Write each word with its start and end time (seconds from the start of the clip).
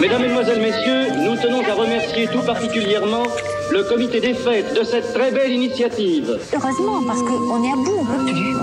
Mesdames, 0.00 0.22
Mesdemoiselles, 0.22 0.60
Messieurs, 0.60 1.06
nous 1.16 1.36
tenons 1.36 1.62
à 1.62 1.74
remercier 1.74 2.28
tout 2.28 2.42
particulièrement 2.42 3.24
le 3.70 3.82
comité 3.84 4.20
des 4.20 4.34
fêtes 4.34 4.78
de 4.78 4.84
cette 4.84 5.12
très 5.12 5.30
belle 5.30 5.52
initiative. 5.52 6.38
Heureusement, 6.54 7.02
parce 7.06 7.20
qu'on 7.22 7.64
est 7.64 7.72
à 7.72 7.76
bout, 7.76 7.98
on 8.00 8.04
peut 8.04 8.24
plus. 8.24 8.56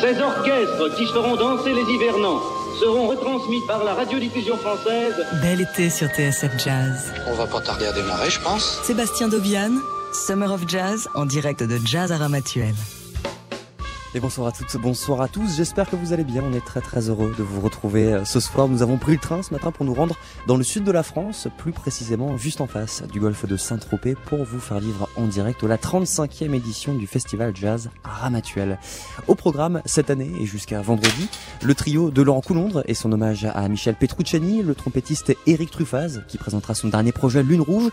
Ces 0.00 0.20
orchestres 0.20 0.96
qui 0.96 1.06
feront 1.06 1.36
danser 1.36 1.74
les 1.74 1.82
hivernants 1.82 2.40
seront 2.80 3.08
retransmis 3.08 3.60
par 3.66 3.84
la 3.84 3.94
radiodiffusion 3.94 4.56
française. 4.56 5.14
Bel 5.42 5.60
été 5.60 5.90
sur 5.90 6.08
TSF 6.08 6.52
Jazz. 6.58 7.12
On 7.26 7.34
va 7.34 7.46
pas 7.46 7.60
tarder 7.60 7.86
à 7.86 7.92
démarrer, 7.92 8.30
je 8.30 8.40
pense. 8.40 8.80
Sébastien 8.84 9.28
Dovian, 9.28 9.72
Summer 10.12 10.52
of 10.52 10.62
Jazz, 10.66 11.08
en 11.14 11.26
direct 11.26 11.62
de 11.62 11.78
Jazz 11.84 12.12
à 12.12 12.16
Ramatuel. 12.16 12.74
Et 14.14 14.20
bonsoir 14.20 14.46
à 14.46 14.52
toutes, 14.52 14.74
bonsoir 14.78 15.20
à 15.20 15.28
tous. 15.28 15.56
J'espère 15.58 15.90
que 15.90 15.94
vous 15.94 16.14
allez 16.14 16.24
bien. 16.24 16.42
On 16.42 16.54
est 16.54 16.64
très 16.64 16.80
très 16.80 17.10
heureux 17.10 17.34
de 17.36 17.42
vous 17.42 17.60
retrouver 17.60 18.14
euh, 18.14 18.24
ce 18.24 18.40
soir. 18.40 18.66
Nous 18.66 18.80
avons 18.80 18.96
pris 18.96 19.12
le 19.12 19.18
train 19.18 19.42
ce 19.42 19.52
matin 19.52 19.70
pour 19.70 19.84
nous 19.84 19.92
rendre 19.92 20.16
dans 20.46 20.56
le 20.56 20.64
sud 20.64 20.84
de 20.84 20.90
la 20.90 21.02
France, 21.02 21.46
plus 21.58 21.72
précisément 21.72 22.38
juste 22.38 22.62
en 22.62 22.66
face 22.66 23.02
du 23.12 23.20
golfe 23.20 23.44
de 23.44 23.58
Saint-Tropez 23.58 24.14
pour 24.14 24.44
vous 24.44 24.60
faire 24.60 24.80
vivre 24.80 25.10
en 25.16 25.26
direct 25.26 25.62
la 25.62 25.76
35e 25.76 26.54
édition 26.54 26.94
du 26.94 27.06
festival 27.06 27.54
jazz 27.54 27.90
Ramatuel. 28.02 28.78
Au 29.26 29.34
programme 29.34 29.82
cette 29.84 30.08
année 30.08 30.32
et 30.40 30.46
jusqu'à 30.46 30.80
vendredi, 30.80 31.28
le 31.62 31.74
trio 31.74 32.10
de 32.10 32.22
Laurent 32.22 32.40
Coulondre 32.40 32.82
et 32.86 32.94
son 32.94 33.12
hommage 33.12 33.44
à 33.44 33.68
Michel 33.68 33.94
Petrucciani, 33.94 34.62
le 34.62 34.74
trompettiste 34.74 35.36
Eric 35.46 35.70
Truffaz 35.70 36.22
qui 36.28 36.38
présentera 36.38 36.74
son 36.74 36.88
dernier 36.88 37.12
projet 37.12 37.42
Lune 37.42 37.60
Rouge 37.60 37.90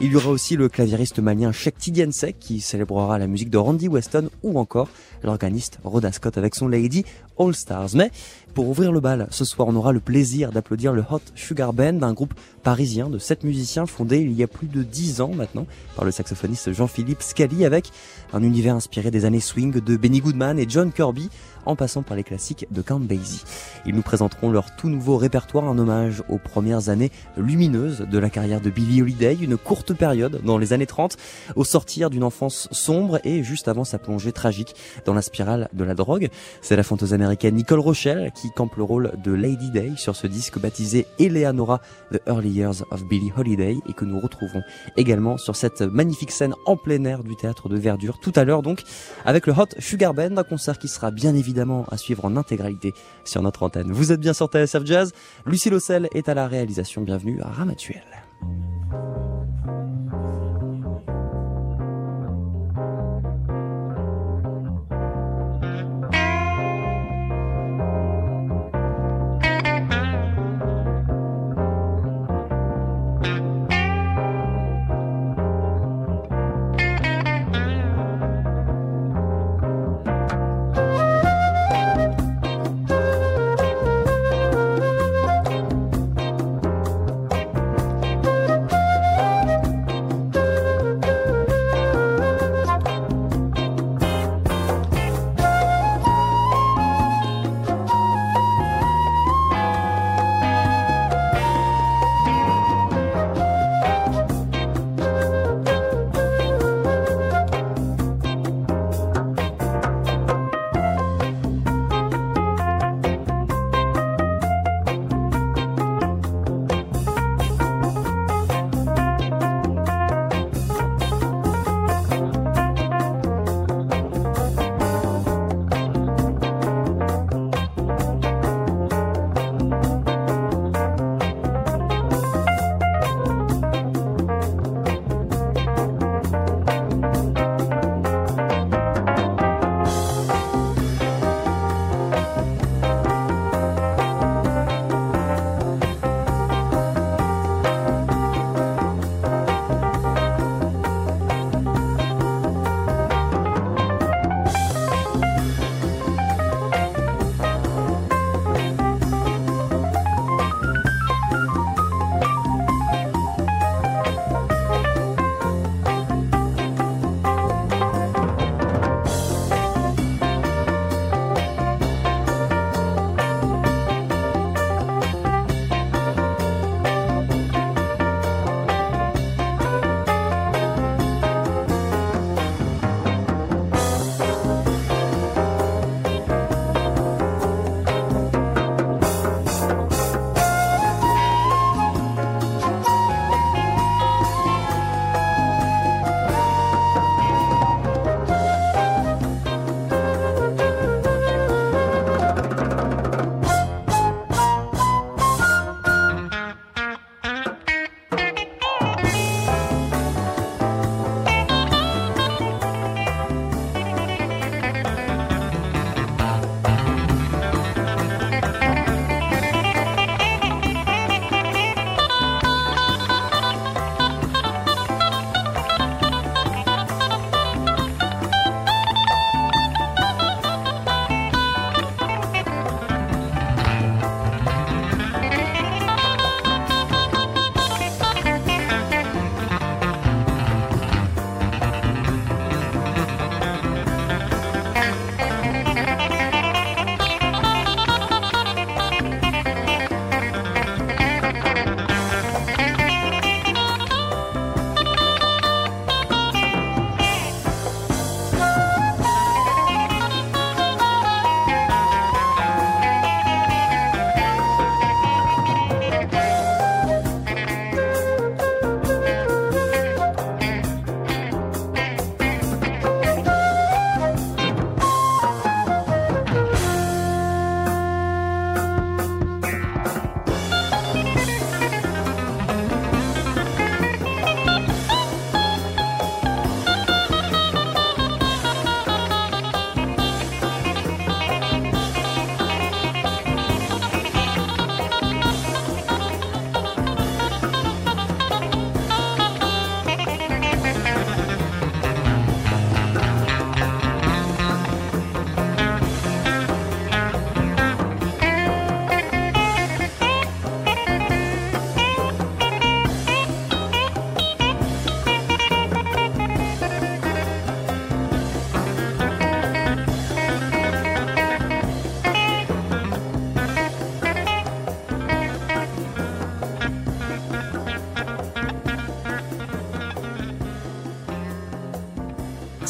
il 0.00 0.12
y 0.12 0.16
aura 0.16 0.30
aussi 0.30 0.54
le 0.54 0.68
claviériste 0.68 1.18
malien 1.18 1.50
Shekti 1.50 1.90
Diensek 1.90 2.38
qui 2.38 2.60
célébrera 2.60 3.18
la 3.18 3.26
musique 3.26 3.50
de 3.50 3.58
Randy 3.58 3.88
Weston 3.88 4.30
ou 4.44 4.58
encore 4.58 4.88
l'organiste 5.24 5.80
Rhoda 5.82 6.12
Scott 6.12 6.38
avec 6.38 6.54
son 6.54 6.68
Lady 6.68 7.04
All 7.36 7.52
Stars. 7.52 7.90
Mais 7.94 8.12
pour 8.54 8.68
ouvrir 8.68 8.92
le 8.92 9.00
bal, 9.00 9.26
ce 9.30 9.44
soir, 9.44 9.66
on 9.66 9.74
aura 9.74 9.92
le 9.92 9.98
plaisir 9.98 10.52
d'applaudir 10.52 10.92
le 10.92 11.04
Hot 11.10 11.20
Sugar 11.34 11.72
Band, 11.72 12.02
un 12.02 12.12
groupe 12.12 12.34
parisien 12.68 13.08
de 13.08 13.16
sept 13.16 13.44
musiciens 13.44 13.86
fondé 13.86 14.18
il 14.18 14.32
y 14.32 14.42
a 14.42 14.46
plus 14.46 14.66
de 14.66 14.82
dix 14.82 15.22
ans 15.22 15.32
maintenant 15.34 15.66
par 15.96 16.04
le 16.04 16.10
saxophoniste 16.10 16.70
Jean-Philippe 16.74 17.22
Scali 17.22 17.64
avec 17.64 17.90
un 18.34 18.42
univers 18.42 18.74
inspiré 18.74 19.10
des 19.10 19.24
années 19.24 19.40
swing 19.40 19.80
de 19.80 19.96
Benny 19.96 20.20
Goodman 20.20 20.58
et 20.58 20.66
John 20.68 20.92
Kirby 20.92 21.30
en 21.64 21.76
passant 21.76 22.02
par 22.02 22.16
les 22.16 22.24
classiques 22.24 22.66
de 22.70 22.82
Count 22.82 23.00
Basie. 23.00 23.42
Ils 23.86 23.94
nous 23.94 24.02
présenteront 24.02 24.50
leur 24.50 24.74
tout 24.76 24.88
nouveau 24.88 25.16
répertoire, 25.16 25.64
un 25.64 25.78
hommage 25.78 26.22
aux 26.28 26.38
premières 26.38 26.88
années 26.88 27.10
lumineuses 27.36 28.00
de 28.00 28.18
la 28.18 28.30
carrière 28.30 28.60
de 28.60 28.70
Billie 28.70 29.02
Holiday, 29.02 29.36
une 29.40 29.56
courte 29.56 29.92
période 29.92 30.40
dans 30.44 30.56
les 30.56 30.72
années 30.72 30.86
30, 30.86 31.16
au 31.56 31.64
sortir 31.64 32.10
d'une 32.10 32.24
enfance 32.24 32.68
sombre 32.70 33.20
et 33.24 33.42
juste 33.42 33.68
avant 33.68 33.84
sa 33.84 33.98
plongée 33.98 34.32
tragique 34.32 34.74
dans 35.04 35.14
la 35.14 35.22
spirale 35.22 35.68
de 35.74 35.84
la 35.84 35.94
drogue. 35.94 36.30
C'est 36.62 36.76
la 36.76 36.82
fanteuse 36.82 37.12
américaine 37.12 37.56
Nicole 37.56 37.80
Rochelle 37.80 38.32
qui 38.34 38.50
campe 38.50 38.76
le 38.76 38.82
rôle 38.82 39.12
de 39.22 39.32
Lady 39.32 39.70
Day 39.70 39.92
sur 39.96 40.16
ce 40.16 40.26
disque 40.26 40.58
baptisé 40.58 41.06
Eleanora 41.18 41.80
The 42.12 42.20
Early 42.26 42.57
Years 42.58 42.84
of 42.90 43.04
Billie 43.04 43.32
Holiday 43.36 43.78
et 43.88 43.92
que 43.92 44.04
nous 44.04 44.20
retrouvons 44.20 44.62
également 44.96 45.38
sur 45.38 45.56
cette 45.56 45.80
magnifique 45.82 46.30
scène 46.30 46.54
en 46.66 46.76
plein 46.76 47.04
air 47.04 47.22
du 47.22 47.36
théâtre 47.36 47.68
de 47.68 47.76
Verdure 47.76 48.18
tout 48.18 48.32
à 48.36 48.44
l'heure 48.44 48.62
donc 48.62 48.82
avec 49.24 49.46
le 49.46 49.52
Hot 49.52 49.68
Sugar 49.78 50.14
Band, 50.14 50.36
un 50.36 50.44
concert 50.44 50.78
qui 50.78 50.88
sera 50.88 51.10
bien 51.10 51.34
évidemment 51.34 51.86
à 51.90 51.96
suivre 51.96 52.24
en 52.24 52.36
intégralité 52.36 52.92
sur 53.24 53.42
notre 53.42 53.62
antenne. 53.62 53.92
Vous 53.92 54.12
êtes 54.12 54.20
bien 54.20 54.32
sur 54.32 54.46
TSF 54.46 54.84
Jazz. 54.84 55.12
Lucie 55.46 55.70
Lossel 55.70 56.08
est 56.14 56.28
à 56.28 56.34
la 56.34 56.46
réalisation. 56.46 57.02
Bienvenue 57.02 57.40
à 57.42 57.48
Ramatuel. 57.48 58.02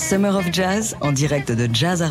Summer 0.08 0.34
of 0.34 0.50
Jazz 0.54 0.96
en 1.02 1.12
direct 1.12 1.52
de 1.52 1.68
Jazz 1.70 2.00
à 2.00 2.08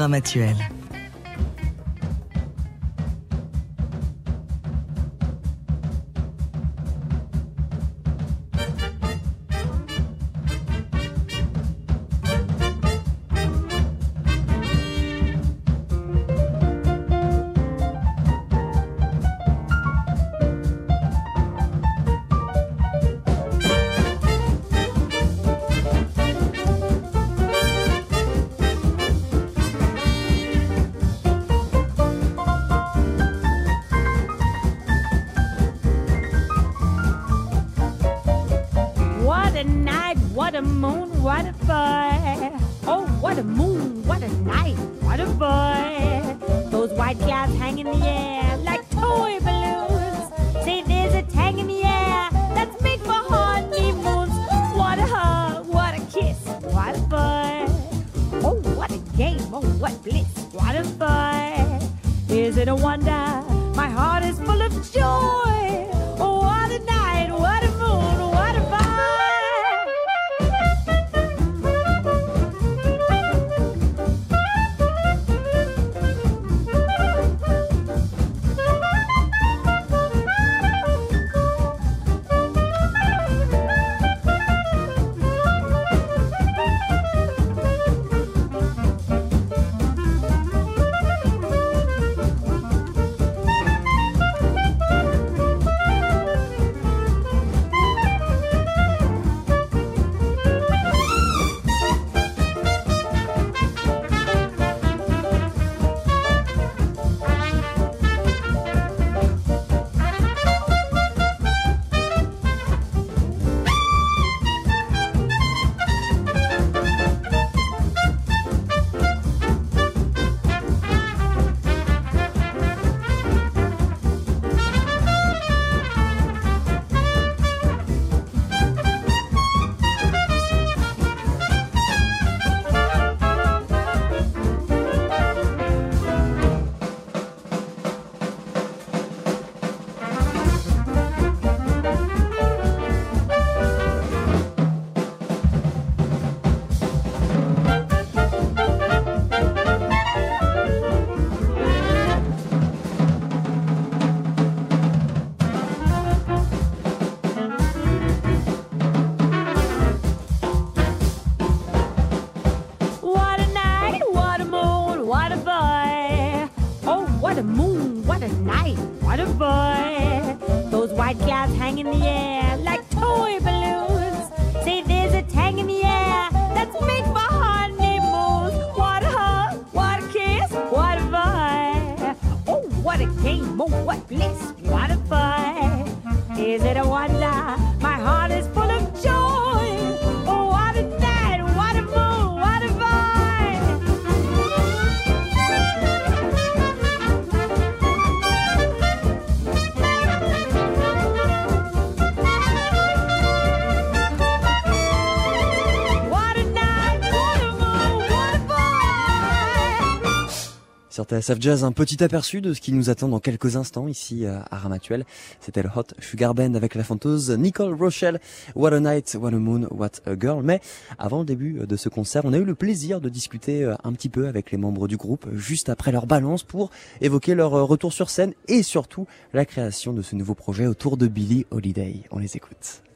TSF 211.09 211.37
Jazz, 211.39 211.63
un 211.63 211.71
petit 211.71 212.03
aperçu 212.03 212.41
de 212.41 212.53
ce 212.53 212.61
qui 212.61 212.73
nous 212.73 212.89
attend 212.89 213.07
dans 213.07 213.19
quelques 213.19 213.55
instants 213.55 213.87
ici 213.87 214.25
à 214.25 214.57
Ramatuel. 214.57 215.05
C'était 215.39 215.63
le 215.63 215.69
Hot 215.75 215.93
Sugar 215.99 216.33
Band 216.33 216.53
avec 216.53 216.75
la 216.75 216.83
fanteuse 216.83 217.31
Nicole 217.31 217.73
Rochelle. 217.73 218.19
What 218.55 218.73
a 218.73 218.79
night, 218.79 219.17
what 219.19 219.29
a 219.29 219.37
moon, 219.37 219.67
what 219.71 219.91
a 220.05 220.15
girl. 220.19 220.43
Mais 220.43 220.59
avant 220.99 221.19
le 221.19 221.25
début 221.25 221.65
de 221.65 221.75
ce 221.75 221.89
concert, 221.89 222.23
on 222.25 222.33
a 222.33 222.37
eu 222.37 222.43
le 222.43 222.55
plaisir 222.55 223.01
de 223.01 223.09
discuter 223.09 223.63
euh, 223.63 223.75
un 223.83 223.93
petit 223.93 224.09
peu 224.09 224.27
avec 224.27 224.51
les 224.51 224.57
membres 224.57 224.87
du 224.87 224.97
groupe 224.97 225.27
juste 225.33 225.69
après 225.69 225.91
leur 225.91 226.07
balance 226.07 226.43
pour 226.43 226.71
évoquer 227.01 227.35
leur 227.35 227.53
euh, 227.53 227.63
retour 227.63 227.93
sur 227.93 228.09
scène 228.09 228.33
et 228.47 228.63
surtout 228.63 229.07
la 229.33 229.45
création 229.45 229.93
de 229.93 230.01
ce 230.01 230.15
nouveau 230.15 230.35
projet 230.35 230.67
autour 230.67 230.97
de 230.97 231.07
Billie 231.07 231.45
Holiday. 231.51 232.03
On 232.11 232.19
les 232.19 232.35
écoute. 232.35 232.86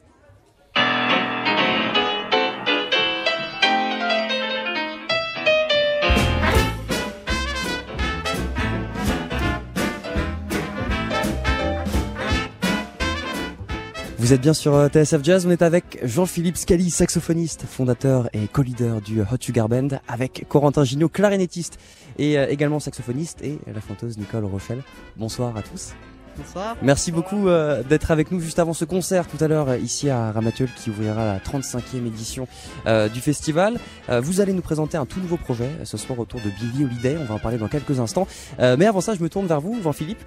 Vous 14.22 14.32
êtes 14.32 14.40
bien 14.40 14.54
sur 14.54 14.76
euh, 14.76 14.86
TSF 14.86 15.24
Jazz, 15.24 15.46
on 15.48 15.50
est 15.50 15.62
avec 15.62 15.98
Jean-Philippe 16.04 16.56
Scali, 16.56 16.90
saxophoniste, 16.90 17.64
fondateur 17.66 18.28
et 18.32 18.46
co-leader 18.46 19.00
du 19.00 19.20
Hot 19.20 19.24
Sugar 19.40 19.68
Band, 19.68 19.88
avec 20.06 20.46
Corentin 20.48 20.84
Gignot, 20.84 21.08
clarinettiste 21.08 21.80
et 22.18 22.38
euh, 22.38 22.46
également 22.48 22.78
saxophoniste, 22.78 23.42
et 23.42 23.58
la 23.66 23.80
fanteuse 23.80 24.18
Nicole 24.18 24.44
Rochelle. 24.44 24.84
Bonsoir 25.16 25.56
à 25.56 25.62
tous. 25.62 25.94
Bonsoir. 26.36 26.76
Merci 26.80 27.12
beaucoup 27.12 27.48
euh, 27.48 27.82
d'être 27.82 28.10
avec 28.10 28.30
nous 28.30 28.40
juste 28.40 28.58
avant 28.58 28.72
ce 28.72 28.86
concert 28.86 29.26
tout 29.26 29.42
à 29.44 29.48
l'heure 29.48 29.68
euh, 29.68 29.76
ici 29.76 30.08
à 30.08 30.32
Ramatuel 30.32 30.68
qui 30.74 30.88
ouvrira 30.88 31.26
la 31.26 31.38
35e 31.38 32.06
édition 32.06 32.48
euh, 32.86 33.08
du 33.08 33.20
festival. 33.20 33.78
vous 34.08 34.40
allez 34.40 34.52
nous 34.52 34.62
présenter 34.62 34.96
un 34.96 35.06
tout 35.06 35.20
nouveau 35.20 35.36
projet 35.36 35.70
ce 35.84 35.96
soir 35.96 36.18
autour 36.18 36.40
de 36.40 36.48
Billy 36.48 36.84
Holiday. 36.84 37.16
On 37.20 37.24
va 37.24 37.34
en 37.34 37.38
parler 37.38 37.58
dans 37.58 37.68
quelques 37.68 38.00
instants. 38.00 38.26
mais 38.58 38.86
avant 38.86 39.00
ça, 39.00 39.14
je 39.14 39.22
me 39.22 39.28
tourne 39.28 39.46
vers 39.46 39.60
vous, 39.60 39.80
Jean-Philippe, 39.82 40.22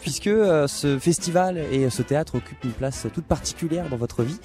puisque 0.00 0.30
ce 0.30 0.98
festival 1.00 1.58
et 1.72 1.90
ce 1.90 2.02
théâtre 2.02 2.36
occupent 2.36 2.64
une 2.64 2.72
place 2.72 3.06
toute 3.12 3.24
particulière 3.24 3.88
dans 3.88 3.96
votre 3.96 4.22
vie. 4.22 4.38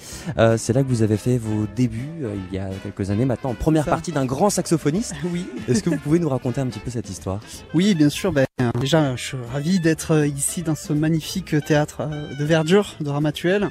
C'est 0.56 0.72
là 0.72 0.82
que 0.82 0.88
vous 0.88 1.02
avez 1.02 1.16
fait 1.16 1.38
vos 1.38 1.66
débuts 1.76 2.24
il 2.50 2.54
y 2.54 2.58
a 2.58 2.68
quelques 2.82 3.10
années 3.10 3.24
maintenant 3.24 3.50
en 3.50 3.54
première 3.54 3.84
partie 3.84 4.12
d'un 4.12 4.26
grand 4.26 4.50
saxophoniste. 4.50 5.14
Oui. 5.32 5.46
Est-ce 5.68 5.82
que 5.82 5.90
vous 5.90 5.98
pouvez 5.98 6.18
nous 6.18 6.28
raconter 6.28 6.60
un 6.60 6.66
petit 6.66 6.80
peu 6.80 6.90
cette 6.90 7.08
histoire? 7.08 7.40
Oui, 7.72 7.94
bien 7.94 8.08
sûr. 8.08 8.32
Ben, 8.32 8.46
déjà, 8.80 9.14
je 9.14 9.22
suis 9.22 9.36
ravi 9.52 9.78
d'être 9.78 10.26
ici 10.26 10.62
dans 10.62 10.74
ce 10.74 10.92
magnifique 11.00 11.56
théâtre 11.64 12.02
euh, 12.02 12.34
de 12.38 12.44
verdure 12.44 12.94
de 13.00 13.10
Ramatuel. 13.10 13.70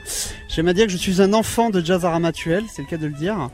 J'aime 0.50 0.68
à 0.68 0.74
dire 0.74 0.88
que 0.88 0.92
je 0.92 0.98
suis 0.98 1.22
un 1.22 1.32
enfant 1.34 1.70
de 1.70 1.80
jazz 1.80 2.04
à 2.04 2.10
Ramatuel, 2.10 2.64
c'est 2.70 2.82
le 2.82 2.88
cas 2.88 2.98
de 2.98 3.08
le 3.08 3.14
dire. 3.14 3.50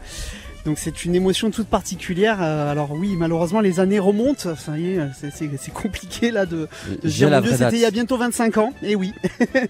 Donc 0.65 0.79
c'est 0.79 1.05
une 1.05 1.13
émotion 1.13 1.51
toute 1.51 1.67
particulière. 1.67 2.39
Euh, 2.41 2.71
alors 2.71 2.91
oui, 2.91 3.15
malheureusement 3.15 3.61
les 3.61 3.79
années 3.79 3.99
remontent. 3.99 4.55
Ça 4.55 4.77
y 4.79 4.95
est, 4.95 4.99
c'est 5.21 5.73
compliqué 5.73 6.31
là 6.31 6.47
de, 6.47 6.67
de 7.03 7.25
mon 7.29 7.41
Dieu, 7.41 7.51
c'était 7.51 7.75
il 7.75 7.81
y 7.81 7.85
a 7.85 7.91
bientôt 7.91 8.17
25 8.17 8.57
ans. 8.57 8.73
Et 8.81 8.95
oui. 8.95 9.13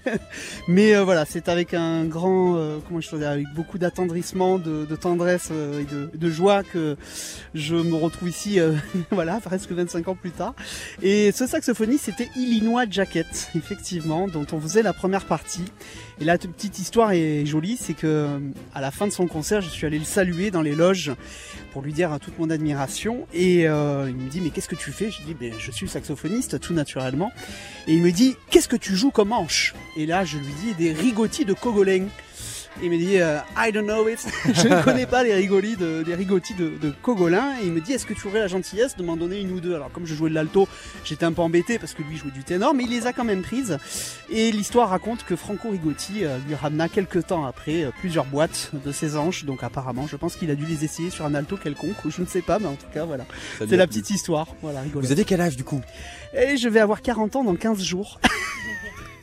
Mais 0.68 0.96
euh, 0.96 1.04
voilà, 1.04 1.26
c'est 1.28 1.50
avec 1.50 1.74
un 1.74 2.04
grand, 2.04 2.56
euh, 2.56 2.78
comment 2.88 3.02
je 3.02 3.14
dire, 3.14 3.28
avec 3.28 3.46
beaucoup 3.54 3.76
d'attendrissement, 3.76 4.58
de, 4.58 4.86
de, 4.86 4.96
tendresse 4.96 5.50
et 5.50 5.84
de, 5.84 6.10
de, 6.14 6.30
joie 6.30 6.62
que 6.62 6.96
je 7.54 7.76
me 7.76 7.94
retrouve 7.94 8.30
ici. 8.30 8.58
voilà, 9.10 9.38
presque 9.40 9.72
25 9.72 10.08
ans 10.08 10.14
plus 10.14 10.30
tard. 10.30 10.54
Et 11.02 11.30
ce 11.32 11.46
saxophoniste, 11.46 12.06
c'était 12.06 12.30
Illinois 12.36 12.84
Jacket, 12.88 13.50
effectivement, 13.54 14.28
dont 14.28 14.46
on 14.52 14.60
faisait 14.60 14.82
la 14.82 14.94
première 14.94 15.26
partie. 15.26 15.64
Et 16.18 16.24
la 16.24 16.38
petite 16.38 16.78
histoire 16.78 17.12
est 17.12 17.44
jolie, 17.44 17.76
c'est 17.78 17.92
que 17.92 18.40
à 18.74 18.80
la 18.80 18.90
fin 18.90 19.06
de 19.06 19.12
son 19.12 19.26
concert, 19.26 19.60
je 19.60 19.68
suis 19.68 19.86
allé 19.86 19.98
le 19.98 20.04
saluer 20.04 20.50
dans 20.50 20.62
les 20.62 20.74
loges 20.74 21.12
pour 21.72 21.82
lui 21.82 21.92
dire 21.92 22.16
toute 22.22 22.38
mon 22.38 22.48
admiration. 22.48 23.26
Et 23.34 23.68
euh, 23.68 24.06
il 24.08 24.16
me 24.16 24.30
dit 24.30 24.40
mais 24.40 24.48
qu'est-ce 24.48 24.68
que 24.68 24.76
tu 24.76 24.92
fais? 24.92 25.10
Je 25.10 25.20
dis 25.20 25.36
je 25.58 25.70
suis 25.70 25.88
saxophoniste 25.88 26.58
tout 26.58 26.72
naturellement. 26.72 27.32
Et 27.86 27.94
il 27.94 28.02
me 28.02 28.12
dit 28.12 28.36
qu'est-ce 28.50 28.68
que 28.68 28.76
tu 28.76 28.96
joues 28.96 29.10
comme 29.10 29.28
manche 29.28 29.74
Et 29.96 30.06
là 30.06 30.24
je 30.24 30.38
lui 30.38 30.52
dis 30.64 30.72
des 30.74 30.94
rigotis 30.94 31.44
de 31.44 31.52
Cogolin. 31.52 32.06
Il 32.82 32.90
me 32.90 32.98
dit 32.98 33.18
euh, 33.20 33.38
I 33.56 33.72
don't 33.72 33.84
know 33.84 34.06
it. 34.06 34.26
je 34.44 34.68
ne 34.68 34.82
connais 34.82 35.06
pas 35.06 35.24
les 35.24 35.32
rigolis 35.32 35.76
de, 35.76 36.04
les 36.06 36.14
rigotis 36.14 36.54
de, 36.54 36.72
de, 36.80 36.92
Cogolin. 37.02 37.54
Et 37.62 37.66
il 37.66 37.72
me 37.72 37.80
dit 37.80 37.92
est-ce 37.92 38.04
que 38.04 38.12
tu 38.12 38.26
aurais 38.28 38.40
la 38.40 38.48
gentillesse 38.48 38.96
de 38.96 39.02
m'en 39.02 39.16
donner 39.16 39.40
une 39.40 39.52
ou 39.52 39.60
deux? 39.60 39.74
Alors 39.74 39.90
comme 39.90 40.06
je 40.06 40.14
jouais 40.14 40.28
de 40.28 40.34
l'alto, 40.34 40.68
j'étais 41.04 41.24
un 41.24 41.32
peu 41.32 41.40
embêté 41.40 41.78
parce 41.78 41.94
que 41.94 42.02
lui 42.02 42.16
jouait 42.16 42.30
du 42.30 42.44
ténor, 42.44 42.74
mais 42.74 42.84
il 42.84 42.90
les 42.90 43.06
a 43.06 43.12
quand 43.14 43.24
même 43.24 43.42
prises. 43.42 43.78
Et 44.30 44.52
l'histoire 44.52 44.90
raconte 44.90 45.24
que 45.24 45.36
Franco 45.36 45.70
Rigotti 45.70 46.24
euh, 46.24 46.38
lui 46.46 46.54
ramena 46.54 46.88
quelques 46.88 47.26
temps 47.26 47.46
après 47.46 47.84
euh, 47.84 47.90
plusieurs 47.98 48.26
boîtes 48.26 48.70
de 48.84 48.92
ses 48.92 49.16
anges. 49.16 49.44
Donc 49.44 49.62
apparemment, 49.62 50.06
je 50.06 50.16
pense 50.16 50.36
qu'il 50.36 50.50
a 50.50 50.54
dû 50.54 50.66
les 50.66 50.84
essayer 50.84 51.08
sur 51.08 51.24
un 51.24 51.34
alto 51.34 51.56
quelconque, 51.56 52.04
ou 52.04 52.10
je 52.10 52.20
ne 52.20 52.26
sais 52.26 52.42
pas, 52.42 52.58
mais 52.58 52.66
en 52.66 52.74
tout 52.74 52.86
cas 52.92 53.04
voilà. 53.04 53.24
C'est 53.58 53.76
la 53.76 53.86
petite 53.86 54.10
histoire. 54.10 54.48
Voilà, 54.60 54.82
Vous 54.94 55.12
avez 55.12 55.24
quel 55.24 55.40
âge 55.40 55.56
du 55.56 55.64
coup? 55.64 55.80
Et 56.34 56.58
je 56.58 56.68
vais 56.68 56.80
avoir 56.80 57.00
40 57.00 57.36
ans 57.36 57.44
dans 57.44 57.56
15 57.56 57.82
jours. 57.82 58.20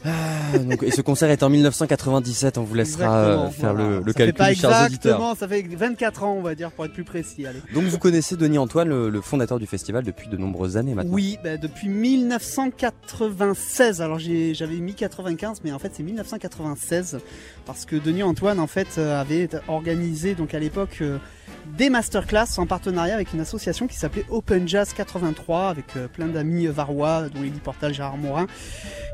Ah, 0.05 0.57
donc, 0.57 0.83
et 0.83 0.91
ce 0.91 1.01
concert 1.01 1.29
est 1.29 1.43
en 1.43 1.49
1997, 1.49 2.57
on 2.57 2.63
vous 2.63 2.75
laissera 2.75 3.17
euh, 3.17 3.49
faire 3.49 3.73
le, 3.73 3.99
le 3.99 4.11
ça 4.11 4.17
calcul, 4.17 4.25
fait 4.25 4.33
pas 4.33 4.53
chers 4.53 4.85
exactement, 4.85 5.35
Ça 5.35 5.47
fait 5.47 5.61
24 5.61 6.23
ans, 6.23 6.35
on 6.37 6.41
va 6.41 6.55
dire, 6.55 6.71
pour 6.71 6.85
être 6.85 6.93
plus 6.93 7.03
précis. 7.03 7.45
Allez. 7.45 7.59
Donc 7.73 7.83
vous 7.83 7.97
connaissez 7.97 8.35
Denis 8.35 8.57
Antoine, 8.57 8.89
le, 8.89 9.09
le, 9.09 9.21
fondateur 9.21 9.59
du 9.59 9.67
festival, 9.67 10.03
depuis 10.03 10.27
de 10.27 10.37
nombreuses 10.37 10.77
années 10.77 10.93
maintenant 10.93 11.13
Oui, 11.13 11.37
bah, 11.43 11.57
depuis 11.57 11.89
1996. 11.89 14.01
Alors 14.01 14.19
j'avais 14.19 14.77
mis 14.77 14.93
95, 14.93 15.61
mais 15.63 15.71
en 15.71 15.79
fait 15.79 15.91
c'est 15.93 16.03
1996, 16.03 17.19
parce 17.65 17.85
que 17.85 17.95
Denis 17.95 18.23
Antoine, 18.23 18.59
en 18.59 18.67
fait, 18.67 18.95
euh, 18.97 19.19
avait 19.19 19.49
organisé, 19.67 20.35
donc 20.35 20.53
à 20.53 20.59
l'époque... 20.59 20.97
Euh, 21.01 21.17
des 21.77 21.89
masterclass 21.89 22.57
en 22.57 22.65
partenariat 22.65 23.13
avec 23.13 23.33
une 23.33 23.39
association 23.39 23.87
qui 23.87 23.95
s'appelait 23.95 24.25
Open 24.29 24.67
Jazz 24.67 24.93
83 24.93 25.69
avec 25.69 25.85
euh, 25.95 26.07
plein 26.07 26.27
d'amis 26.27 26.67
varois 26.67 27.29
dont 27.29 27.41
Elie 27.41 27.59
Portal, 27.63 27.93
Gérard 27.93 28.17
Morin 28.17 28.47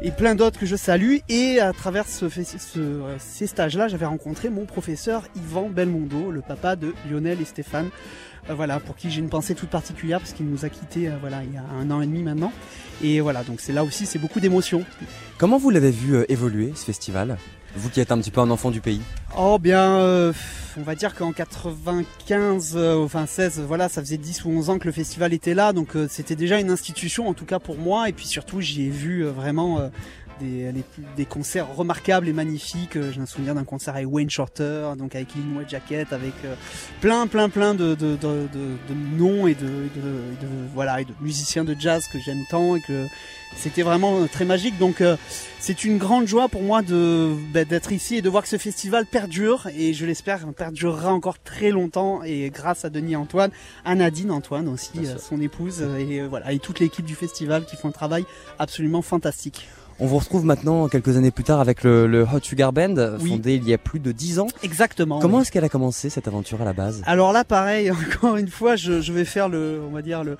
et 0.02 0.12
plein 0.12 0.36
d'autres 0.36 0.60
que 0.60 0.66
je 0.66 0.76
salue 0.76 1.18
et 1.30 1.60
à 1.60 1.74
travers 1.74 2.06
euh, 2.24 3.18
ces 3.20 3.48
stages-là 3.48 3.88
j'avais 3.88 4.06
rencontré 4.06 4.50
mon 4.50 4.66
professeur 4.66 5.24
Yvan 5.36 5.70
Belmondo, 5.70 6.32
le 6.32 6.42
papa 6.42 6.76
de 6.76 6.94
Lionel 7.10 7.40
et 7.42 7.46
Stéphane 7.46 7.90
euh, 8.50 8.54
voilà, 8.54 8.80
pour 8.80 8.96
qui 8.96 9.12
j'ai 9.12 9.20
une 9.20 9.30
pensée 9.30 9.56
toute 9.56 9.70
particulière 9.70 10.20
parce 10.20 10.34
qu'il 10.34 10.48
nous 10.48 10.66
a 10.66 10.70
quittés 10.70 11.10
voilà, 11.22 11.44
il 11.44 11.54
y 11.54 11.58
a 11.58 11.64
un 11.80 11.92
an 11.92 12.02
et 12.02 12.08
demi 12.08 12.24
maintenant. 12.24 12.52
Et 13.02 13.20
voilà, 13.22 13.44
donc 13.44 13.60
c'est 13.62 13.74
là 13.74 13.84
aussi, 13.84 14.06
c'est 14.06 14.20
beaucoup 14.20 14.40
d'émotions. 14.40 14.84
Comment 15.38 15.58
vous 15.58 15.70
l'avez 15.70 15.92
vu 15.92 16.26
évoluer 16.30 16.72
ce 16.76 16.86
festival? 16.86 17.38
Vous 17.76 17.90
qui 17.90 18.00
êtes 18.00 18.12
un 18.12 18.18
petit 18.20 18.32
peu 18.32 18.42
un 18.42 18.50
enfant 18.50 18.72
du 18.72 18.82
pays. 18.82 19.02
Oh 19.38 19.60
bien, 19.60 19.98
euh, 19.98 20.34
on 20.78 20.82
va 20.82 20.96
dire 20.96 21.16
qu'en 21.16 21.32
95, 21.32 22.74
euh, 22.76 23.04
enfin 23.04 23.26
16, 23.26 23.62
voilà, 23.68 23.90
ça 23.90 24.02
faisait 24.02 24.18
10 24.18 24.46
ou 24.46 24.50
11 24.50 24.70
ans 24.72 24.80
que 24.80 24.86
le 24.86 24.92
festival 24.92 25.34
était 25.34 25.54
là, 25.54 25.72
donc 25.72 25.96
euh, 25.96 26.08
c'était 26.10 26.36
déjà 26.36 26.60
une 26.60 26.72
institution 26.72 27.28
en 27.28 27.34
tout 27.34 27.46
cas 27.46 27.60
pour 27.60 27.78
moi, 27.78 28.10
et 28.10 28.14
puis 28.14 28.26
surtout 28.26 28.60
j'y 28.60 28.88
ai 28.88 28.90
vu 28.90 29.24
vraiment 29.24 29.92
des, 30.40 30.74
des, 31.16 31.26
concerts 31.26 31.74
remarquables 31.76 32.28
et 32.28 32.34
magnifiques. 32.34 32.98
J'ai 33.12 33.22
un 33.22 33.26
souvenir 33.26 33.56
d'un 33.56 33.64
concert 33.64 33.96
avec 33.96 34.08
Wayne 34.10 34.30
Shorter, 34.30 34.94
donc 34.98 35.16
avec 35.16 35.36
Illinois 35.36 35.64
Jacket, 35.68 36.14
avec 36.14 36.34
plein, 37.02 37.28
plein, 37.28 37.50
plein 37.50 37.74
de, 37.74 37.96
de, 37.96 38.16
de, 38.16 38.48
de 38.54 39.18
noms 39.18 39.48
et 39.48 39.56
de, 39.56 39.90
voilà, 40.74 41.02
et 41.02 41.06
de 41.06 41.14
musiciens 41.22 41.64
de 41.64 41.76
jazz 41.78 42.04
que 42.12 42.20
j'aime 42.20 42.44
tant 42.50 42.76
et 42.76 42.82
que 42.82 43.06
c'était 43.56 43.84
vraiment 43.84 44.28
très 44.28 44.46
magique. 44.46 44.78
Donc 44.78 45.02
c'est 45.60 45.84
une 45.84 45.98
grande 45.98 46.26
joie 46.26 46.48
pour 46.48 46.62
moi 46.62 46.82
de 46.82 47.36
bah, 47.54 47.66
d'être 47.66 47.92
ici 47.92 48.16
et 48.16 48.22
de 48.22 48.30
voir 48.30 48.44
que 48.44 48.50
ce 48.50 48.58
festival 48.58 49.06
perdure 49.06 49.68
et 49.76 49.94
je 49.94 50.06
l'espère 50.06 50.48
perdurera 50.54 51.14
encore 51.14 51.38
très 51.40 51.70
longtemps 51.70 52.24
et 52.24 52.50
grâce 52.50 52.86
à 52.86 52.90
Denis 52.90 53.16
Antoine, 53.16 53.52
à 53.84 53.96
Nadine 53.96 54.32
Antoine 54.32 54.70
aussi, 54.70 55.06
euh, 55.06 55.18
son 55.18 55.42
épouse 55.42 55.82
et 55.82 56.22
euh, 56.22 56.28
voilà 56.28 56.54
et 56.54 56.60
toute 56.60 56.80
l'équipe 56.80 57.06
du 57.06 57.16
festival 57.16 57.66
qui 57.66 57.76
font 57.76 57.90
un 57.90 57.92
travail 57.92 58.26
absolument 58.58 59.02
fantastique. 59.02 59.68
On 60.02 60.06
vous 60.06 60.18
retrouve 60.18 60.46
maintenant 60.46 60.88
quelques 60.88 61.18
années 61.18 61.32
plus 61.32 61.44
tard 61.44 61.60
avec 61.60 61.84
le, 61.84 62.26
Hot 62.34 62.40
Sugar 62.42 62.72
Band, 62.72 63.18
fondé 63.20 63.56
il 63.56 63.68
y 63.68 63.74
a 63.74 63.78
plus 63.78 64.00
de 64.00 64.14
10 64.14 64.40
ans. 64.40 64.48
Exactement. 64.64 65.20
Comment 65.20 65.42
est-ce 65.42 65.52
qu'elle 65.52 65.66
a 65.66 65.70
commencé 65.70 66.10
cette 66.10 66.26
aventure 66.26 66.62
à 66.62 66.66
la 66.66 66.72
base? 66.72 67.02
Alors 67.06 67.34
là, 67.34 67.44
pareil, 67.44 67.92
encore 68.16 68.38
une 68.38 68.48
fois, 68.48 68.78
je, 68.78 69.02
je, 69.02 69.12
vais 69.12 69.26
faire 69.26 69.50
le, 69.50 69.82
on 69.86 69.92
va 69.92 70.02
dire 70.02 70.24
le, 70.24 70.38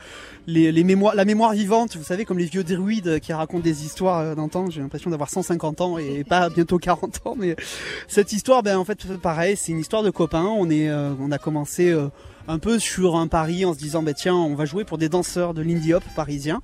les, 0.48 0.72
les, 0.72 0.84
mémoires, 0.86 1.14
la 1.14 1.26
mémoire 1.26 1.52
vivante. 1.52 1.98
Vous 1.98 2.06
savez, 2.06 2.24
comme 2.24 2.38
les 2.38 2.46
vieux 2.46 2.64
druides 2.64 3.20
qui 3.20 3.34
racontent 3.34 3.64
des 3.64 3.84
histoires 3.84 4.20
euh, 4.20 4.36
d'antan. 4.36 4.70
J'ai 4.70 4.80
l'impression 4.80 5.10
d'avoir 5.10 5.30
150 5.30 5.82
ans 5.82 5.98
et 5.98 6.24
pas 6.24 6.50
bientôt 6.56 6.78
40 6.78 7.22
ans, 7.26 7.36
mais 7.38 7.58
cette 8.08 8.32
histoire, 8.32 8.64
ben 8.64 8.78
en 8.78 8.86
fait, 8.86 9.08
pareil, 9.18 9.58
c'est 9.58 9.74
une 9.74 9.80
histoire 9.80 10.04
de 10.04 10.10
copains. 10.10 10.46
On 10.46 10.70
est, 10.70 10.88
euh, 10.88 11.12
on 11.20 11.32
a 11.32 11.38
commencé. 11.38 11.90
Euh, 11.90 12.08
un 12.48 12.58
peu 12.58 12.80
sur 12.80 13.16
un 13.16 13.28
pari 13.28 13.64
en 13.64 13.76
se 13.76 13.78
disant 13.78 14.02
bah 14.02 14.16
tiens 14.16 14.34
on 14.34 14.56
va 14.56 14.66
jouer 14.66 14.84
pour 14.84 14.98
des 14.98 15.08
danseurs 15.08 15.54
de 15.54 15.62
l'indie 15.62 15.94
hop 15.94 16.04
parisien 16.16 16.62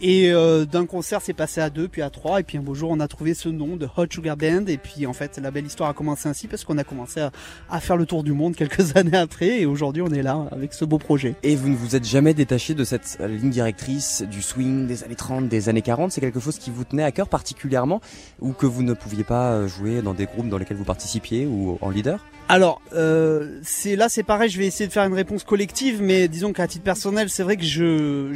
et 0.00 0.30
euh, 0.30 0.66
d'un 0.66 0.84
concert, 0.84 1.22
c'est 1.22 1.32
passé 1.32 1.60
à 1.60 1.70
deux, 1.70 1.88
puis 1.88 2.02
à 2.02 2.10
trois. 2.10 2.40
Et 2.40 2.42
puis 2.42 2.58
un 2.58 2.62
beau 2.62 2.74
jour, 2.74 2.90
on 2.90 3.00
a 3.00 3.08
trouvé 3.08 3.34
ce 3.34 3.48
nom 3.48 3.76
de 3.76 3.88
Hot 3.96 4.06
Sugar 4.10 4.36
Band. 4.36 4.66
Et 4.66 4.76
puis 4.76 5.06
en 5.06 5.12
fait, 5.12 5.38
la 5.38 5.50
belle 5.50 5.66
histoire 5.66 5.88
a 5.88 5.94
commencé 5.94 6.28
ainsi 6.28 6.48
parce 6.48 6.64
qu'on 6.64 6.78
a 6.78 6.84
commencé 6.84 7.20
à, 7.20 7.32
à, 7.70 7.80
faire 7.80 7.96
le 7.96 8.04
tour 8.04 8.22
du 8.22 8.32
monde 8.32 8.56
quelques 8.56 8.96
années 8.96 9.16
après. 9.16 9.60
Et 9.60 9.66
aujourd'hui, 9.66 10.02
on 10.02 10.10
est 10.10 10.22
là 10.22 10.46
avec 10.50 10.74
ce 10.74 10.84
beau 10.84 10.98
projet. 10.98 11.34
Et 11.42 11.56
vous 11.56 11.68
ne 11.68 11.76
vous 11.76 11.96
êtes 11.96 12.04
jamais 12.04 12.34
détaché 12.34 12.74
de 12.74 12.84
cette 12.84 13.18
ligne 13.20 13.50
directrice 13.50 14.22
du 14.22 14.42
swing 14.42 14.86
des 14.86 15.04
années 15.04 15.14
30, 15.14 15.48
des 15.48 15.68
années 15.68 15.82
40 15.82 16.12
C'est 16.12 16.20
quelque 16.20 16.40
chose 16.40 16.58
qui 16.58 16.70
vous 16.70 16.84
tenait 16.84 17.04
à 17.04 17.12
cœur 17.12 17.28
particulièrement 17.28 18.00
ou 18.40 18.52
que 18.52 18.66
vous 18.66 18.82
ne 18.82 18.92
pouviez 18.92 19.24
pas 19.24 19.52
euh, 19.52 19.68
jouer 19.68 20.02
dans 20.02 20.14
des 20.14 20.26
groupes 20.26 20.48
dans 20.48 20.58
lesquels 20.58 20.76
vous 20.76 20.84
participiez 20.84 21.46
ou 21.46 21.78
en 21.80 21.90
leader? 21.90 22.20
Alors, 22.48 22.80
euh, 22.94 23.60
là, 23.96 24.08
c'est 24.08 24.22
pareil. 24.22 24.48
Je 24.48 24.58
vais 24.58 24.66
essayer 24.66 24.86
de 24.86 24.92
faire 24.92 25.04
une 25.04 25.14
réponse 25.14 25.42
collective, 25.42 26.00
mais 26.00 26.28
disons 26.28 26.52
qu'à 26.52 26.68
titre 26.68 26.84
personnel, 26.84 27.28
c'est 27.28 27.42
vrai 27.42 27.56
que 27.56 27.64
je, 27.64 28.30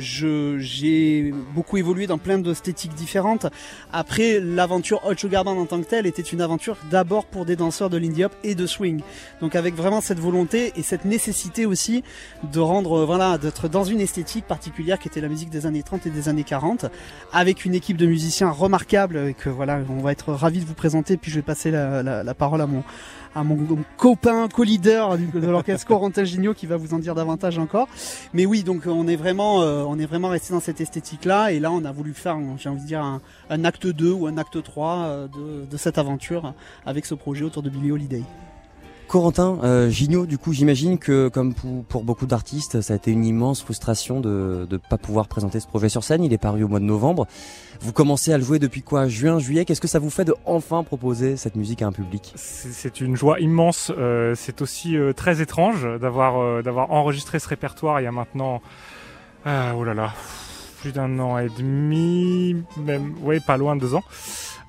j'ai 0.58 1.32
beaucoup 1.54 1.76
évolué 1.76 2.08
dans 2.08 2.18
plein 2.18 2.38
d'esthétiques 2.38 2.94
différentes. 2.94 3.46
Après, 3.92 4.40
l'aventure 4.40 5.00
Hot 5.06 5.14
Sugar 5.16 5.44
Band 5.44 5.56
en 5.56 5.66
tant 5.66 5.80
que 5.80 5.86
telle 5.86 6.06
était 6.06 6.22
une 6.22 6.40
aventure 6.40 6.76
d'abord 6.90 7.24
pour 7.24 7.44
des 7.44 7.54
danseurs 7.54 7.88
de 7.88 7.98
l'indie 7.98 8.24
hop 8.24 8.32
et 8.42 8.56
de 8.56 8.66
swing. 8.66 9.00
Donc, 9.40 9.54
avec 9.54 9.76
vraiment 9.76 10.00
cette 10.00 10.18
volonté 10.18 10.72
et 10.74 10.82
cette 10.82 11.04
nécessité 11.04 11.64
aussi 11.64 12.02
de 12.42 12.58
rendre, 12.58 13.04
voilà, 13.04 13.38
d'être 13.38 13.68
dans 13.68 13.84
une 13.84 14.00
esthétique 14.00 14.44
particulière 14.44 14.98
qui 14.98 15.06
était 15.06 15.20
la 15.20 15.28
musique 15.28 15.50
des 15.50 15.66
années 15.66 15.84
30 15.84 16.06
et 16.06 16.10
des 16.10 16.28
années 16.28 16.42
40, 16.42 16.86
avec 17.32 17.64
une 17.64 17.76
équipe 17.76 17.96
de 17.96 18.06
musiciens 18.06 18.50
remarquables 18.50 19.18
et 19.28 19.34
que 19.34 19.50
voilà, 19.50 19.78
on 19.88 20.02
va 20.02 20.10
être 20.10 20.32
ravis 20.32 20.58
de 20.58 20.64
vous 20.64 20.74
présenter. 20.74 21.16
Puis 21.16 21.30
je 21.30 21.36
vais 21.36 21.42
passer 21.42 21.70
la 21.70 22.34
parole 22.34 22.60
à 22.60 22.66
mon 22.66 22.82
à 23.34 23.44
mon, 23.44 23.58
copain, 23.96 24.48
co-leader 24.48 25.18
de 25.18 25.46
l'orchestre 25.46 25.86
Corentin 25.86 26.24
Gignot 26.24 26.54
qui 26.54 26.66
va 26.66 26.76
vous 26.76 26.94
en 26.94 26.98
dire 26.98 27.14
davantage 27.14 27.58
encore. 27.58 27.88
Mais 28.34 28.46
oui, 28.46 28.62
donc 28.62 28.82
on 28.86 29.06
est 29.06 29.16
vraiment, 29.16 29.62
euh, 29.62 29.84
on 29.86 29.98
est 29.98 30.06
vraiment 30.06 30.28
resté 30.28 30.52
dans 30.52 30.60
cette 30.60 30.80
esthétique-là. 30.80 31.52
Et 31.52 31.60
là, 31.60 31.70
on 31.70 31.84
a 31.84 31.92
voulu 31.92 32.14
faire, 32.14 32.38
j'ai 32.58 32.68
envie 32.68 32.82
de 32.82 32.86
dire, 32.86 33.02
un, 33.02 33.64
acte 33.64 33.86
2 33.86 34.12
ou 34.12 34.26
un 34.26 34.36
acte 34.38 34.62
3 34.62 34.96
euh, 34.96 35.28
de, 35.28 35.66
de 35.70 35.76
cette 35.76 35.98
aventure 35.98 36.54
avec 36.86 37.06
ce 37.06 37.14
projet 37.14 37.44
autour 37.44 37.62
de 37.62 37.70
Billy 37.70 37.92
Holiday. 37.92 38.22
Corentin 39.10 39.58
euh, 39.64 39.90
Gignot, 39.90 40.24
du 40.24 40.38
coup, 40.38 40.52
j'imagine 40.52 40.96
que 40.96 41.26
comme 41.26 41.52
pour, 41.52 41.84
pour 41.84 42.04
beaucoup 42.04 42.26
d'artistes, 42.26 42.80
ça 42.80 42.92
a 42.92 42.96
été 42.96 43.10
une 43.10 43.24
immense 43.24 43.60
frustration 43.60 44.20
de 44.20 44.68
ne 44.70 44.76
pas 44.76 44.98
pouvoir 44.98 45.26
présenter 45.26 45.58
ce 45.58 45.66
projet 45.66 45.88
sur 45.88 46.04
scène. 46.04 46.22
Il 46.22 46.32
est 46.32 46.38
paru 46.38 46.62
au 46.62 46.68
mois 46.68 46.78
de 46.78 46.84
novembre. 46.84 47.26
Vous 47.80 47.92
commencez 47.92 48.32
à 48.32 48.38
le 48.38 48.44
jouer 48.44 48.60
depuis 48.60 48.82
quoi? 48.82 49.08
Juin, 49.08 49.40
juillet? 49.40 49.64
Qu'est-ce 49.64 49.80
que 49.80 49.88
ça 49.88 49.98
vous 49.98 50.10
fait 50.10 50.24
de 50.24 50.36
enfin 50.44 50.84
proposer 50.84 51.36
cette 51.36 51.56
musique 51.56 51.82
à 51.82 51.88
un 51.88 51.92
public? 51.92 52.32
C'est 52.36 53.00
une 53.00 53.16
joie 53.16 53.40
immense. 53.40 53.90
Euh, 53.98 54.36
c'est 54.36 54.62
aussi 54.62 54.96
euh, 54.96 55.12
très 55.12 55.42
étrange 55.42 55.88
d'avoir 56.00 56.40
euh, 56.40 56.62
enregistré 56.88 57.40
ce 57.40 57.48
répertoire 57.48 58.00
il 58.00 58.04
y 58.04 58.06
a 58.06 58.12
maintenant, 58.12 58.62
oh 59.44 59.82
là 59.82 59.92
là, 59.92 60.12
plus 60.82 60.92
d'un 60.92 61.18
an 61.18 61.36
et 61.36 61.48
demi, 61.48 62.54
même, 62.76 63.14
ouais, 63.22 63.40
pas 63.40 63.56
loin 63.56 63.74
de 63.74 63.80
deux 63.80 63.96
ans. 63.96 64.04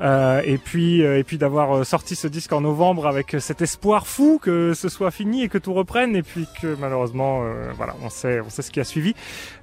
Euh, 0.02 0.42
et 0.44 0.58
puis 0.58 1.02
et 1.02 1.24
puis 1.24 1.38
d'avoir 1.38 1.86
sorti 1.86 2.16
ce 2.16 2.28
disque 2.28 2.54
en 2.54 2.62
novembre 2.62 3.08
avec 3.08 3.36
cet 3.40 3.62
espoir 3.62 4.08
fou 4.08 4.40
que 4.42 4.74
ce 4.74 4.90
soit 4.90 5.12
fini 5.12 5.44
et 5.44 5.50
que 5.50 5.58
tout 5.58 5.74
reprenne 5.74 6.16
et 6.16 6.24
puis 6.24 6.48
que 6.62 6.76
malheureusement 6.80 7.44
voilà 7.78 7.96
on 8.04 8.10
sait 8.10 8.40
on 8.42 8.50
sait 8.50 8.62
ce 8.62 8.72
qui 8.72 8.80
a 8.80 8.84
suivi. 8.84 9.14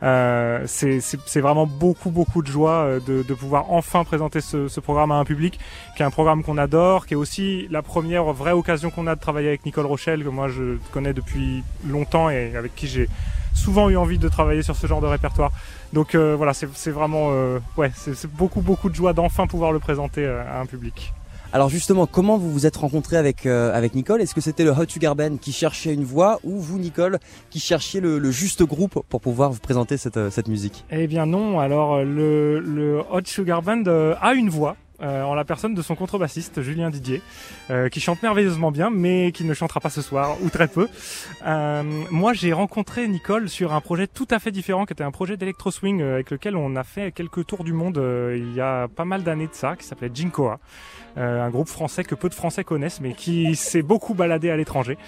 c'est 0.00 1.00
c'est 1.00 1.40
vraiment 1.40 1.66
beaucoup 1.66 2.10
beaucoup 2.10 2.42
de 2.42 2.46
joie 2.46 2.98
de, 3.06 3.22
de 3.22 3.34
pouvoir 3.34 3.72
enfin 3.72 4.04
présenter 4.04 4.40
ce, 4.40 4.68
ce 4.68 4.80
programme 4.80 5.12
à 5.12 5.16
un 5.16 5.24
public 5.24 5.58
qui 5.96 6.02
est 6.02 6.06
un 6.06 6.10
programme 6.10 6.42
qu'on 6.44 6.58
adore, 6.58 7.06
qui 7.06 7.14
est 7.14 7.16
aussi 7.16 7.66
la 7.70 7.82
première 7.82 8.24
vraie 8.32 8.52
occasion 8.52 8.90
qu'on 8.90 9.06
a 9.06 9.14
de 9.14 9.20
travailler 9.20 9.48
avec 9.48 9.66
Nicole 9.66 9.86
Rochelle 9.86 10.22
que 10.22 10.28
moi 10.28 10.48
je 10.48 10.76
connais 10.92 11.12
depuis 11.12 11.62
longtemps 11.86 12.30
et 12.30 12.56
avec 12.56 12.74
qui 12.74 12.86
j'ai 12.86 13.08
souvent 13.54 13.88
eu 13.90 13.96
envie 13.96 14.18
de 14.18 14.28
travailler 14.28 14.62
sur 14.62 14.76
ce 14.76 14.86
genre 14.86 15.00
de 15.00 15.06
répertoire. 15.06 15.52
Donc 15.92 16.14
euh, 16.14 16.34
voilà, 16.36 16.52
c'est 16.54 16.90
vraiment 16.90 17.28
euh, 17.30 17.58
ouais, 17.76 17.90
c'est 17.94 18.30
beaucoup 18.30 18.60
beaucoup 18.60 18.90
de 18.90 18.94
joie 18.94 19.12
d'enfin 19.12 19.46
pouvoir 19.46 19.72
le 19.72 19.78
présenter 19.78 20.24
euh, 20.24 20.42
à 20.42 20.60
un 20.60 20.66
public. 20.66 21.12
Alors 21.50 21.70
justement, 21.70 22.06
comment 22.06 22.36
vous 22.36 22.52
vous 22.52 22.66
êtes 22.66 22.76
rencontré 22.76 23.16
avec 23.16 23.46
avec 23.46 23.94
Nicole? 23.94 24.20
Est-ce 24.20 24.34
que 24.34 24.42
c'était 24.42 24.64
le 24.64 24.70
Hot 24.70 24.84
Sugar 24.86 25.16
Band 25.16 25.38
qui 25.38 25.52
cherchait 25.52 25.94
une 25.94 26.04
voix 26.04 26.40
ou 26.44 26.60
vous, 26.60 26.78
Nicole, 26.78 27.18
qui 27.48 27.58
cherchiez 27.58 28.02
le, 28.02 28.30
juste 28.30 28.62
groupe 28.64 29.02
pour 29.08 29.22
pouvoir 29.22 29.50
vous 29.50 29.58
présenter 29.58 29.96
cette, 29.96 30.28
cette 30.28 30.48
musique? 30.48 30.84
Eh 30.90 31.06
bien 31.06 31.24
non. 31.24 31.58
Alors 31.58 32.04
le, 32.04 32.60
le 32.60 33.00
Hot 33.10 33.24
Sugar 33.24 33.62
Band 33.62 33.84
a 34.20 34.34
une 34.34 34.50
voix. 34.50 34.76
Euh, 35.00 35.22
en 35.22 35.34
la 35.34 35.44
personne 35.44 35.74
de 35.74 35.82
son 35.82 35.94
contrebassiste 35.94 36.60
Julien 36.60 36.90
Didier, 36.90 37.22
euh, 37.70 37.88
qui 37.88 38.00
chante 38.00 38.20
merveilleusement 38.20 38.72
bien, 38.72 38.90
mais 38.90 39.30
qui 39.30 39.44
ne 39.44 39.54
chantera 39.54 39.78
pas 39.78 39.90
ce 39.90 40.02
soir 40.02 40.36
ou 40.42 40.50
très 40.50 40.66
peu. 40.66 40.88
Euh, 41.46 41.82
moi, 42.10 42.32
j'ai 42.32 42.52
rencontré 42.52 43.06
Nicole 43.06 43.48
sur 43.48 43.72
un 43.72 43.80
projet 43.80 44.08
tout 44.08 44.26
à 44.30 44.40
fait 44.40 44.50
différent, 44.50 44.86
qui 44.86 44.94
était 44.94 45.04
un 45.04 45.12
projet 45.12 45.36
d'électro 45.36 45.70
swing 45.70 46.02
avec 46.02 46.30
lequel 46.30 46.56
on 46.56 46.74
a 46.74 46.82
fait 46.82 47.12
quelques 47.12 47.46
tours 47.46 47.62
du 47.62 47.72
monde 47.72 48.02
il 48.34 48.52
y 48.54 48.60
a 48.60 48.88
pas 48.88 49.04
mal 49.04 49.22
d'années 49.22 49.46
de 49.46 49.54
ça, 49.54 49.76
qui 49.76 49.86
s'appelait 49.86 50.10
Jinkoa. 50.12 50.58
Euh, 51.18 51.42
un 51.42 51.50
groupe 51.50 51.68
français 51.68 52.04
que 52.04 52.14
peu 52.14 52.28
de 52.28 52.34
Français 52.34 52.62
connaissent, 52.62 53.00
mais 53.00 53.12
qui 53.12 53.56
s'est 53.56 53.82
beaucoup 53.82 54.14
baladé 54.14 54.50
à 54.50 54.56
l'étranger. 54.56 54.98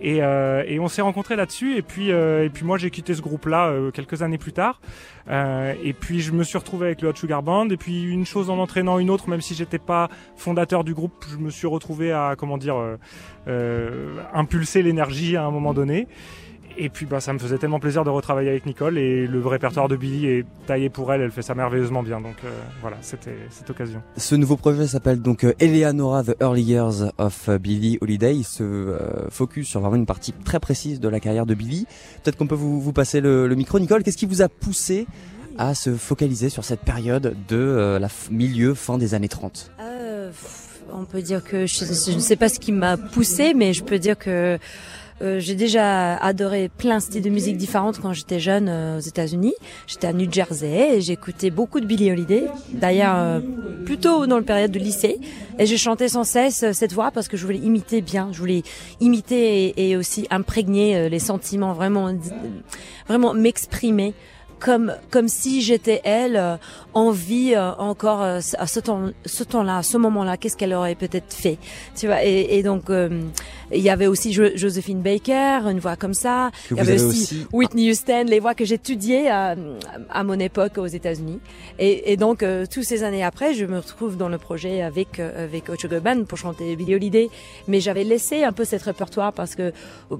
Et, 0.00 0.22
euh, 0.22 0.64
et, 0.66 0.80
on 0.80 0.88
s'est 0.88 1.02
rencontrés 1.02 1.36
là-dessus. 1.36 1.76
Et 1.76 1.82
puis, 1.82 2.10
euh, 2.10 2.44
et 2.44 2.50
puis 2.50 2.64
moi, 2.64 2.78
j'ai 2.78 2.90
quitté 2.90 3.14
ce 3.14 3.20
groupe-là 3.20 3.74
quelques 3.92 4.22
années 4.22 4.38
plus 4.38 4.52
tard. 4.52 4.80
et 5.28 5.92
puis, 5.92 6.20
je 6.20 6.32
me 6.32 6.42
suis 6.42 6.58
retrouvé 6.58 6.86
avec 6.86 7.02
le 7.02 7.08
Hot 7.08 7.16
Sugar 7.16 7.42
Band. 7.42 7.68
Et 7.68 7.76
puis, 7.76 8.02
une 8.02 8.26
chose 8.26 8.50
en 8.50 8.58
entraînant 8.58 8.98
une 8.98 9.10
autre, 9.10 9.28
même 9.28 9.40
si 9.40 9.54
j'étais 9.54 9.78
pas 9.78 10.08
fondateur 10.36 10.84
du 10.84 10.94
groupe, 10.94 11.24
je 11.30 11.36
me 11.36 11.50
suis 11.50 11.66
retrouvé 11.66 12.12
à, 12.12 12.34
comment 12.36 12.58
dire, 12.58 12.76
impulser 14.32 14.82
l'énergie 14.82 15.36
à 15.36 15.44
un 15.44 15.50
moment 15.50 15.74
donné. 15.74 16.08
Et 16.76 16.88
puis 16.88 17.06
bah, 17.06 17.20
ça 17.20 17.32
me 17.32 17.38
faisait 17.38 17.58
tellement 17.58 17.80
plaisir 17.80 18.04
de 18.04 18.10
retravailler 18.10 18.50
avec 18.50 18.66
Nicole 18.66 18.98
et 18.98 19.26
le 19.26 19.46
répertoire 19.46 19.88
de 19.88 19.96
Billy 19.96 20.26
est 20.26 20.44
taillé 20.66 20.88
pour 20.88 21.12
elle, 21.12 21.20
elle 21.20 21.30
fait 21.30 21.42
ça 21.42 21.54
merveilleusement 21.54 22.02
bien. 22.02 22.20
Donc 22.20 22.36
euh, 22.44 22.48
voilà, 22.80 22.96
c'était 23.00 23.36
cette 23.50 23.68
occasion. 23.70 24.02
Ce 24.16 24.34
nouveau 24.34 24.56
projet 24.56 24.86
s'appelle 24.86 25.20
donc 25.20 25.44
euh, 25.44 25.54
Eleanora 25.60 26.24
The 26.24 26.36
Early 26.40 26.62
Years 26.62 27.12
of 27.18 27.50
Billy 27.58 27.98
Holiday. 28.00 28.36
Il 28.36 28.44
se 28.44 28.62
euh, 28.62 29.28
focus 29.30 29.68
sur 29.68 29.80
vraiment 29.80 29.96
une 29.96 30.06
partie 30.06 30.32
très 30.32 30.60
précise 30.60 31.00
de 31.00 31.08
la 31.08 31.20
carrière 31.20 31.46
de 31.46 31.54
Billy. 31.54 31.86
Peut-être 32.22 32.36
qu'on 32.36 32.46
peut 32.46 32.54
vous, 32.54 32.80
vous 32.80 32.92
passer 32.92 33.20
le, 33.20 33.46
le 33.46 33.54
micro. 33.54 33.78
Nicole, 33.78 34.02
qu'est-ce 34.02 34.18
qui 34.18 34.26
vous 34.26 34.42
a 34.42 34.48
poussé 34.48 35.06
à 35.58 35.74
se 35.74 35.94
focaliser 35.94 36.48
sur 36.48 36.64
cette 36.64 36.80
période 36.80 37.36
de 37.48 37.98
la 38.00 38.08
milieu, 38.30 38.74
fin 38.74 38.96
des 38.96 39.14
années 39.14 39.28
30 39.28 39.72
On 40.92 41.04
peut 41.04 41.20
dire 41.20 41.44
que 41.44 41.66
je, 41.66 41.84
je 41.84 42.12
ne 42.12 42.20
sais 42.20 42.36
pas 42.36 42.48
ce 42.48 42.58
qui 42.58 42.72
m'a 42.72 42.96
poussé, 42.96 43.52
mais 43.54 43.74
je 43.74 43.82
peux 43.82 43.98
dire 43.98 44.16
que 44.16 44.58
euh, 45.22 45.38
j'ai 45.38 45.54
déjà 45.54 46.16
adoré 46.16 46.70
plein 46.70 46.96
de 46.96 47.02
styles 47.02 47.22
de 47.22 47.28
musique 47.28 47.58
différentes 47.58 48.00
quand 48.00 48.12
j'étais 48.12 48.40
jeune 48.40 48.68
euh, 48.68 48.96
aux 48.96 49.00
États-Unis. 49.00 49.54
J'étais 49.86 50.06
à 50.06 50.12
New 50.12 50.30
Jersey 50.32 50.96
et 50.96 51.00
j'écoutais 51.00 51.50
beaucoup 51.50 51.80
de 51.80 51.86
Billie 51.86 52.10
Holiday. 52.10 52.44
D'ailleurs, 52.72 53.16
euh, 53.16 53.40
plutôt 53.84 54.26
dans 54.26 54.38
le 54.38 54.44
période 54.44 54.70
de 54.70 54.78
lycée. 54.78 55.18
Et 55.58 55.66
je 55.66 55.76
chantais 55.76 56.08
sans 56.08 56.24
cesse 56.24 56.64
cette 56.72 56.94
voix 56.94 57.10
parce 57.10 57.28
que 57.28 57.36
je 57.36 57.44
voulais 57.44 57.58
imiter 57.58 58.00
bien. 58.00 58.30
Je 58.32 58.38
voulais 58.38 58.62
imiter 59.00 59.66
et, 59.66 59.90
et 59.90 59.96
aussi 59.96 60.26
imprégner 60.30 61.10
les 61.10 61.18
sentiments, 61.18 61.74
vraiment, 61.74 62.14
vraiment 63.06 63.34
m'exprimer 63.34 64.14
comme 64.60 64.94
comme 65.10 65.28
si 65.28 65.62
j'étais 65.62 66.00
elle 66.04 66.36
euh, 66.36 66.56
en 66.92 67.10
vie 67.10 67.54
euh, 67.56 67.72
encore 67.78 68.22
euh, 68.22 68.40
à 68.58 68.66
ce 68.66 68.78
temps 68.78 69.10
ce 69.24 69.42
temps-là 69.42 69.78
à 69.78 69.82
ce 69.82 69.96
moment-là 69.96 70.36
qu'est-ce 70.36 70.56
qu'elle 70.56 70.74
aurait 70.74 70.94
peut-être 70.94 71.32
fait 71.32 71.58
tu 71.96 72.06
vois 72.06 72.24
et, 72.24 72.58
et 72.58 72.62
donc 72.62 72.90
il 73.72 73.80
y 73.80 73.90
avait 73.90 74.06
aussi 74.06 74.32
Josephine 74.32 75.00
Baker 75.00 75.60
une 75.70 75.78
voix 75.78 75.96
comme 75.96 76.14
ça. 76.14 76.50
Il 76.70 76.76
y 76.76 76.80
avait 76.80 77.00
aussi, 77.00 77.46
Whitney 77.52 77.90
Houston 77.90 78.24
les 78.26 78.40
voix 78.40 78.54
que 78.54 78.64
j'étudiais 78.64 79.28
à, 79.30 79.54
à 80.10 80.24
mon 80.24 80.38
époque 80.38 80.78
aux 80.78 80.86
États-Unis. 80.86 81.38
Et, 81.78 82.12
et 82.12 82.16
donc 82.16 82.44
tous 82.70 82.82
ces 82.82 83.02
années 83.02 83.24
après 83.24 83.54
je 83.54 83.64
me 83.64 83.78
retrouve 83.78 84.16
dans 84.16 84.28
le 84.28 84.38
projet 84.38 84.82
avec 84.82 85.20
avec 85.20 85.70
Ocho 85.70 85.88
Band 85.88 86.24
pour 86.24 86.36
chanter 86.36 86.76
Billie 86.76 86.96
Holiday. 86.96 87.30
Mais 87.68 87.80
j'avais 87.80 88.04
laissé 88.04 88.44
un 88.44 88.52
peu 88.52 88.64
cette 88.64 88.82
répertoire 88.82 89.32
parce 89.32 89.54
que 89.54 89.72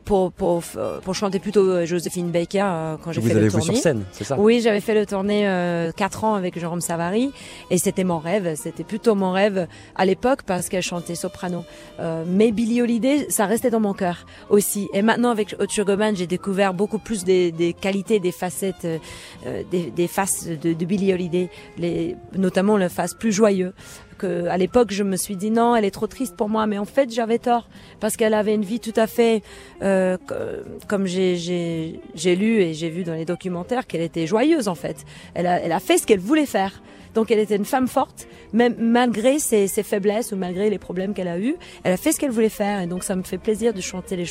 pour 0.05 0.33
pour 0.33 0.63
pour 1.05 1.15
chanter 1.15 1.39
plutôt 1.41 1.85
Josephine 1.85 2.31
Baker 2.31 2.97
quand 3.03 3.13
j'ai 3.13 3.21
fait 3.21 3.35
le 3.35 3.51
tournée. 3.51 3.65
sur 3.65 3.77
scène 3.77 4.05
c'est 4.13 4.25
oui, 4.39 4.61
j'avais 4.61 4.81
fait 4.81 4.95
le 4.95 5.07
tournée 5.07 5.47
euh, 5.47 5.93
4 5.93 6.25
ans 6.25 6.35
avec 6.35 6.59
Jérôme 6.59 6.81
Savary 6.81 7.33
et 7.71 7.79
c'était 7.79 8.05
mon 8.05 8.19
rêve. 8.19 8.55
C'était 8.57 8.85
plutôt 8.85 9.15
mon 9.15 9.33
rêve 9.33 9.67
à 9.97 10.05
l'époque 10.05 10.43
parce 10.45 10.69
qu'elle 10.69 10.83
chantait 10.83 11.15
soprano. 11.15 11.65
Euh, 11.99 12.25
mais 12.27 12.53
Billie 12.53 12.83
Holiday, 12.83 13.27
ça 13.31 13.47
restait 13.47 13.71
dans 13.71 13.81
mon 13.81 13.95
cœur 13.95 14.27
aussi. 14.49 14.89
Et 14.93 15.03
maintenant 15.03 15.31
avec 15.31 15.55
Ocho 15.59 15.85
Goman, 15.85 16.17
j'ai 16.17 16.27
découvert 16.27 16.75
beaucoup 16.75 16.99
plus 16.99 17.25
des, 17.25 17.53
des 17.53 17.73
qualités, 17.73 18.21
des 18.21 18.33
facettes, 18.33 18.85
euh, 18.85 19.63
des, 19.71 19.91
des, 19.91 20.09
faces 20.09 20.47
de, 20.47 20.73
de 20.73 20.85
Billie 20.85 21.13
Holiday, 21.13 21.51
les, 21.79 22.17
notamment 22.37 22.77
le 22.77 22.89
face 22.89 23.15
plus 23.15 23.33
joyeux 23.33 23.73
à 24.25 24.57
l'époque 24.57 24.93
je 24.93 25.03
me 25.03 25.17
suis 25.17 25.37
dit 25.37 25.51
non, 25.51 25.77
elle 25.77 25.85
est 25.85 25.91
trop 25.91 26.07
triste 26.07 26.37
pour 26.37 26.49
moi, 26.49 26.67
mais 26.67 26.79
en 26.79 26.85
fait 26.85 27.13
j'avais 27.13 27.39
tort 27.39 27.69
parce 28.01 28.17
qu'elle 28.17 28.35
avait 28.35 28.55
une 28.55 28.65
vie 28.65 28.81
tout 28.81 28.93
à 28.97 29.07
fait 29.07 29.43
euh, 29.83 30.17
comme 30.89 31.07
j'ai 31.07 32.01
lu 32.25 32.63
et 32.63 32.75
j'ai 32.75 32.91
vu 32.91 33.05
dans 33.05 33.15
les 33.15 33.25
documentaires 33.25 33.87
qu'elle 33.87 34.03
était 34.03 34.27
joyeuse 34.27 34.69
en 34.69 34.75
fait. 34.75 35.05
Elle 35.35 35.47
a, 35.47 35.81
fait 35.81 35.99
ce 35.99 36.07
qu'elle 36.07 36.21
voulait 36.21 36.47
faire. 36.47 36.83
Donc 37.15 37.33
elle 37.33 37.41
était 37.41 37.57
une 37.57 37.65
femme 37.65 37.89
forte, 37.89 38.29
même 38.53 38.77
malgré 38.79 39.41
ses, 39.41 39.67
ses 39.67 39.83
faiblesses 39.83 40.31
ou 40.31 40.37
malgré 40.37 40.71
les 40.71 40.79
problèmes 40.79 41.13
qu'elle 41.13 41.27
a 41.27 41.41
eus, 41.41 41.57
elle 41.83 41.93
a 41.93 41.97
fait 41.97 42.13
ce 42.13 42.21
qu'elle 42.21 42.31
voulait 42.31 42.49
faire 42.49 42.81
et 42.81 42.87
donc 42.87 43.03
ça 43.03 43.17
me 43.17 43.23
fait 43.23 43.39
plaisir 43.39 43.75
de 43.75 43.81
chanter 43.81 44.25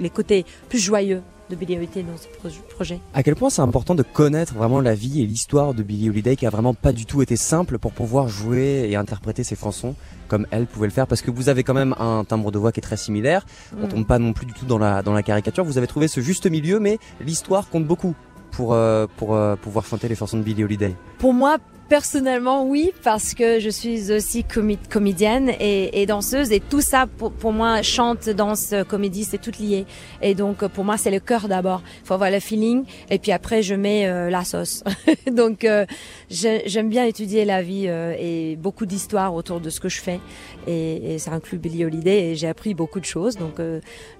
les 0.00 0.10
côtés 0.10 0.44
plus 0.68 0.80
joyeux 0.80 1.22
de 1.50 1.56
Billie 1.56 1.76
Holiday 1.76 2.02
dans 2.02 2.16
ce 2.16 2.28
projet. 2.74 3.00
À 3.12 3.22
quel 3.22 3.34
point 3.34 3.50
c'est 3.50 3.62
important 3.62 3.94
de 3.94 4.02
connaître 4.02 4.54
vraiment 4.54 4.80
la 4.80 4.94
vie 4.94 5.22
et 5.22 5.26
l'histoire 5.26 5.74
de 5.74 5.82
Billie 5.82 6.08
Holiday 6.08 6.36
qui 6.36 6.46
a 6.46 6.50
vraiment 6.50 6.74
pas 6.74 6.92
du 6.92 7.06
tout 7.06 7.22
été 7.22 7.36
simple 7.36 7.78
pour 7.78 7.92
pouvoir 7.92 8.28
jouer 8.28 8.88
et 8.88 8.96
interpréter 8.96 9.44
ses 9.44 9.56
chansons 9.56 9.94
comme 10.28 10.46
elle 10.50 10.66
pouvait 10.66 10.86
le 10.86 10.92
faire? 10.92 11.06
Parce 11.06 11.22
que 11.22 11.30
vous 11.30 11.48
avez 11.48 11.62
quand 11.62 11.74
même 11.74 11.94
un 11.98 12.24
timbre 12.24 12.50
de 12.50 12.58
voix 12.58 12.72
qui 12.72 12.80
est 12.80 12.82
très 12.82 12.96
similaire. 12.96 13.44
On 13.78 13.86
mm. 13.86 13.88
tombe 13.88 14.06
pas 14.06 14.18
non 14.18 14.32
plus 14.32 14.46
du 14.46 14.52
tout 14.52 14.66
dans 14.66 14.78
la 14.78 15.02
dans 15.02 15.12
la 15.12 15.22
caricature. 15.22 15.64
Vous 15.64 15.78
avez 15.78 15.86
trouvé 15.86 16.08
ce 16.08 16.20
juste 16.20 16.46
milieu, 16.46 16.80
mais 16.80 16.98
l'histoire 17.20 17.68
compte 17.68 17.86
beaucoup 17.86 18.14
pour 18.56 18.74
euh, 18.74 19.06
pour 19.16 19.34
euh, 19.34 19.56
pouvoir 19.56 19.84
chanter 19.84 20.08
les 20.08 20.14
chansons 20.14 20.38
de 20.38 20.42
Billie 20.42 20.64
Holiday? 20.64 20.94
Pour 21.18 21.34
moi, 21.34 21.58
Personnellement, 21.88 22.64
oui, 22.64 22.92
parce 23.02 23.34
que 23.34 23.60
je 23.60 23.68
suis 23.68 24.10
aussi 24.10 24.42
comédienne 24.88 25.52
et, 25.60 26.06
danseuse 26.06 26.50
et 26.50 26.60
tout 26.60 26.80
ça, 26.80 27.06
pour, 27.06 27.52
moi, 27.52 27.82
chante, 27.82 28.30
danse, 28.30 28.74
comédie, 28.88 29.24
c'est 29.24 29.38
tout 29.38 29.52
lié. 29.60 29.84
Et 30.22 30.34
donc, 30.34 30.66
pour 30.68 30.84
moi, 30.84 30.96
c'est 30.96 31.10
le 31.10 31.20
cœur 31.20 31.46
d'abord. 31.46 31.82
Il 32.02 32.06
faut 32.06 32.14
avoir 32.14 32.30
le 32.30 32.40
feeling 32.40 32.84
et 33.10 33.18
puis 33.18 33.32
après, 33.32 33.62
je 33.62 33.74
mets 33.74 34.06
euh, 34.06 34.30
la 34.30 34.44
sauce. 34.44 34.82
donc, 35.30 35.64
euh, 35.64 35.84
j'aime 36.30 36.88
bien 36.88 37.04
étudier 37.04 37.44
la 37.44 37.60
vie 37.60 37.84
euh, 37.86 38.16
et 38.18 38.56
beaucoup 38.56 38.86
d'histoires 38.86 39.34
autour 39.34 39.60
de 39.60 39.68
ce 39.68 39.78
que 39.78 39.90
je 39.90 40.00
fais. 40.00 40.20
Et, 40.66 41.14
et 41.14 41.18
ça 41.18 41.32
inclut 41.32 41.58
Billy 41.58 41.84
Holiday 41.84 42.30
et 42.30 42.34
j'ai 42.34 42.48
appris 42.48 42.72
beaucoup 42.72 42.98
de 42.98 43.04
choses. 43.04 43.36
Donc, 43.36 43.60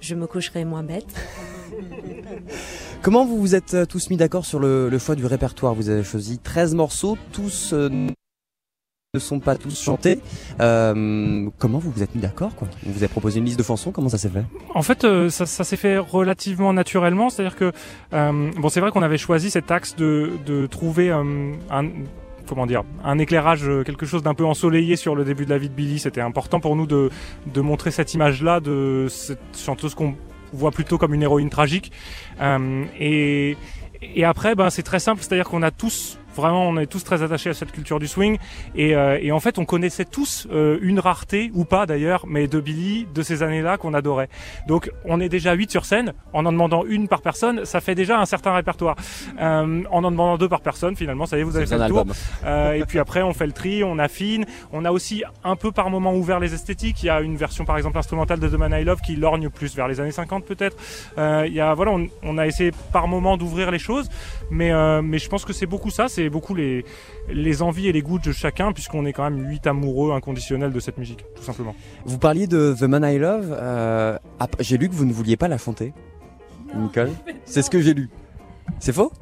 je 0.01 0.15
me 0.15 0.27
coucherai 0.27 0.67
moins 0.67 0.83
bête. 0.83 1.15
Comment 3.05 3.27
vous 3.27 3.39
vous 3.39 3.55
êtes 3.55 3.75
euh, 3.75 3.85
tous 3.85 4.09
mis 4.09 4.17
d'accord 4.17 4.47
sur 4.47 4.59
le, 4.59 4.99
choix 4.99 5.15
du 5.15 5.27
répertoire? 5.27 5.75
Vous 5.75 5.91
avez 5.91 6.03
choisi 6.03 6.39
13 6.39 6.75
morceaux, 6.75 7.19
tous 7.35 7.75
euh, 7.75 7.91
ne 7.91 9.19
sont 9.19 9.41
pas 9.41 9.57
tous 9.57 9.79
chantés. 9.79 10.21
Euh, 10.61 11.51
comment 11.59 11.79
vous 11.79 11.91
vous 11.91 12.03
êtes 12.03 12.15
mis 12.15 12.23
d'accord 12.23 12.53
Vous 12.83 12.97
avez 12.97 13.09
proposé 13.09 13.41
une 13.41 13.45
liste 13.45 13.59
de 13.59 13.63
chansons, 13.63 13.93
comment 13.93 14.09
ça 14.09 14.17
s'est 14.17 14.31
fait? 14.31 14.45
En 14.75 14.81
fait, 14.81 15.07
ça, 15.29 15.45
s'est 15.45 15.77
fait 15.77 15.99
relativement 15.99 16.73
naturellement, 16.73 17.29
c'est-à-dire 17.29 17.57
que 17.57 17.73
bon, 18.11 18.71
c'est 18.71 18.81
vrai 18.81 18.91
qu'on 18.91 19.03
avait 19.03 19.19
choisi 19.19 19.51
cet 19.51 19.71
axe 19.71 19.95
de, 19.97 20.31
de 20.47 20.65
trouver 20.67 21.11
un 21.11 21.53
comment 22.47 22.67
dire, 22.67 22.85
un 23.05 23.19
éclairage, 23.19 23.69
quelque 23.85 24.07
chose 24.07 24.23
d'un 24.23 24.35
peu 24.35 24.47
ensoleillé 24.47 24.97
sur 24.97 25.15
le 25.15 25.25
début 25.25 25.45
de 25.45 25.51
la 25.51 25.59
vie 25.59 25.69
de 25.69 25.75
Billy. 25.75 25.99
C'était 25.99 26.21
important 26.23 26.59
pour 26.59 26.75
nous 26.75 26.87
de, 26.87 27.11
de 27.53 27.61
montrer 27.61 27.91
cette 27.91 28.15
image-là 28.15 28.61
de 28.61 29.09
cette 29.11 29.39
chanteuse 29.57 29.95
qu'on 29.95 30.15
voit 30.55 30.71
plutôt 30.71 30.99
comme 30.99 31.15
une 31.15 31.23
héroïne 31.23 31.51
tragique. 31.51 31.93
Euh, 32.41 32.85
et, 32.99 33.57
et 34.03 34.25
après, 34.25 34.55
ben, 34.55 34.71
c'est 34.71 34.83
très 34.83 35.01
simple, 35.01 35.23
c'est-à-dire 35.23 35.49
qu'on 35.49 35.63
a 35.63 35.71
tous 35.71 36.19
Vraiment, 36.35 36.69
on 36.69 36.77
est 36.79 36.87
tous 36.87 37.05
très 37.05 37.23
attachés 37.23 37.51
à 37.51 37.55
cette 37.55 37.73
culture 37.73 37.99
du 37.99 38.09
swing. 38.09 38.39
Et, 38.75 38.95
euh, 38.95 39.19
et 39.21 39.33
en 39.33 39.41
fait, 39.41 39.59
on 39.59 39.65
connaissait 39.65 40.05
tous 40.05 40.47
euh, 40.51 40.79
une 40.83 41.01
rareté, 41.01 41.51
ou 41.55 41.65
pas 41.65 41.87
d'ailleurs, 41.87 42.25
mais 42.27 42.47
de 42.47 42.61
Billy, 42.61 43.07
de 43.15 43.23
ces 43.23 43.43
années-là 43.43 43.77
qu'on 43.77 43.95
adorait. 43.95 44.29
Donc, 44.67 44.91
on 45.05 45.21
est 45.21 45.29
déjà 45.29 45.53
8 45.53 45.71
sur 45.71 45.85
scène. 45.85 46.13
En 46.33 46.45
en 46.47 46.53
demandant 46.53 46.85
une 46.85 47.09
par 47.09 47.23
personne, 47.23 47.65
ça 47.65 47.81
fait 47.81 47.95
déjà 47.95 48.21
un 48.21 48.27
certain 48.27 48.55
répertoire. 48.55 48.97
Euh, 49.41 49.83
en 49.91 50.05
en 50.05 50.11
demandant 50.11 50.37
deux 50.39 50.49
par 50.49 50.61
personne, 50.61 50.97
finalement, 50.97 51.27
ça 51.27 51.37
y 51.37 51.41
est, 51.41 51.43
vous 51.43 51.57
avez 51.57 51.67
fait 51.67 51.79
le 51.79 51.89
tour. 51.89 52.01
album. 52.01 52.15
Euh, 52.45 52.75
et 52.75 52.85
puis 52.85 52.99
après, 52.99 53.23
on 53.23 53.33
fait 53.33 53.47
le 53.47 53.53
tri, 53.53 53.83
on 53.85 53.99
affine. 53.99 54.45
On 54.73 54.85
a 54.85 54.91
aussi 54.91 55.25
un 55.43 55.57
peu 55.57 55.73
par 55.73 55.91
moment 55.91 56.15
ouvert 56.15 56.41
les 56.41 56.55
esthétiques. 56.55 57.03
Il 57.03 57.07
y 57.07 57.11
a 57.11 57.21
une 57.21 57.37
version, 57.37 57.65
par 57.65 57.77
exemple, 57.77 57.99
instrumentale 57.99 58.41
de 58.41 58.49
The 58.49 58.55
Man 58.55 58.73
I 58.73 58.85
Love 58.85 59.01
qui 59.01 59.17
lorgne 59.17 59.49
plus 59.49 59.75
vers 59.75 59.89
les 59.89 60.01
années 60.01 60.11
50 60.11 60.45
peut-être. 60.45 60.77
Euh, 61.19 61.45
il 61.47 61.55
y 61.55 61.61
a, 61.61 61.75
voilà, 61.75 61.93
on, 61.93 62.09
on 62.23 62.39
a 62.39 62.47
essayé 62.47 62.73
par 62.93 63.09
moment 63.09 63.37
d'ouvrir 63.37 63.71
les 63.71 63.79
choses, 63.79 64.09
mais 64.51 64.73
euh, 64.73 65.03
mais 65.03 65.19
je 65.19 65.29
pense 65.29 65.45
que 65.45 65.53
c'est 65.53 65.67
beaucoup 65.67 65.91
ça, 65.91 66.09
c'est 66.09 66.29
beaucoup 66.31 66.55
les 66.55 66.85
les 67.29 67.63
envies 67.63 67.89
et 67.89 67.93
les 67.93 68.03
goûts 68.03 68.19
de 68.19 68.33
chacun, 68.33 68.73
puisqu'on 68.73 69.05
est 69.07 69.13
quand 69.13 69.25
même 69.29 69.49
huit 69.49 69.67
amoureux 69.67 70.13
inconditionnels 70.13 70.73
de 70.73 70.81
cette 70.81 70.99
musique, 70.99 71.25
tout 71.35 71.43
simplement. 71.43 71.75
Vous 72.05 72.19
parliez 72.19 72.47
de 72.47 72.75
The 72.79 72.83
Man 72.83 73.05
I 73.05 73.19
Love. 73.19 73.57
euh, 73.59 74.19
j'ai 74.61 74.79
lu 74.79 74.89
que 74.89 74.95
vous 74.95 75.05
ne 75.05 75.13
vouliez 75.13 75.37
pas 75.37 75.49
la 75.49 75.59
chanter. 75.59 75.93
Nicole 76.75 77.11
C'est 77.45 77.63
ce 77.63 77.71
que 77.71 77.81
j'ai 77.81 77.95
lu. 77.95 78.11
C'est 78.81 78.93
faux? 78.93 79.13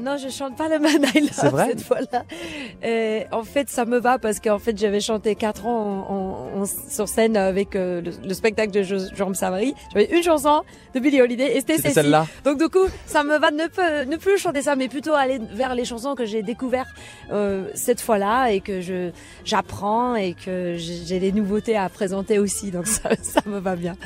Non, 0.00 0.16
je 0.16 0.28
chante 0.30 0.56
pas 0.56 0.68
le 0.68 0.78
Man 0.78 1.02
I 1.14 1.20
Love 1.20 1.30
C'est 1.32 1.48
vrai 1.48 1.66
cette 1.68 1.82
fois-là. 1.82 2.24
Euh, 2.84 3.20
en 3.32 3.42
fait, 3.42 3.68
ça 3.68 3.84
me 3.84 3.98
va 3.98 4.18
parce 4.18 4.40
qu'en 4.40 4.58
fait, 4.58 4.76
j'avais 4.78 5.00
chanté 5.00 5.34
quatre 5.34 5.66
ans 5.66 6.04
en, 6.08 6.14
en- 6.58 6.62
en- 6.62 6.66
sur 6.66 7.06
scène 7.08 7.36
avec 7.36 7.76
euh, 7.76 8.00
le, 8.00 8.10
le 8.26 8.34
spectacle 8.34 8.72
de 8.72 8.82
Jérôme 8.82 9.34
Savary. 9.34 9.74
J'avais 9.92 10.06
une 10.16 10.22
chanson 10.22 10.62
de 10.94 11.00
Billie 11.00 11.20
Holiday 11.20 11.52
et 11.56 11.60
c'était 11.60 11.78
celle-là. 11.90 12.26
Donc 12.44 12.58
du 12.58 12.68
coup, 12.68 12.86
ça 13.06 13.22
me 13.24 13.36
va 13.38 13.50
de 13.50 13.56
ne, 13.56 13.66
peu- 13.68 14.10
ne 14.10 14.16
plus 14.16 14.38
chanter 14.38 14.62
ça, 14.62 14.74
mais 14.76 14.88
plutôt 14.88 15.12
aller 15.12 15.38
vers 15.52 15.74
les 15.74 15.84
chansons 15.84 16.14
que 16.14 16.24
j'ai 16.24 16.42
découvert 16.42 16.86
euh, 17.32 17.68
cette 17.74 18.00
fois-là 18.00 18.50
et 18.52 18.60
que 18.60 18.80
je 18.80 19.10
j'apprends 19.44 20.14
et 20.14 20.34
que 20.34 20.74
j'ai 20.76 21.04
j'ai 21.06 21.18
des 21.20 21.32
nouveautés 21.32 21.76
à 21.76 21.88
présenter 21.88 22.38
aussi. 22.38 22.70
Donc 22.70 22.86
ça, 22.86 23.10
ça 23.22 23.40
me 23.46 23.58
va 23.58 23.76
bien. 23.76 23.96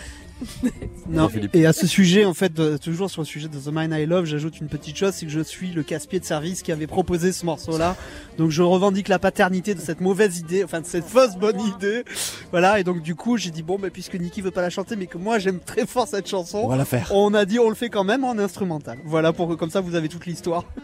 Non, 1.09 1.29
Philippe. 1.29 1.55
et 1.55 1.67
à 1.67 1.73
ce 1.73 1.87
sujet, 1.87 2.25
en 2.25 2.35
fait, 2.35 2.53
de- 2.53 2.77
toujours 2.77 3.11
sur 3.11 3.23
le 3.23 3.27
sujet 3.27 3.49
de 3.49 3.59
The 3.59 3.69
Mine 3.73 3.93
I 3.93 4.07
Love, 4.07 4.25
j'ajoute 4.25 4.61
une 4.61 4.69
petite 4.69 4.97
chose, 4.97 5.13
c'est 5.15 5.27
que 5.27 5.33
je 5.33 5.41
suis 5.41 5.71
le 5.73 5.83
casse-pied 5.83 6.19
de 6.21 6.25
service 6.25 6.63
qui 6.63 6.73
avait 6.73 6.87
proposé 6.87 7.33
ce 7.33 7.45
morceau-là. 7.47 7.97
Donc 8.39 8.51
je 8.51 8.63
revendique 8.63 9.09
la 9.09 9.19
paternité 9.19 9.75
de 9.75 9.81
cette 9.81 10.01
mauvaise 10.01 10.39
idée, 10.39 10.65
enfin 10.65 10.81
de 10.81 10.87
cette 10.87 11.05
fausse 11.05 11.37
bonne 11.37 11.61
idée. 11.61 12.05
Voilà, 12.51 12.81
et 12.81 12.85
donc 12.85 13.03
du 13.03 13.15
coup, 13.15 13.37
j'ai 13.37 13.51
dit, 13.51 13.63
bon, 13.63 13.79
bah, 13.79 13.89
puisque 13.93 14.15
Niki 14.15 14.41
veut 14.41 14.51
pas 14.51 14.63
la 14.63 14.71
chanter, 14.71 14.97
mais 14.97 15.07
que 15.07 15.19
moi 15.19 15.39
j'aime 15.39 15.61
très 15.61 15.87
fort 15.87 16.09
cette 16.09 16.27
On 16.27 16.29
chanson, 16.29 16.69
va 16.69 16.77
la 16.77 16.85
faire. 16.85 17.11
on 17.15 17.33
a 17.35 17.45
dit, 17.45 17.59
on 17.59 17.69
le 17.69 17.75
fait 17.75 17.89
quand 17.91 18.05
même 18.05 18.25
en 18.25 18.39
instrumental. 18.39 18.99
Voilà, 19.05 19.33
pour 19.33 19.49
que 19.49 19.55
comme 19.55 19.71
ça 19.71 19.81
vous 19.81 19.95
avez 19.95 20.09
toute 20.09 20.27
l'histoire. 20.27 20.65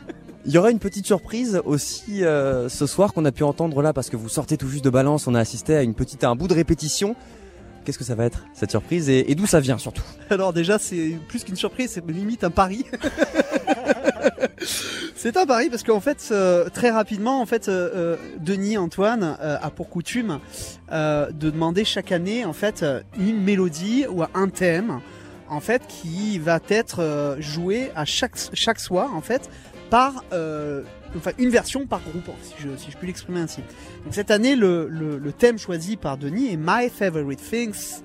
Il 0.46 0.52
y 0.52 0.58
aura 0.58 0.70
une 0.70 0.78
petite 0.78 1.04
surprise 1.04 1.60
aussi 1.66 2.24
euh, 2.24 2.70
ce 2.70 2.86
soir 2.86 3.12
qu'on 3.12 3.26
a 3.26 3.30
pu 3.32 3.42
entendre 3.42 3.82
là 3.82 3.92
parce 3.92 4.08
que 4.08 4.16
vous 4.16 4.30
sortez 4.30 4.56
tout 4.56 4.68
juste 4.68 4.84
de 4.84 4.88
balance. 4.90 5.26
On 5.26 5.34
a 5.34 5.38
assisté 5.40 5.76
à 5.76 5.82
une 5.82 5.92
petite 5.94 6.24
à 6.24 6.30
un 6.30 6.34
bout 6.34 6.48
de 6.48 6.54
répétition. 6.54 7.14
Qu'est-ce 7.90 7.98
que 7.98 8.04
ça 8.04 8.14
va 8.14 8.24
être 8.24 8.44
cette 8.54 8.70
surprise 8.70 9.08
et, 9.10 9.34
d'où 9.34 9.46
ça 9.46 9.58
vient 9.58 9.76
surtout 9.76 10.04
Alors 10.30 10.52
déjà, 10.52 10.78
c'est 10.78 11.18
plus 11.26 11.42
qu'une 11.42 11.56
surprise, 11.56 11.90
c'est 11.90 12.06
limite 12.08 12.44
un 12.44 12.50
pari. 12.50 12.86
c'est 15.16 15.36
un 15.36 15.44
pari 15.44 15.70
parce 15.70 15.82
qu'en 15.82 15.98
fait, 15.98 16.28
euh, 16.30 16.68
très 16.68 16.90
rapidement, 16.90 17.40
en 17.40 17.46
fait, 17.46 17.68
euh, 17.68 17.90
euh, 17.92 18.16
Denis 18.38 18.78
Antoine 18.78 19.36
a 19.40 19.70
pour 19.70 19.88
coutume 19.88 20.38
de 20.92 21.50
demander 21.50 21.84
chaque 21.84 22.12
année, 22.12 22.44
en 22.44 22.52
fait, 22.52 22.86
une 23.18 23.42
mélodie 23.42 24.06
ou 24.08 24.22
un 24.22 24.48
thème, 24.50 25.00
en 25.48 25.58
fait, 25.58 25.82
qui 25.88 26.38
va 26.38 26.60
être 26.68 27.38
joué 27.40 27.90
à 27.96 28.04
chaque 28.04 28.36
chaque 28.52 28.78
soir, 28.78 29.16
en 29.16 29.20
fait, 29.20 29.50
par 29.90 30.22
enfin 31.16 31.32
une 31.38 31.50
version 31.50 31.86
par 31.86 32.00
groupe, 32.00 32.30
si 32.42 32.54
je, 32.58 32.76
si 32.76 32.90
je 32.90 32.96
puis 32.96 33.06
l'exprimer 33.06 33.40
ainsi. 33.40 33.60
Donc 34.04 34.14
cette 34.14 34.30
année, 34.30 34.56
le, 34.56 34.88
le, 34.88 35.18
le 35.18 35.32
thème 35.32 35.58
choisi 35.58 35.96
par 35.96 36.16
Denis 36.16 36.52
est 36.52 36.56
My 36.56 36.88
Favorite 36.88 37.40
Things. 37.40 38.02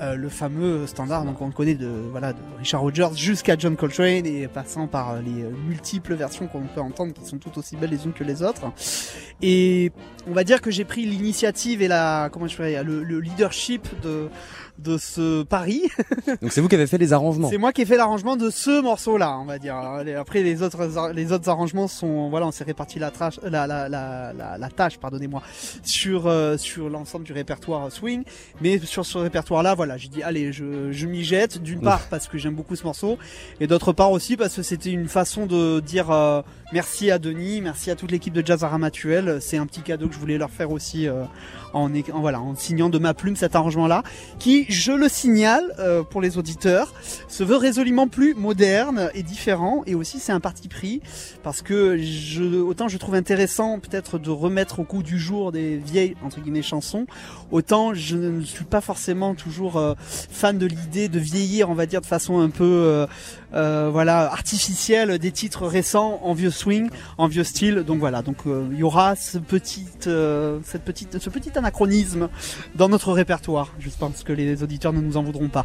Euh, 0.00 0.14
le 0.16 0.30
fameux 0.30 0.86
standard 0.86 1.26
donc 1.26 1.42
on 1.42 1.50
connaît 1.50 1.74
de 1.74 1.86
voilà 1.86 2.32
de 2.32 2.38
Richard 2.58 2.80
Rogers 2.80 3.10
jusqu'à 3.14 3.58
John 3.58 3.76
Coltrane 3.76 4.24
et 4.24 4.48
passant 4.48 4.86
par 4.86 5.20
les 5.20 5.44
multiples 5.68 6.14
versions 6.14 6.46
qu'on 6.46 6.62
peut 6.62 6.80
entendre 6.80 7.12
qui 7.12 7.22
sont 7.26 7.36
toutes 7.36 7.58
aussi 7.58 7.76
belles 7.76 7.90
les 7.90 8.06
unes 8.06 8.14
que 8.14 8.24
les 8.24 8.42
autres 8.42 8.72
et 9.42 9.92
on 10.26 10.32
va 10.32 10.44
dire 10.44 10.62
que 10.62 10.70
j'ai 10.70 10.86
pris 10.86 11.04
l'initiative 11.04 11.82
et 11.82 11.88
la 11.88 12.30
comment 12.32 12.46
je 12.46 12.56
dirais 12.56 12.82
le, 12.82 13.02
le 13.02 13.20
leadership 13.20 13.86
de 14.02 14.30
de 14.82 14.98
ce 14.98 15.42
pari 15.44 15.82
Donc 16.42 16.52
c'est 16.52 16.60
vous 16.60 16.68
qui 16.68 16.74
avez 16.74 16.86
fait 16.86 16.98
les 16.98 17.12
arrangements. 17.12 17.48
c'est 17.50 17.58
moi 17.58 17.72
qui 17.72 17.82
ai 17.82 17.86
fait 17.86 17.96
l'arrangement 17.96 18.36
de 18.36 18.50
ce 18.50 18.82
morceau-là, 18.82 19.38
on 19.38 19.44
va 19.44 19.58
dire. 19.58 19.76
Après, 20.18 20.42
les 20.42 20.62
autres, 20.62 21.12
les 21.14 21.32
autres 21.32 21.48
arrangements 21.48 21.88
sont, 21.88 22.28
voilà, 22.30 22.46
on 22.46 22.50
s'est 22.52 22.64
réparti 22.64 22.98
la, 22.98 23.10
trash- 23.10 23.40
la, 23.42 23.66
la, 23.66 23.88
la, 23.88 24.32
la, 24.32 24.58
la 24.58 24.68
tâche, 24.68 24.98
pardonnez-moi, 24.98 25.42
sur 25.82 26.26
euh, 26.26 26.56
sur 26.56 26.88
l'ensemble 26.90 27.24
du 27.24 27.32
répertoire 27.32 27.90
swing. 27.90 28.24
Mais 28.60 28.78
sur 28.78 29.06
ce 29.06 29.18
répertoire-là, 29.18 29.74
voilà, 29.74 29.96
j'ai 29.96 30.08
dit, 30.08 30.22
allez, 30.22 30.52
je, 30.52 30.92
je 30.92 31.06
m'y 31.06 31.24
jette. 31.24 31.62
D'une 31.62 31.80
part 31.80 32.00
parce 32.10 32.28
que 32.28 32.38
j'aime 32.38 32.54
beaucoup 32.54 32.76
ce 32.76 32.84
morceau, 32.84 33.18
et 33.60 33.66
d'autre 33.66 33.92
part 33.92 34.10
aussi 34.10 34.36
parce 34.36 34.54
que 34.56 34.62
c'était 34.62 34.90
une 34.90 35.08
façon 35.08 35.46
de 35.46 35.80
dire 35.80 36.10
euh, 36.10 36.42
merci 36.72 37.10
à 37.10 37.18
Denis, 37.18 37.60
merci 37.60 37.90
à 37.90 37.94
toute 37.96 38.10
l'équipe 38.10 38.32
de 38.32 38.44
Jazz 38.44 38.64
Aramatuel. 38.64 39.38
C'est 39.40 39.56
un 39.58 39.66
petit 39.66 39.82
cadeau 39.82 40.08
que 40.08 40.14
je 40.14 40.18
voulais 40.18 40.38
leur 40.38 40.50
faire 40.50 40.70
aussi. 40.70 41.06
euh, 41.08 41.24
en, 41.72 41.90
voilà, 42.14 42.40
en 42.40 42.54
signant 42.54 42.88
de 42.88 42.98
ma 42.98 43.14
plume 43.14 43.36
cet 43.36 43.56
arrangement-là, 43.56 44.02
qui, 44.38 44.66
je 44.68 44.92
le 44.92 45.08
signale 45.08 45.64
euh, 45.78 46.02
pour 46.02 46.20
les 46.20 46.38
auditeurs, 46.38 46.92
se 47.28 47.44
veut 47.44 47.56
résolument 47.56 48.08
plus 48.08 48.34
moderne 48.34 49.10
et 49.14 49.22
différent, 49.22 49.82
et 49.86 49.94
aussi 49.94 50.18
c'est 50.18 50.32
un 50.32 50.40
parti 50.40 50.68
pris, 50.68 51.00
parce 51.42 51.62
que 51.62 51.98
autant 52.62 52.88
je 52.88 52.98
trouve 52.98 53.14
intéressant 53.14 53.78
peut-être 53.78 54.18
de 54.18 54.30
remettre 54.30 54.80
au 54.80 54.84
goût 54.84 55.02
du 55.02 55.18
jour 55.18 55.52
des 55.52 55.76
vieilles 55.76 56.16
entre 56.24 56.40
guillemets 56.40 56.62
chansons, 56.62 57.06
autant 57.50 57.94
je 57.94 58.16
ne 58.16 58.42
suis 58.42 58.64
pas 58.64 58.80
forcément 58.80 59.34
toujours 59.34 59.76
euh, 59.76 59.94
fan 59.98 60.58
de 60.58 60.66
l'idée 60.66 61.08
de 61.08 61.18
vieillir, 61.18 61.70
on 61.70 61.74
va 61.74 61.86
dire 61.86 62.00
de 62.00 62.06
façon 62.06 62.40
un 62.40 62.50
peu 62.50 62.64
euh, 62.64 63.06
euh, 63.54 63.90
voilà 63.92 64.30
artificielle 64.32 65.18
des 65.18 65.32
titres 65.32 65.66
récents 65.66 66.20
en 66.22 66.34
vieux 66.34 66.50
swing, 66.50 66.88
en 67.18 67.26
vieux 67.26 67.44
style. 67.44 67.84
Donc 67.86 67.98
voilà, 67.98 68.22
donc 68.22 68.38
il 68.46 68.78
y 68.78 68.82
aura 68.82 69.16
ce 69.16 69.38
petit, 69.38 69.86
euh, 70.06 70.58
cette 70.64 70.82
petite, 70.82 71.18
ce 71.18 71.30
petit 71.30 71.58
anachronisme 71.62 72.28
dans 72.74 72.88
notre 72.88 73.12
répertoire. 73.12 73.72
Je 73.78 73.88
pense 73.90 74.22
que 74.22 74.32
les 74.32 74.62
auditeurs 74.62 74.92
ne 74.92 75.00
nous 75.00 75.16
en 75.16 75.22
voudront 75.22 75.48
pas. 75.48 75.64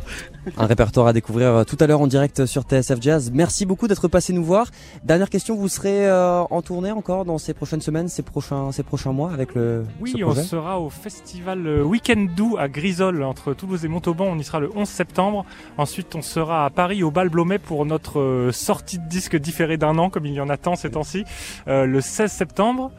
Un 0.57 0.65
répertoire 0.65 1.07
à 1.07 1.13
découvrir 1.13 1.47
euh, 1.47 1.63
tout 1.63 1.77
à 1.79 1.87
l'heure 1.87 2.01
en 2.01 2.07
direct 2.07 2.45
sur 2.45 2.63
TSF 2.63 3.01
Jazz. 3.01 3.31
Merci 3.33 3.65
beaucoup 3.65 3.87
d'être 3.87 4.07
passé 4.07 4.33
nous 4.33 4.43
voir. 4.43 4.67
Dernière 5.03 5.29
question, 5.29 5.55
vous 5.55 5.69
serez 5.69 6.07
euh, 6.07 6.43
en 6.49 6.61
tournée 6.61 6.91
encore 6.91 7.25
dans 7.25 7.37
ces 7.37 7.53
prochaines 7.53 7.81
semaines, 7.81 8.07
ces 8.07 8.23
prochains, 8.23 8.71
ces 8.71 8.83
prochains 8.83 9.11
mois 9.11 9.31
avec 9.31 9.55
le 9.55 9.85
Oui, 9.99 10.13
ce 10.17 10.23
on 10.23 10.35
sera 10.35 10.79
au 10.79 10.89
festival 10.89 11.65
euh, 11.65 11.83
Weekend 11.83 12.33
Doux 12.35 12.57
à 12.57 12.67
Grisol, 12.67 13.23
entre 13.23 13.53
Toulouse 13.53 13.83
et 13.83 13.87
Montauban. 13.87 14.25
On 14.25 14.37
y 14.37 14.43
sera 14.43 14.59
le 14.59 14.69
11 14.75 14.87
septembre. 14.87 15.45
Ensuite, 15.77 16.13
on 16.15 16.21
sera 16.21 16.65
à 16.65 16.69
Paris, 16.69 17.03
au 17.03 17.11
Bal 17.11 17.29
Blomet, 17.29 17.59
pour 17.59 17.85
notre 17.85 18.49
sortie 18.51 18.99
de 18.99 19.07
disque 19.07 19.35
différée 19.35 19.77
d'un 19.77 19.97
an, 19.97 20.09
comme 20.09 20.25
il 20.25 20.33
y 20.33 20.41
en 20.41 20.49
a 20.49 20.57
tant 20.57 20.75
ces 20.75 20.91
temps-ci, 20.91 21.23
euh, 21.67 21.85
le 21.85 22.01
16 22.01 22.31
septembre. 22.31 22.91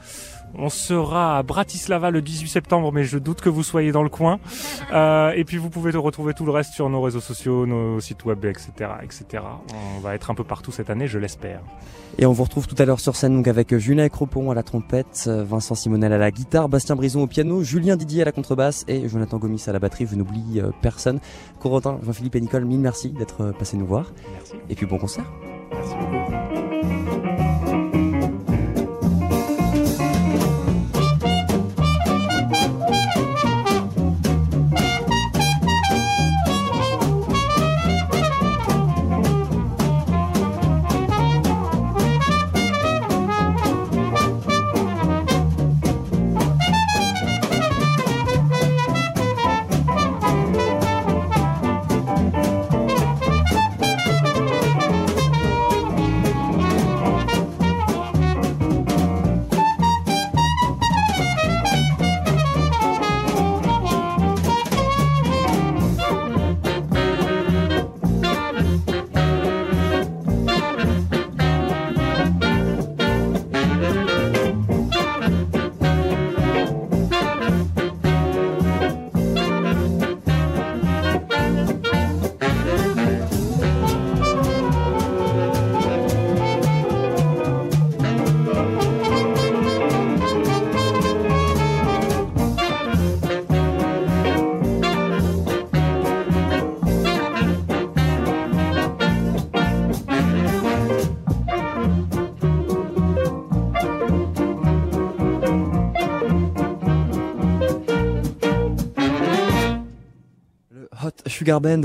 On 0.54 0.68
sera 0.68 1.38
à 1.38 1.42
Bratislava 1.42 2.10
le 2.10 2.22
18 2.22 2.48
septembre, 2.48 2.92
mais 2.92 3.04
je 3.04 3.18
doute 3.18 3.40
que 3.40 3.48
vous 3.48 3.62
soyez 3.62 3.92
dans 3.92 4.02
le 4.02 4.08
coin. 4.08 4.38
Euh, 4.90 5.32
et 5.36 5.44
puis 5.44 5.58
vous 5.58 5.68
pouvez 5.68 5.90
retrouver 5.90 6.32
tout 6.32 6.46
le 6.46 6.50
reste 6.50 6.72
sur 6.72 6.88
nos 6.88 7.02
réseaux 7.02 7.20
sociaux, 7.20 7.66
nos 7.66 8.00
sites 8.00 8.24
web, 8.24 8.42
etc., 8.46 8.90
etc. 9.02 9.42
On 9.96 10.00
va 10.00 10.14
être 10.14 10.30
un 10.30 10.34
peu 10.34 10.44
partout 10.44 10.72
cette 10.72 10.88
année, 10.88 11.06
je 11.06 11.18
l'espère. 11.18 11.60
Et 12.16 12.26
on 12.26 12.32
vous 12.32 12.44
retrouve 12.44 12.66
tout 12.66 12.74
à 12.78 12.84
l'heure 12.84 13.00
sur 13.00 13.14
scène 13.14 13.36
donc 13.36 13.48
avec 13.48 13.76
Julien 13.76 14.08
Cropon 14.08 14.50
à 14.50 14.54
la 14.54 14.62
trompette, 14.62 15.24
euh, 15.26 15.44
Vincent 15.44 15.74
Simonel 15.74 16.12
à 16.12 16.18
la 16.18 16.30
guitare, 16.30 16.68
Bastien 16.68 16.96
Brison 16.96 17.22
au 17.22 17.26
piano, 17.26 17.62
Julien 17.62 17.96
Didier 17.96 18.22
à 18.22 18.24
la 18.24 18.32
contrebasse 18.32 18.84
et 18.88 19.08
Jonathan 19.08 19.38
Gomis 19.38 19.64
à 19.66 19.72
la 19.72 19.78
batterie. 19.78 20.06
Je 20.10 20.16
n'oublie 20.16 20.60
euh, 20.60 20.70
personne. 20.82 21.20
Corentin, 21.60 22.00
Jean-Philippe 22.02 22.36
et 22.36 22.40
Nicole, 22.40 22.64
mille 22.64 22.80
merci 22.80 23.10
d'être 23.10 23.42
euh, 23.42 23.52
passés 23.52 23.76
nous 23.76 23.86
voir. 23.86 24.12
Merci. 24.32 24.54
Et 24.68 24.74
puis 24.74 24.86
bon 24.86 24.98
concert. 24.98 25.30
Merci 25.72 25.94
beaucoup. 26.00 26.47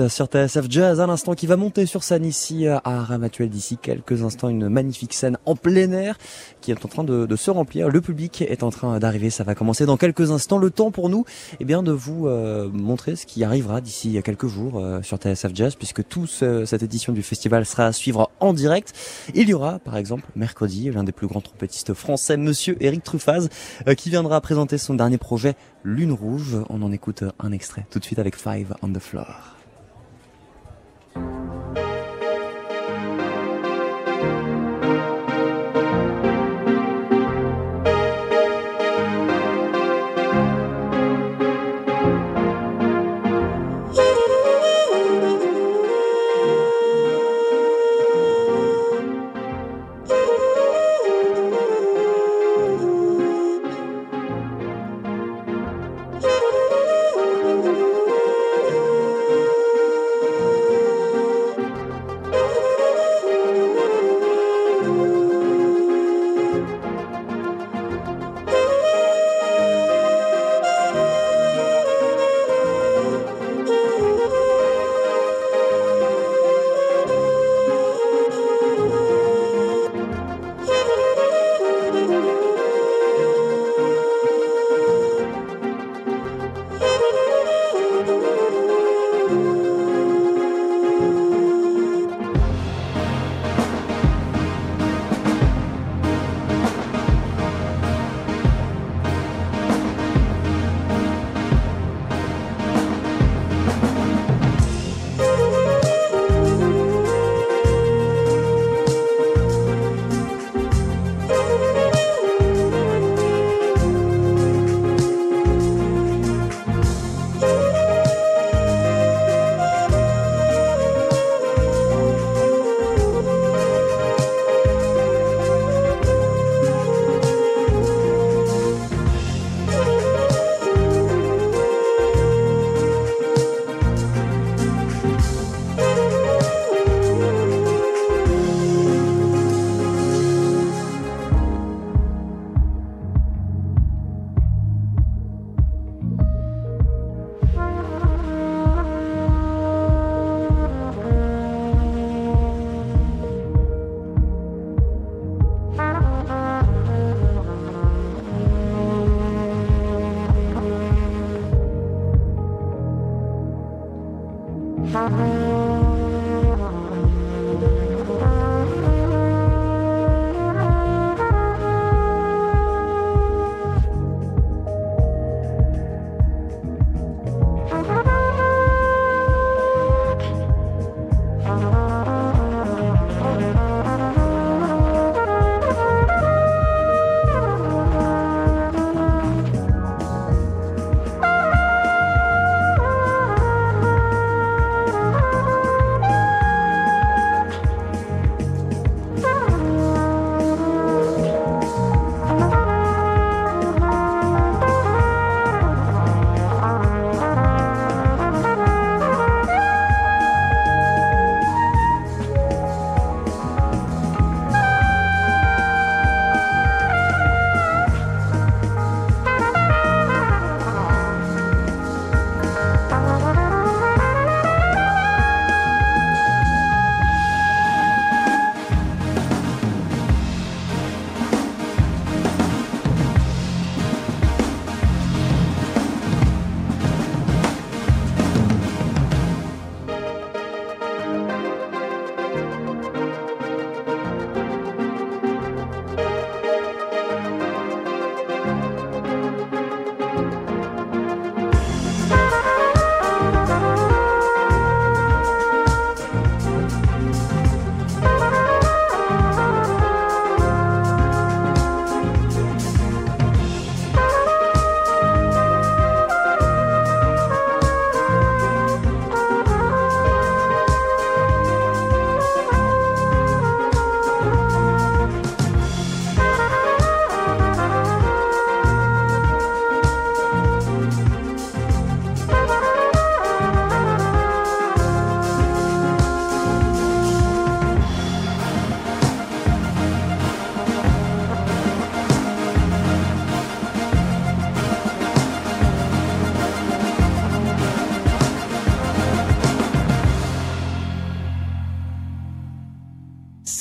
Sur 0.09 0.25
TSF 0.25 0.65
Jazz 0.67 0.99
à 0.99 1.07
l'instant 1.07 1.35
qui 1.35 1.47
va 1.47 1.55
monter 1.55 1.85
sur 1.85 2.03
scène 2.03 2.25
ici 2.25 2.67
à 2.67 2.81
Ramatuel 2.83 3.47
d'ici 3.47 3.77
quelques 3.77 4.21
instants. 4.21 4.49
Une 4.49 4.67
magnifique 4.67 5.13
scène 5.13 5.37
en 5.45 5.55
plein 5.55 5.89
air 5.93 6.17
qui 6.59 6.71
est 6.71 6.85
en 6.85 6.89
train 6.89 7.05
de, 7.05 7.25
de 7.25 7.35
se 7.37 7.49
remplir. 7.49 7.87
Le 7.87 8.01
public 8.01 8.41
est 8.41 8.61
en 8.63 8.71
train 8.71 8.99
d'arriver. 8.99 9.29
Ça 9.29 9.45
va 9.45 9.55
commencer 9.55 9.85
dans 9.85 9.95
quelques 9.95 10.31
instants. 10.31 10.57
Le 10.57 10.69
temps 10.69 10.91
pour 10.91 11.07
nous, 11.07 11.23
eh 11.61 11.63
bien, 11.63 11.81
de 11.81 11.93
vous 11.93 12.27
euh, 12.27 12.67
montrer 12.73 13.15
ce 13.15 13.25
qui 13.25 13.41
arrivera 13.45 13.79
d'ici 13.79 14.19
quelques 14.21 14.47
jours 14.47 14.79
euh, 14.79 15.01
sur 15.01 15.15
TSF 15.15 15.51
Jazz 15.53 15.75
puisque 15.75 16.05
toute 16.09 16.29
cette 16.29 16.83
édition 16.83 17.13
du 17.13 17.23
festival 17.23 17.65
sera 17.65 17.85
à 17.85 17.93
suivre 17.93 18.31
en 18.41 18.51
direct. 18.51 18.91
Il 19.33 19.47
y 19.47 19.53
aura, 19.53 19.79
par 19.79 19.95
exemple, 19.95 20.25
mercredi, 20.35 20.91
l'un 20.91 21.05
des 21.05 21.13
plus 21.13 21.27
grands 21.27 21.41
trompettistes 21.41 21.93
français, 21.93 22.35
monsieur 22.35 22.75
Eric 22.81 23.01
Truffaz, 23.03 23.47
euh, 23.87 23.93
qui 23.93 24.09
viendra 24.09 24.41
présenter 24.41 24.77
son 24.77 24.95
dernier 24.95 25.17
projet 25.17 25.55
Lune 25.85 26.11
Rouge. 26.11 26.57
On 26.69 26.81
en 26.81 26.91
écoute 26.91 27.23
un 27.39 27.53
extrait 27.53 27.85
tout 27.89 27.99
de 27.99 28.03
suite 28.03 28.19
avec 28.19 28.35
Five 28.35 28.75
on 28.81 28.91
the 28.91 28.99
Floor. 28.99 29.52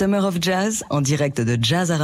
Summer 0.03 0.25
of 0.25 0.39
Jazz 0.41 0.83
en 0.91 1.01
direct 1.01 1.41
de 1.41 1.57
Jazz 1.63 1.93
à 1.93 1.97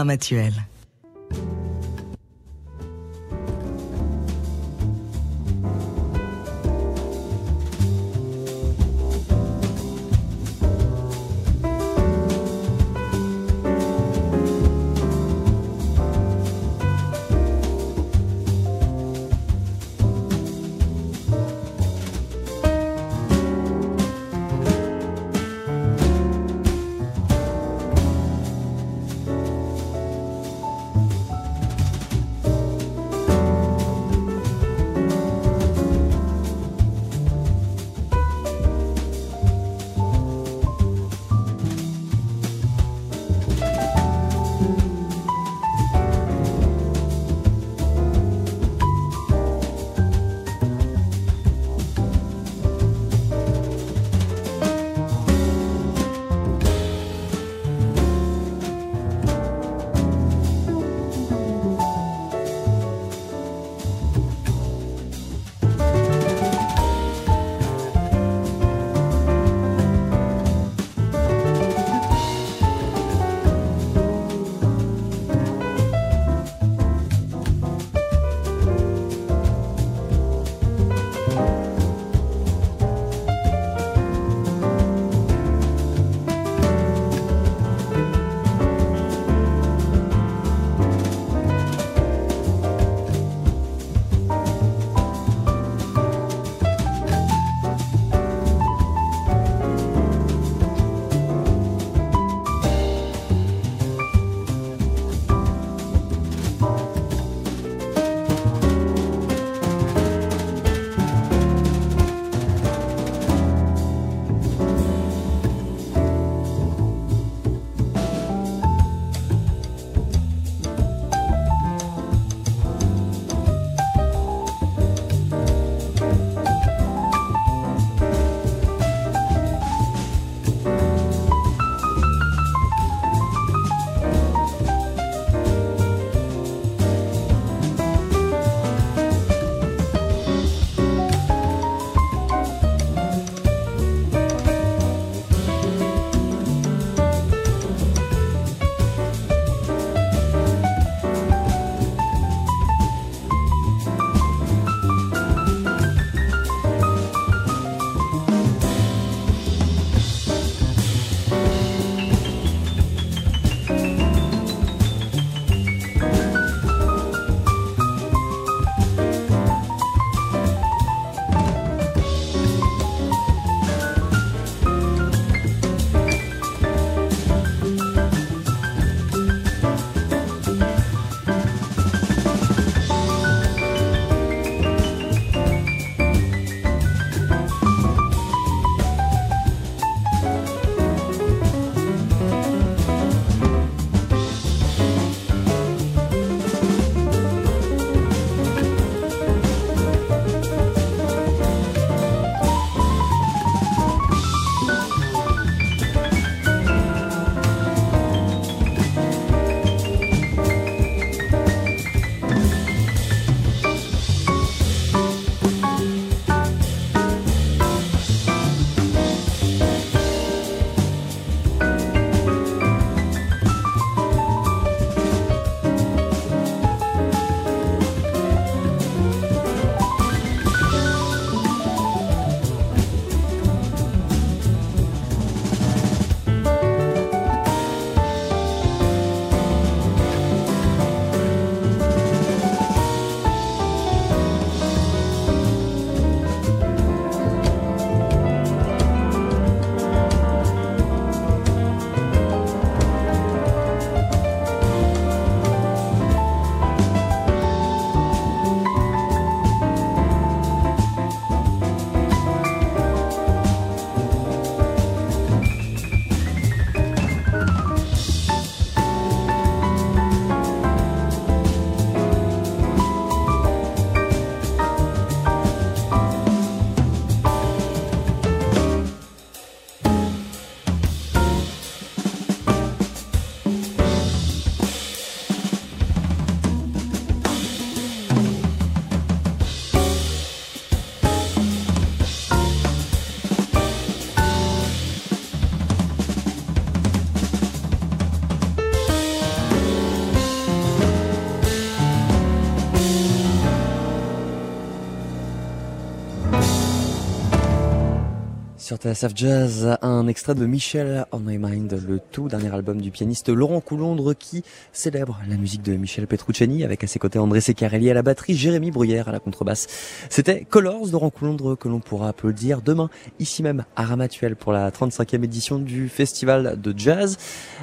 sur 308.78 308.92
TSF 308.92 309.12
Jazz, 309.14 309.78
un 309.82 310.06
extrait 310.08 310.34
de 310.34 310.44
Michel 310.44 311.06
on 311.12 311.20
My 311.20 311.38
Mind, 311.38 311.80
le 311.88 312.00
tout 312.12 312.28
dernier 312.28 312.52
album 312.52 312.80
du 312.80 312.90
pianiste 312.90 313.28
Laurent 313.28 313.60
Coulondre 313.60 314.14
qui 314.16 314.42
célèbre 314.72 315.20
la 315.28 315.36
musique 315.36 315.62
de 315.62 315.74
Michel 315.74 316.06
Petrucciani 316.06 316.64
avec 316.64 316.84
à 316.84 316.86
ses 316.86 316.98
côtés 316.98 317.18
André 317.18 317.40
Secarelli 317.40 317.90
à 317.90 317.94
la 317.94 318.02
batterie, 318.02 318.34
Jérémy 318.34 318.70
Bruyère 318.70 319.08
à 319.08 319.12
la 319.12 319.20
contrebasse. 319.20 319.66
C'était 320.10 320.44
Colors 320.44 320.86
Laurent 320.92 321.10
Coulondre 321.10 321.56
que 321.56 321.68
l'on 321.68 321.80
pourra 321.80 322.08
applaudir 322.08 322.60
demain 322.62 322.90
ici 323.18 323.42
même 323.42 323.64
à 323.76 323.84
Ramatuel 323.84 324.36
pour 324.36 324.52
la 324.52 324.70
35e 324.70 325.24
édition 325.24 325.58
du 325.58 325.88
festival 325.88 326.60
de 326.60 326.74
jazz. 326.76 327.16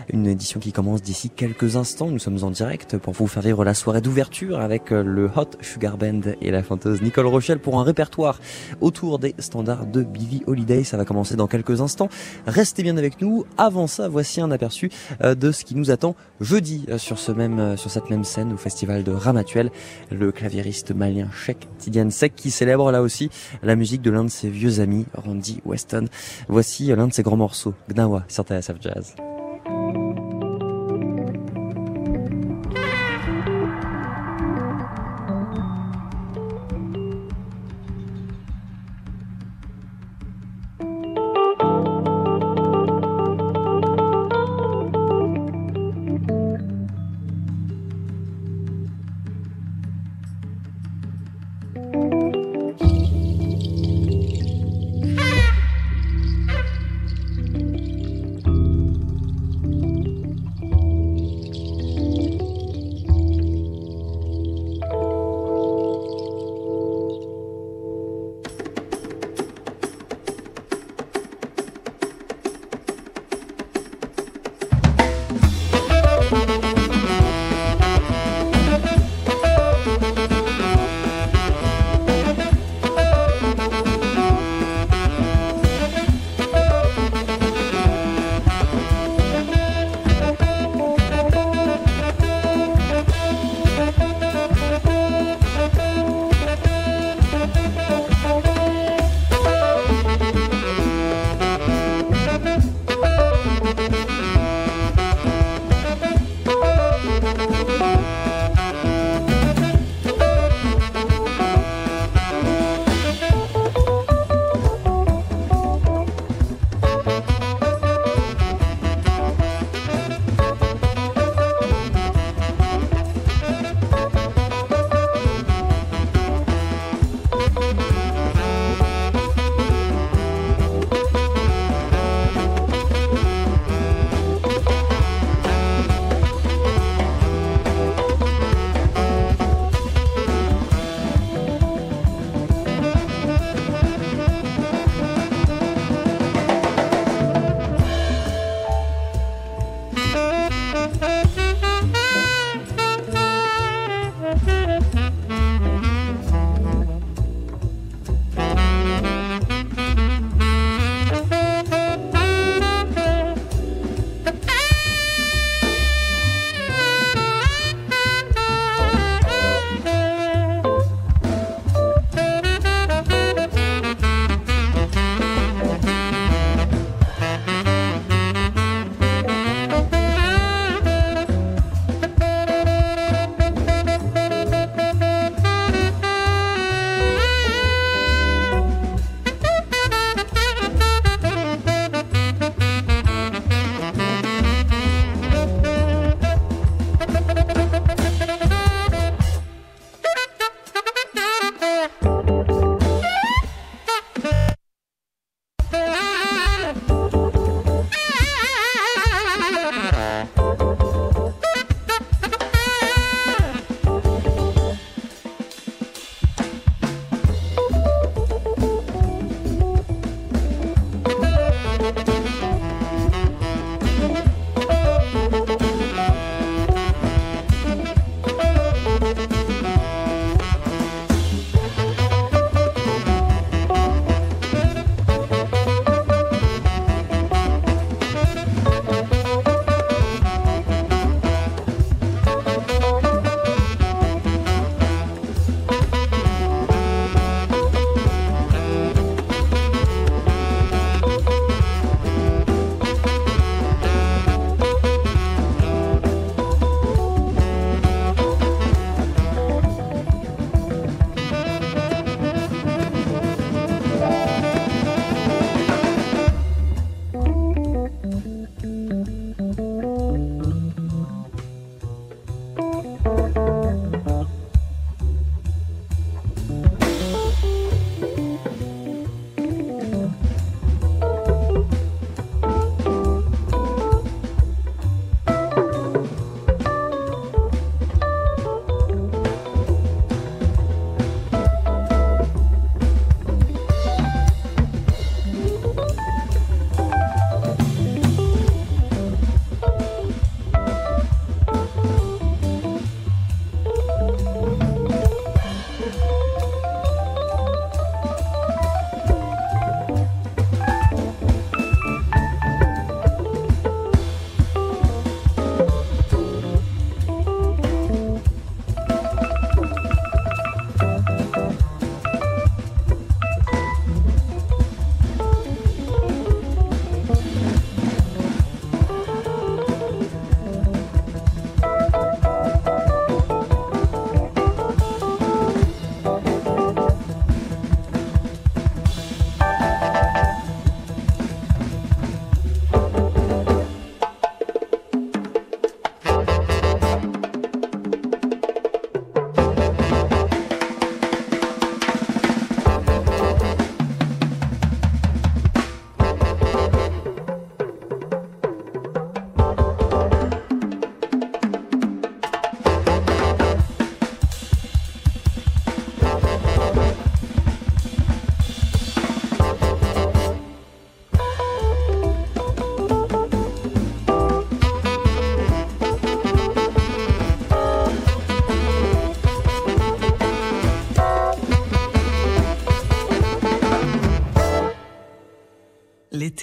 Une 0.09 0.27
édition 0.27 0.59
qui 0.59 0.71
commence 0.71 1.01
d'ici 1.01 1.29
quelques 1.29 1.75
instants. 1.75 2.07
Nous 2.07 2.19
sommes 2.19 2.43
en 2.43 2.51
direct 2.51 2.97
pour 2.97 3.13
vous 3.13 3.27
faire 3.27 3.43
vivre 3.43 3.63
la 3.63 3.73
soirée 3.73 4.01
d'ouverture 4.01 4.59
avec 4.59 4.89
le 4.89 5.29
Hot 5.35 5.51
Sugar 5.61 5.97
Band 5.97 6.21
et 6.41 6.51
la 6.51 6.63
chanteuse 6.63 7.01
Nicole 7.01 7.27
Rochelle 7.27 7.59
pour 7.59 7.79
un 7.79 7.83
répertoire 7.83 8.39
autour 8.81 9.19
des 9.19 9.35
standards 9.39 9.85
de 9.85 10.03
Billy 10.03 10.43
Holiday 10.47 10.83
ça 10.83 10.97
va 10.97 11.04
commencer 11.05 11.35
dans 11.35 11.47
quelques 11.47 11.81
instants. 11.81 12.09
Restez 12.47 12.83
bien 12.83 12.97
avec 12.97 13.21
nous. 13.21 13.45
Avant 13.57 13.87
ça, 13.87 14.07
voici 14.07 14.41
un 14.41 14.51
aperçu 14.51 14.89
euh, 15.23 15.35
de 15.35 15.51
ce 15.51 15.63
qui 15.63 15.75
nous 15.75 15.91
attend 15.91 16.15
jeudi 16.41 16.85
euh, 16.89 16.97
sur 16.97 17.19
ce 17.19 17.31
même, 17.31 17.59
euh, 17.59 17.77
sur 17.77 17.91
cette 17.91 18.09
même 18.09 18.23
scène 18.23 18.53
au 18.53 18.57
festival 18.57 19.03
de 19.03 19.11
Ramatuel. 19.11 19.71
Le 20.11 20.31
claviériste 20.31 20.91
malien 20.91 21.29
Sheikh 21.31 21.67
Tidiane 21.77 22.11
Sek 22.11 22.35
qui 22.35 22.51
célèbre 22.51 22.91
là 22.91 23.01
aussi 23.01 23.29
la 23.63 23.75
musique 23.75 24.01
de 24.01 24.11
l'un 24.11 24.23
de 24.23 24.29
ses 24.29 24.49
vieux 24.49 24.79
amis, 24.79 25.05
Randy 25.13 25.61
Weston. 25.65 26.05
Voici 26.47 26.87
l'un 26.87 27.07
de 27.07 27.13
ses 27.13 27.23
grands 27.23 27.37
morceaux, 27.37 27.73
Gnawa, 27.89 28.25
sur 28.27 28.43
TSF 28.43 28.75
Jazz. 28.81 29.15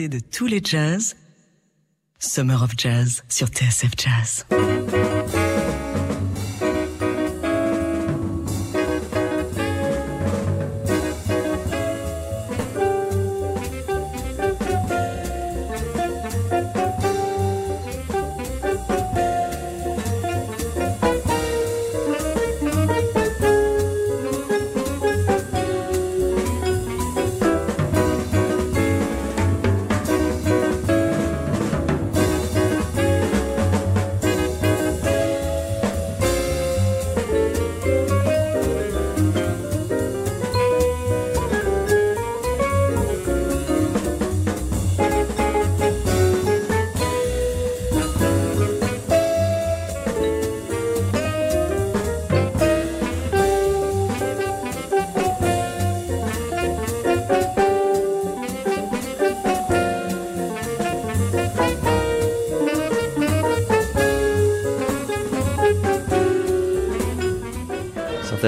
De 0.00 0.18
tous 0.18 0.46
les 0.46 0.62
jazz. 0.64 1.16
Summer 2.18 2.62
of 2.62 2.72
Jazz 2.78 3.22
sur 3.28 3.48
TSF 3.48 3.90
Jazz. 3.98 4.46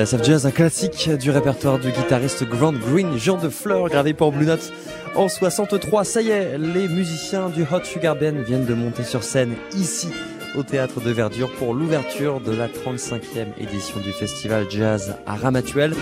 TSF 0.05 0.23
Jazz, 0.25 0.47
un 0.47 0.51
classique 0.51 1.09
du 1.19 1.31
répertoire 1.31 1.79
du 1.79 1.91
guitariste 1.91 2.45
Grant 2.45 2.75
Green, 2.75 3.17
Jean 3.17 3.39
de 3.39 3.49
Fleur, 3.49 3.89
gravé 3.89 4.13
pour 4.13 4.33
Blue 4.33 4.45
Note 4.45 4.71
en 5.15 5.29
63. 5.29 6.05
Ça 6.05 6.21
y 6.21 6.29
est, 6.29 6.59
les 6.59 6.89
musiciens 6.89 7.49
du 7.49 7.63
Hot 7.63 7.85
Sugar 7.85 8.15
Band 8.15 8.43
viennent 8.47 8.67
de 8.67 8.75
monter 8.75 9.03
sur 9.03 9.23
scène 9.23 9.55
ici 9.75 10.09
au 10.57 10.63
théâtre 10.63 11.01
de 11.01 11.11
Verdure 11.11 11.51
pour 11.53 11.73
l'ouverture 11.73 12.41
de 12.41 12.53
la 12.53 12.69
35e 12.69 13.47
édition 13.59 13.99
du 14.01 14.13
festival 14.13 14.67
jazz 14.69 15.17
à 15.27 15.37
Ramatuel. 15.37 15.95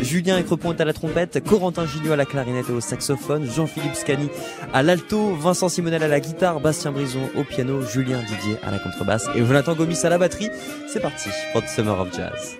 Julien 0.00 0.38
Écrepont 0.38 0.72
est 0.72 0.80
à 0.80 0.86
la 0.86 0.94
trompette, 0.94 1.44
Corentin 1.44 1.84
Gignot 1.84 2.12
à 2.12 2.16
la 2.16 2.24
clarinette 2.24 2.70
et 2.70 2.72
au 2.72 2.80
saxophone, 2.80 3.44
Jean-Philippe 3.44 3.94
Scani 3.94 4.30
à 4.72 4.82
l'alto, 4.82 5.34
Vincent 5.34 5.68
Simonel 5.68 6.02
à 6.02 6.08
la 6.08 6.20
guitare, 6.20 6.60
Bastien 6.60 6.92
Brison 6.92 7.28
au 7.36 7.44
piano, 7.44 7.82
Julien 7.82 8.20
Didier 8.20 8.56
à 8.62 8.70
la 8.70 8.78
contrebasse 8.78 9.26
et 9.34 9.44
Jonathan 9.44 9.74
Gomis 9.74 10.00
à 10.04 10.08
la 10.08 10.16
batterie. 10.16 10.48
C'est 10.90 11.00
parti 11.00 11.28
pour 11.52 11.62
The 11.62 11.68
Summer 11.68 12.00
of 12.00 12.08
Jazz. 12.16 12.56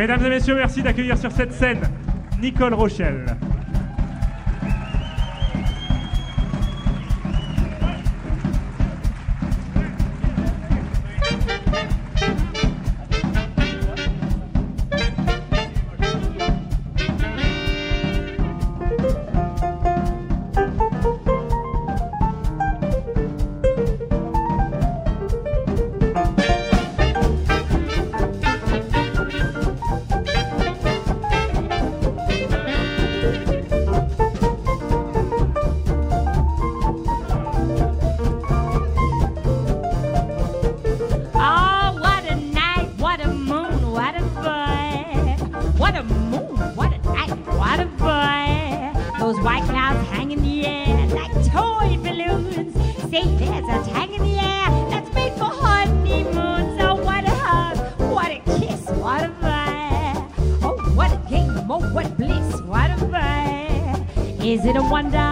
Mesdames 0.00 0.24
et 0.24 0.30
messieurs, 0.30 0.54
merci 0.54 0.82
d'accueillir 0.82 1.18
sur 1.18 1.30
cette 1.30 1.52
scène 1.52 1.82
Nicole 2.40 2.72
Rochelle. 2.72 3.26
Vibe. 64.80 64.86
Is 64.86 64.86
it 64.86 64.86
a 64.86 64.90
wonder? 64.90 65.29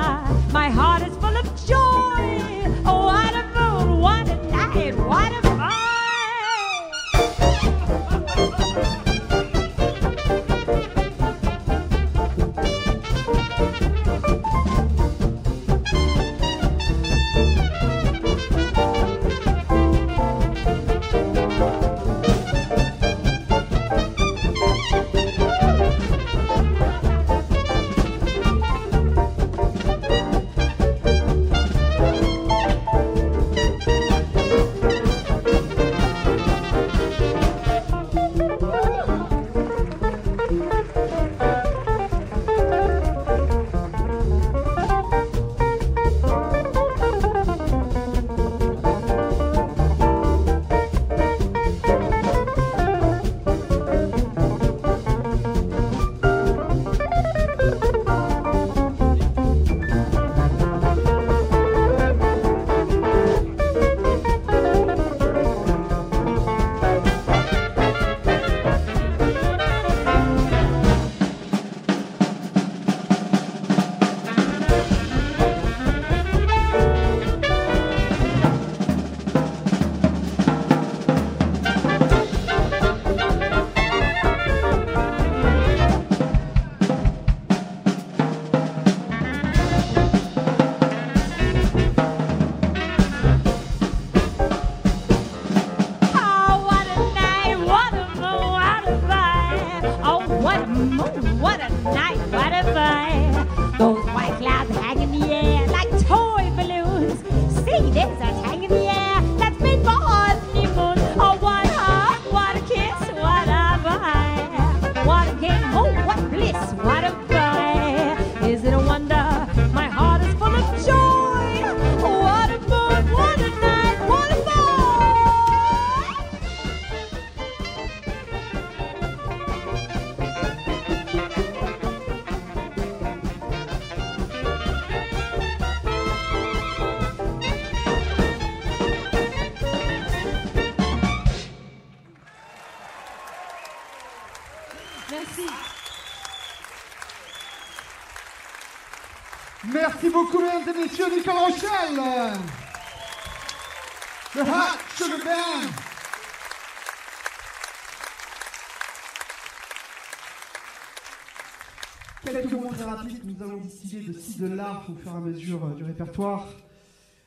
Au 164.91 164.95
fur 164.95 165.13
et 165.13 165.17
à 165.17 165.21
mesure 165.21 165.65
euh, 165.65 165.75
du 165.75 165.85
répertoire. 165.85 166.49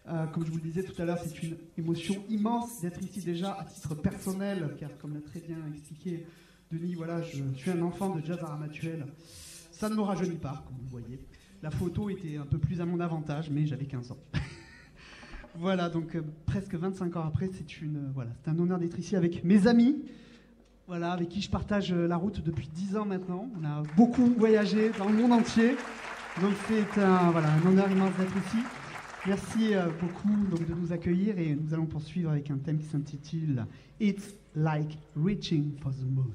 Euh, 0.08 0.26
comme 0.28 0.46
je 0.46 0.52
vous 0.52 0.58
le 0.58 0.64
disais 0.64 0.84
tout 0.84 1.00
à 1.00 1.06
l'heure, 1.06 1.20
c'est 1.24 1.44
une 1.44 1.58
émotion 1.78 2.16
immense 2.30 2.82
d'être 2.82 3.02
ici 3.02 3.22
déjà 3.22 3.54
à 3.54 3.66
titre 3.66 3.94
personnel, 3.94 4.76
car 4.80 4.90
comme 4.98 5.14
l'a 5.14 5.22
très 5.22 5.40
bien 5.40 5.58
expliqué 5.72 6.26
Denis, 6.72 6.96
voilà, 6.96 7.22
je 7.22 7.44
suis 7.56 7.70
un 7.70 7.82
enfant 7.82 8.16
de 8.16 8.26
jazz 8.26 8.40
aramatuel. 8.42 9.06
Ça 9.72 9.90
ne 9.90 9.96
me 9.96 10.02
rajeunit 10.02 10.38
pas, 10.38 10.64
comme 10.66 10.78
vous 10.78 10.90
voyez. 10.90 11.20
La 11.62 11.70
photo 11.70 12.10
était 12.10 12.38
un 12.38 12.46
peu 12.46 12.58
plus 12.58 12.82
à 12.82 12.86
mon 12.86 13.00
avantage, 13.00 13.50
mais 13.50 13.66
j'avais 13.66 13.86
15 13.86 14.12
ans. 14.12 14.18
voilà, 15.56 15.90
donc 15.90 16.16
euh, 16.16 16.24
presque 16.46 16.74
25 16.74 17.16
ans 17.18 17.26
après, 17.26 17.50
c'est 17.54 17.66
voilà, 18.14 18.32
un 18.48 18.58
honneur 18.58 18.80
d'être 18.80 18.98
ici 18.98 19.16
avec 19.16 19.44
mes 19.44 19.68
amis, 19.68 20.04
voilà, 20.88 21.12
avec 21.12 21.30
qui 21.30 21.42
je 21.42 21.50
partage 21.50 21.94
la 21.94 22.16
route 22.16 22.42
depuis 22.42 22.70
10 22.70 22.98
ans 22.98 23.06
maintenant. 23.06 23.50
On 23.60 23.66
a 23.66 23.84
beaucoup 23.96 24.26
voyagé 24.38 24.92
dans 24.98 25.08
le 25.08 25.16
monde 25.16 25.34
entier, 25.34 25.76
donc 26.40 26.54
c'est 26.68 27.02
un, 27.02 27.32
voilà, 27.32 27.50
un 27.52 27.66
honneur 27.68 27.92
immense 27.92 28.16
d'être 28.18 28.38
ici. 28.48 28.64
Merci 29.28 29.76
euh, 29.76 29.88
beaucoup 30.00 30.30
de 30.30 30.74
nous 30.74 30.94
accueillir 30.94 31.38
et 31.38 31.56
nous 31.56 31.74
allons 31.74 31.86
poursuivre 31.86 32.32
avec 32.32 32.50
un 32.50 32.58
thème 32.58 32.80
qui 32.80 32.86
s'intitule 32.88 33.66
It's 34.00 34.34
like 34.56 34.98
reaching 35.16 35.74
for 35.82 35.92
the 35.92 36.06
moon. 36.06 36.32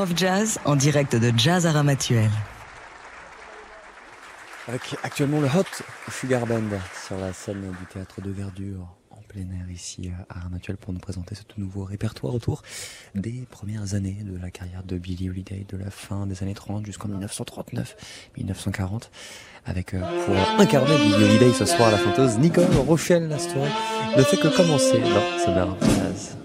Of 0.00 0.16
Jazz 0.16 0.58
en 0.64 0.76
direct 0.76 1.16
de 1.16 1.32
Jazz 1.36 1.66
à 1.66 1.72
Ramatuel. 1.72 2.30
Avec 4.68 4.96
actuellement 5.02 5.40
le 5.40 5.46
Hot 5.46 5.64
Sugar 6.10 6.46
Band 6.46 6.62
sur 7.06 7.16
la 7.18 7.32
scène 7.32 7.72
du 7.78 7.86
théâtre 7.86 8.20
de 8.20 8.30
Verdure 8.30 8.88
en 9.10 9.20
plein 9.28 9.42
air 9.42 9.70
ici 9.70 10.10
à 10.28 10.38
Armatuel 10.38 10.76
pour 10.76 10.92
nous 10.92 10.98
présenter 10.98 11.34
ce 11.34 11.42
tout 11.42 11.60
nouveau 11.60 11.84
répertoire 11.84 12.34
autour 12.34 12.62
des 13.14 13.46
premières 13.50 13.94
années 13.94 14.22
de 14.22 14.36
la 14.38 14.50
carrière 14.50 14.82
de 14.82 14.98
Billie 14.98 15.30
Holiday, 15.30 15.64
de 15.68 15.76
la 15.76 15.90
fin 15.90 16.26
des 16.26 16.42
années 16.42 16.54
30 16.54 16.84
jusqu'en 16.84 17.08
1939-1940 17.08 19.10
avec 19.64 19.94
euh, 19.94 20.00
pour 20.24 20.60
incarner 20.60 20.96
Billie 20.98 21.24
Holiday 21.24 21.52
ce 21.52 21.64
soir 21.64 21.90
la 21.90 21.98
chanteuse 21.98 22.38
Nicole 22.38 22.74
Rochelle 22.86 23.28
Lastouré 23.28 23.68
ne 24.16 24.22
fait 24.22 24.36
que 24.36 24.54
commencer 24.56 25.00
dans 25.00 25.44
Summer 25.44 25.68
of 25.70 25.80
Jazz. 25.80 26.36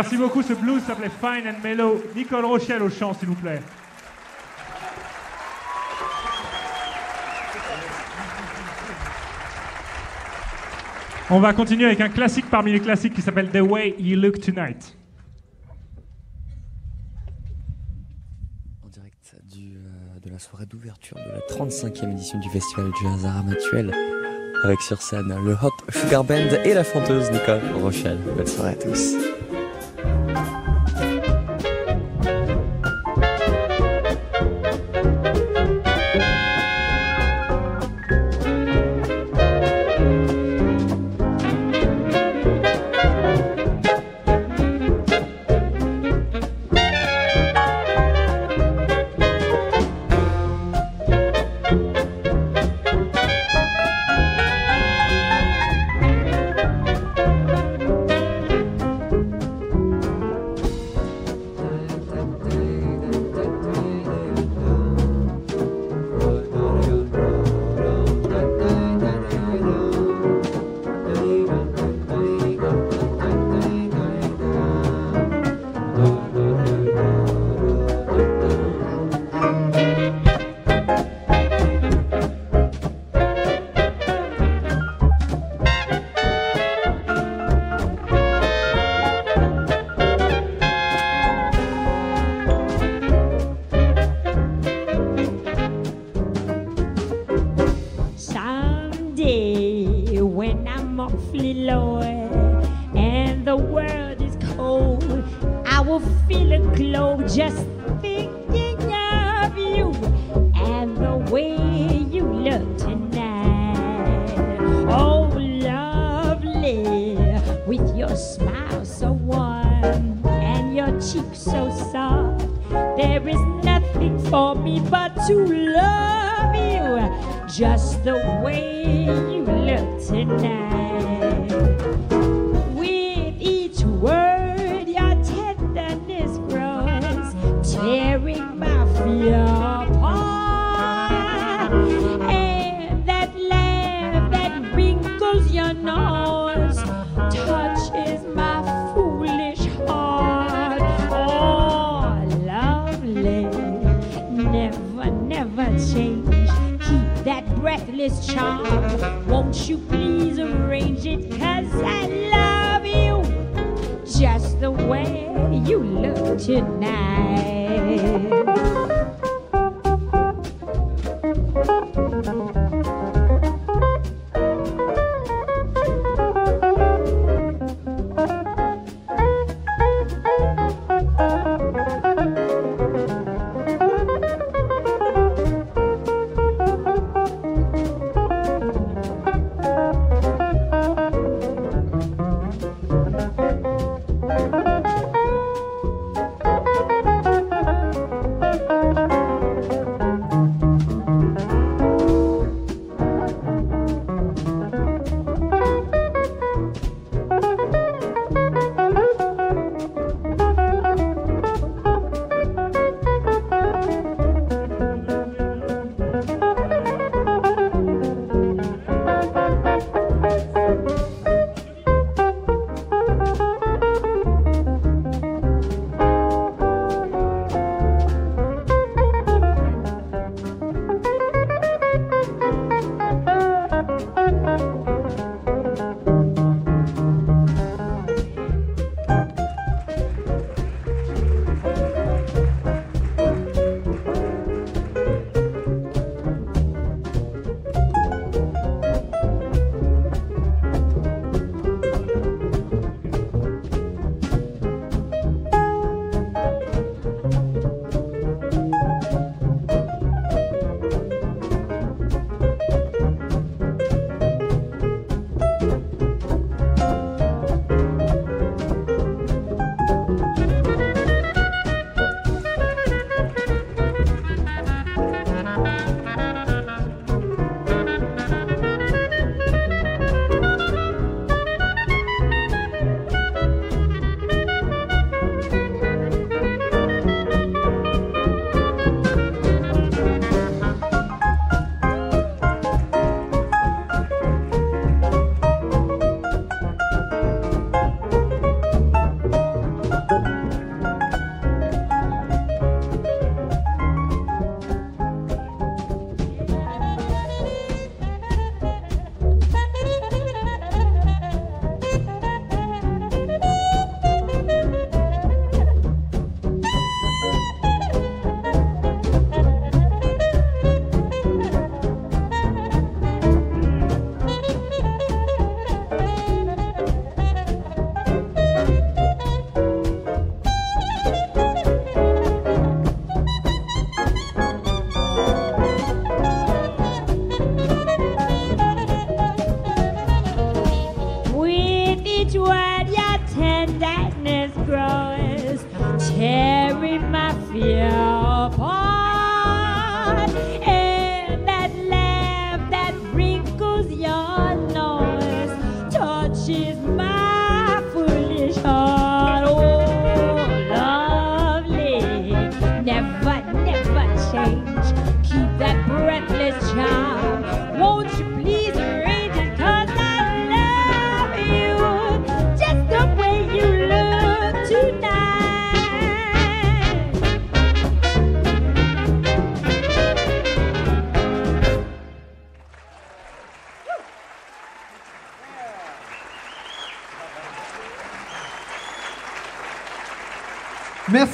Merci 0.00 0.16
beaucoup. 0.16 0.40
Ce 0.40 0.54
blues 0.54 0.82
s'appelait 0.82 1.10
Fine 1.10 1.46
and 1.46 1.62
Mellow. 1.62 2.02
Nicole 2.16 2.46
Rochelle 2.46 2.82
au 2.82 2.88
chant, 2.88 3.12
s'il 3.12 3.28
vous 3.28 3.34
plaît. 3.34 3.60
On 11.28 11.38
va 11.38 11.52
continuer 11.52 11.84
avec 11.84 12.00
un 12.00 12.08
classique 12.08 12.46
parmi 12.50 12.72
les 12.72 12.80
classiques 12.80 13.12
qui 13.12 13.20
s'appelle 13.20 13.50
The 13.50 13.60
Way 13.60 13.96
You 13.98 14.18
Look 14.18 14.40
Tonight. 14.40 14.96
En 18.82 18.88
direct 18.88 19.34
du, 19.52 19.76
euh, 19.76 20.18
de 20.24 20.30
la 20.30 20.38
soirée 20.38 20.64
d'ouverture 20.64 21.18
de 21.18 21.30
la 21.30 21.40
35e 21.54 22.12
édition 22.12 22.38
du 22.38 22.48
festival 22.48 22.90
Jazz 23.02 23.26
à 23.26 23.32
Ramatuel. 23.32 23.92
Avec 24.64 24.80
sur 24.80 25.02
scène 25.02 25.28
le 25.44 25.52
Hot 25.52 25.90
Sugar 25.90 26.24
Band 26.24 26.48
et 26.64 26.72
la 26.72 26.84
chanteuse 26.84 27.30
Nicole 27.30 27.60
Rochelle. 27.82 28.18
Belle 28.34 28.48
soirée 28.48 28.72
à 28.72 28.76
tous. 28.76 29.39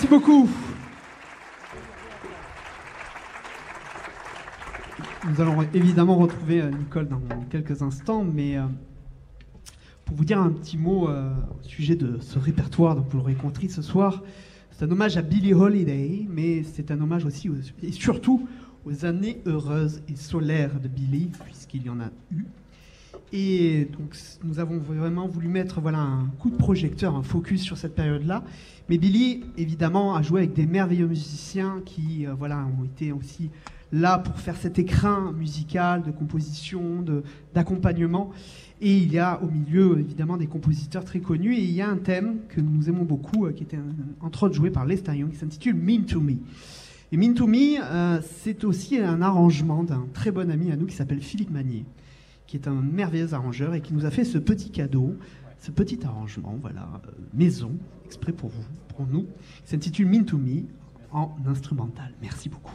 Merci 0.09 0.21
beaucoup. 0.21 0.49
Nous 5.29 5.41
allons 5.41 5.63
évidemment 5.75 6.17
retrouver 6.17 6.61
euh, 6.61 6.71
Nicole 6.71 7.09
dans 7.09 7.21
quelques 7.51 7.83
instants, 7.83 8.23
mais 8.23 8.57
euh, 8.57 8.67
pour 10.05 10.17
vous 10.17 10.25
dire 10.25 10.41
un 10.41 10.51
petit 10.51 10.79
mot 10.79 11.09
euh, 11.09 11.33
au 11.59 11.67
sujet 11.67 11.97
de 11.97 12.19
ce 12.21 12.39
répertoire, 12.39 12.95
donc 12.95 13.07
vous 13.11 13.19
l'aurez 13.19 13.35
compris 13.35 13.69
ce 13.69 13.83
soir, 13.83 14.23
c'est 14.71 14.85
un 14.85 14.91
hommage 14.93 15.17
à 15.17 15.23
Billie 15.23 15.55
Holiday, 15.55 16.25
mais 16.29 16.63
c'est 16.63 16.93
un 16.93 17.01
hommage 17.01 17.25
aussi 17.25 17.51
et 17.83 17.91
surtout 17.91 18.47
aux 18.85 19.05
années 19.05 19.43
heureuses 19.45 20.03
et 20.09 20.15
solaires 20.15 20.79
de 20.79 20.87
Billie, 20.87 21.33
puisqu'il 21.45 21.85
y 21.85 21.91
en 21.91 21.99
a 21.99 22.11
eu. 22.33 22.45
Et 23.33 23.89
donc 23.99 24.17
nous 24.45 24.61
avons 24.61 24.79
vraiment 24.79 25.27
voulu 25.27 25.49
mettre 25.49 25.81
voilà 25.81 25.99
un 25.99 26.27
coup 26.39 26.49
de 26.51 26.57
projecteur, 26.57 27.17
un 27.17 27.23
focus 27.23 27.61
sur 27.63 27.77
cette 27.77 27.95
période-là. 27.95 28.45
Mais 28.89 28.99
Billy, 28.99 29.43
évidemment, 29.57 30.15
a 30.15 30.23
joué 30.23 30.43
avec 30.43 30.53
des 30.55 30.67
merveilleux 30.67 31.09
musiciens 31.09 31.83
qui 31.85 32.25
euh, 32.27 32.35
voilà 32.39 32.67
ont 32.81 32.85
été 32.85 33.11
aussi 33.13 33.51
là 33.93 34.19
pour 34.19 34.39
faire 34.39 34.57
cet 34.57 34.79
écrin 34.79 35.33
musical 35.33 36.03
de 36.05 36.11
composition, 36.13 37.05
d'accompagnement. 37.55 38.31
Et 38.81 38.97
il 38.97 39.13
y 39.13 39.19
a 39.19 39.43
au 39.43 39.51
milieu 39.51 39.99
évidemment 39.99 40.37
des 40.37 40.47
compositeurs 40.47 41.05
très 41.05 41.21
connus. 41.21 41.55
Et 41.57 41.63
il 41.65 41.71
y 41.73 41.83
a 41.83 41.89
un 41.89 41.97
thème 41.97 42.37
que 42.49 42.61
nous 42.61 42.89
aimons 42.89 43.05
beaucoup, 43.05 43.47
euh, 43.47 43.53
qui 43.53 43.65
était 43.65 43.77
un- 43.79 44.25
entre 44.25 44.45
autres 44.45 44.55
joué 44.55 44.71
par 44.71 44.87
Lester 44.87 45.17
Young, 45.17 45.31
qui 45.31 45.37
s'intitule 45.37 45.75
Mean 45.75 46.03
to 46.05 46.21
Me. 46.21 46.35
Et 47.11 47.17
Mean 47.17 47.35
to 47.35 47.47
Me, 47.49 47.81
euh, 47.83 48.21
c'est 48.43 48.65
aussi 48.65 48.99
un 48.99 49.21
arrangement 49.23 49.83
d'un 49.83 50.07
très 50.13 50.31
bon 50.31 50.49
ami 50.51 50.71
à 50.71 50.77
nous 50.77 50.87
qui 50.87 50.95
s'appelle 50.95 51.21
Philippe 51.23 51.51
Magnier 51.51 51.85
qui 52.47 52.57
est 52.57 52.69
un 52.69 52.81
merveilleux 52.81 53.35
arrangeur 53.35 53.75
et 53.75 53.81
qui 53.81 53.95
nous 53.95 54.05
a 54.05 54.11
fait 54.11 54.25
ce 54.25 54.39
petit 54.39 54.71
cadeau, 54.71 55.17
ce 55.59 55.71
petit 55.71 56.05
arrangement, 56.05 56.57
voilà, 56.61 57.01
euh, 57.07 57.11
maison, 57.35 57.73
exprès 58.05 58.33
pour 58.33 58.51
vous, 58.51 58.65
pour 58.89 59.07
nous, 59.07 59.25
qui 59.65 59.71
s'intitule 59.71 60.07
Mean 60.07 60.25
to 60.25 60.39
Me 60.39 60.63
en 61.13 61.37
instrumental. 61.47 62.13
Merci 62.21 62.49
beaucoup. 62.49 62.75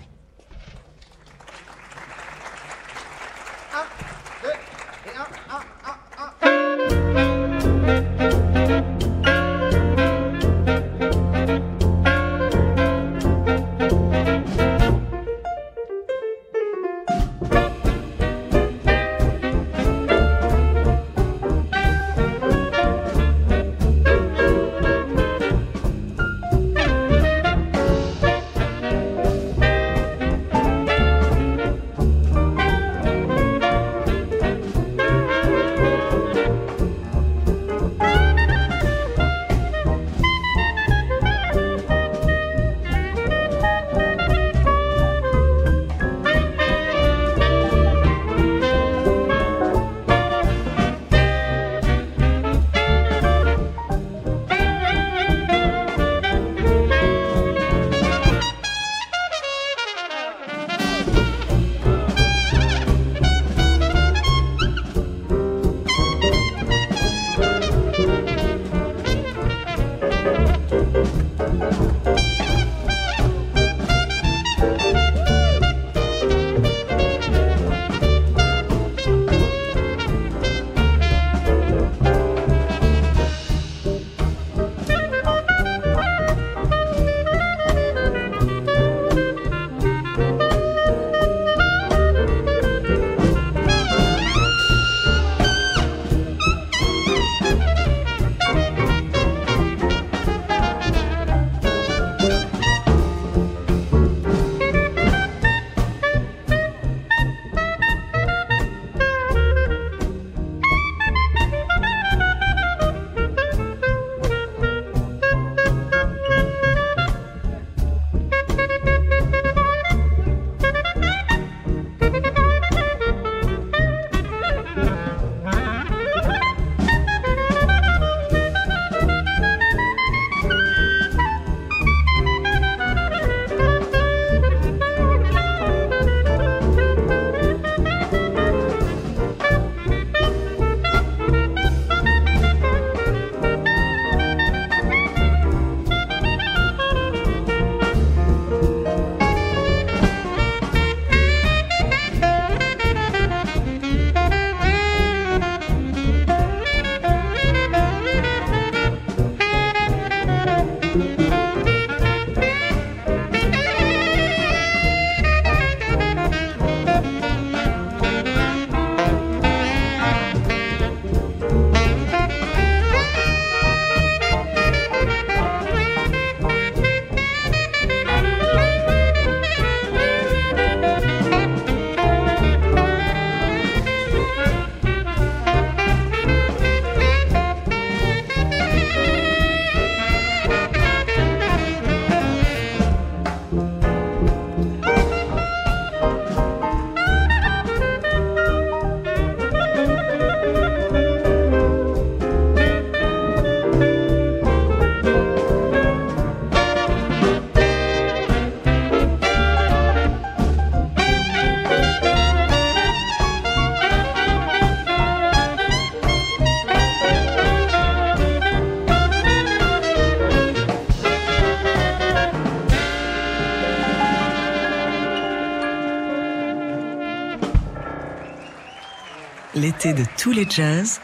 De 229.84 230.04
tous 230.16 230.32
les 230.32 230.48
jazz. 230.48 231.02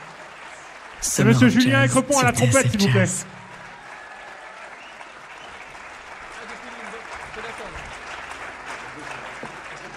C'est 1.01 1.23
Monsieur 1.23 1.49
Julien 1.49 1.81
Jazz 1.81 1.85
Écrepont 1.85 2.19
à 2.19 2.25
la 2.25 2.31
trompette, 2.31 2.69
s'il 2.69 2.79
vous 2.79 2.89
plaît. 2.89 3.05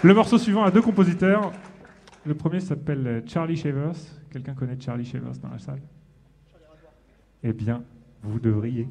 Le 0.02 0.14
morceau 0.14 0.38
suivant 0.38 0.64
a 0.64 0.70
deux 0.70 0.80
compositeurs. 0.80 1.52
Le 2.24 2.34
premier 2.34 2.60
s'appelle 2.60 3.22
Charlie 3.26 3.58
Shavers. 3.58 3.96
Quelqu'un 4.32 4.54
connaît 4.54 4.80
Charlie 4.80 5.04
Shavers 5.04 5.36
dans 5.42 5.50
la 5.50 5.58
salle? 5.58 5.82
Eh 7.42 7.52
bien, 7.52 7.82
vous 8.22 8.40
devriez. 8.40 8.88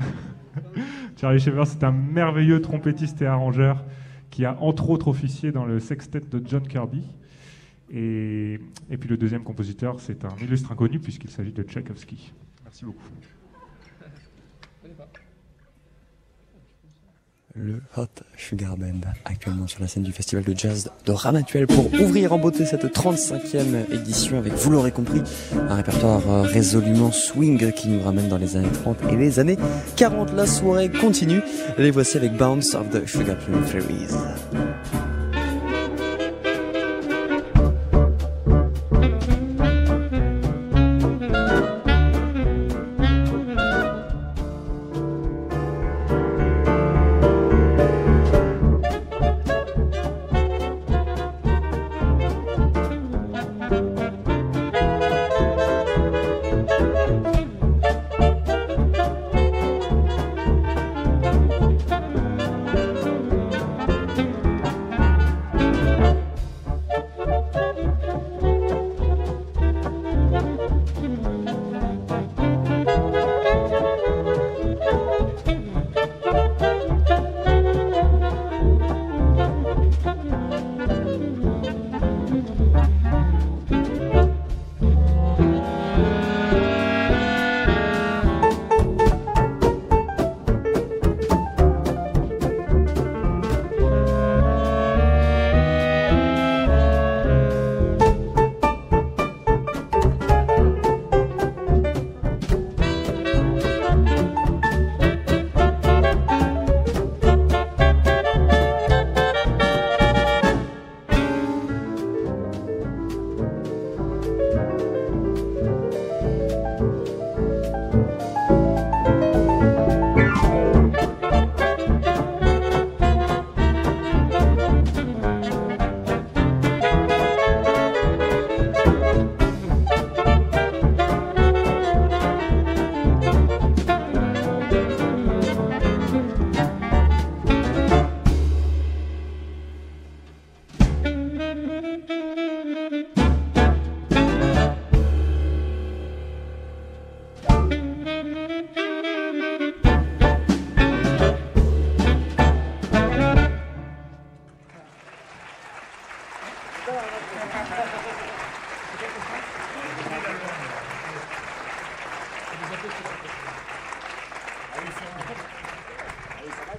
Charlie 1.16 1.38
Shavers, 1.38 1.68
c'est 1.68 1.84
un 1.84 1.92
merveilleux 1.92 2.60
trompettiste 2.60 3.22
et 3.22 3.26
arrangeur 3.26 3.84
qui 4.30 4.44
a 4.44 4.60
entre 4.60 4.90
autres 4.90 5.06
officié 5.06 5.52
dans 5.52 5.64
le 5.64 5.78
sextet 5.78 6.22
de 6.28 6.42
John 6.44 6.66
Kirby. 6.66 7.04
Et, 7.90 8.60
et 8.90 8.96
puis 8.98 9.08
le 9.08 9.16
deuxième 9.16 9.44
compositeur, 9.44 10.00
c'est 10.00 10.24
un 10.24 10.36
illustre 10.40 10.72
inconnu 10.72 10.98
puisqu'il 10.98 11.30
s'agit 11.30 11.52
de 11.52 11.62
Tchaïkovski. 11.62 12.32
Merci 12.64 12.84
beaucoup. 12.84 13.08
Le 17.60 17.80
Hot 17.96 18.06
Sugar 18.36 18.76
Band, 18.76 19.00
actuellement 19.24 19.66
sur 19.66 19.80
la 19.80 19.88
scène 19.88 20.04
du 20.04 20.12
festival 20.12 20.44
de 20.44 20.56
jazz 20.56 20.92
de 21.04 21.12
Ramatuel 21.12 21.66
pour 21.66 21.92
ouvrir 21.92 22.32
en 22.32 22.38
beauté 22.38 22.64
cette 22.64 22.84
35e 22.84 23.92
édition 23.92 24.38
avec, 24.38 24.52
vous 24.52 24.70
l'aurez 24.70 24.92
compris, 24.92 25.22
un 25.68 25.74
répertoire 25.74 26.22
euh, 26.28 26.42
résolument 26.42 27.10
swing 27.10 27.72
qui 27.72 27.88
nous 27.88 28.00
ramène 28.00 28.28
dans 28.28 28.38
les 28.38 28.56
années 28.56 28.70
30 28.70 28.98
et 29.10 29.16
les 29.16 29.40
années 29.40 29.56
40. 29.96 30.34
La 30.34 30.46
soirée 30.46 30.88
continue. 30.88 31.40
Les 31.78 31.90
voici 31.90 32.16
avec 32.16 32.36
Bounce 32.36 32.74
of 32.74 32.90
the 32.90 33.04
Sugar 33.06 33.36
Plum 33.38 33.64
Fairies. 33.64 34.14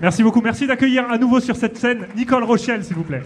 Merci 0.09 0.23
beaucoup. 0.23 0.41
Merci 0.41 0.65
d'accueillir 0.65 1.07
à 1.11 1.19
nouveau 1.19 1.39
sur 1.39 1.55
cette 1.55 1.77
scène 1.77 2.07
Nicole 2.15 2.43
Rochelle, 2.43 2.83
s'il 2.83 2.95
vous 2.95 3.03
plaît. 3.03 3.21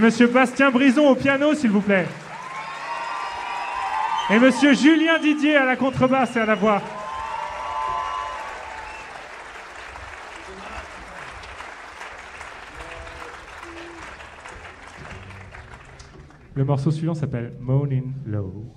C'est 0.00 0.06
Monsieur 0.06 0.28
Bastien 0.28 0.70
Brison 0.70 1.10
au 1.10 1.14
piano, 1.14 1.52
s'il 1.52 1.68
vous 1.68 1.82
plaît. 1.82 2.06
Et 4.30 4.38
Monsieur 4.38 4.72
Julien 4.72 5.18
Didier 5.18 5.56
à 5.56 5.66
la 5.66 5.76
contrebasse 5.76 6.34
et 6.36 6.40
à 6.40 6.46
la 6.46 6.54
voix. 6.54 6.80
Le 16.54 16.64
morceau 16.64 16.90
suivant 16.90 17.12
s'appelle 17.12 17.52
Moaning 17.60 18.14
Low. 18.24 18.74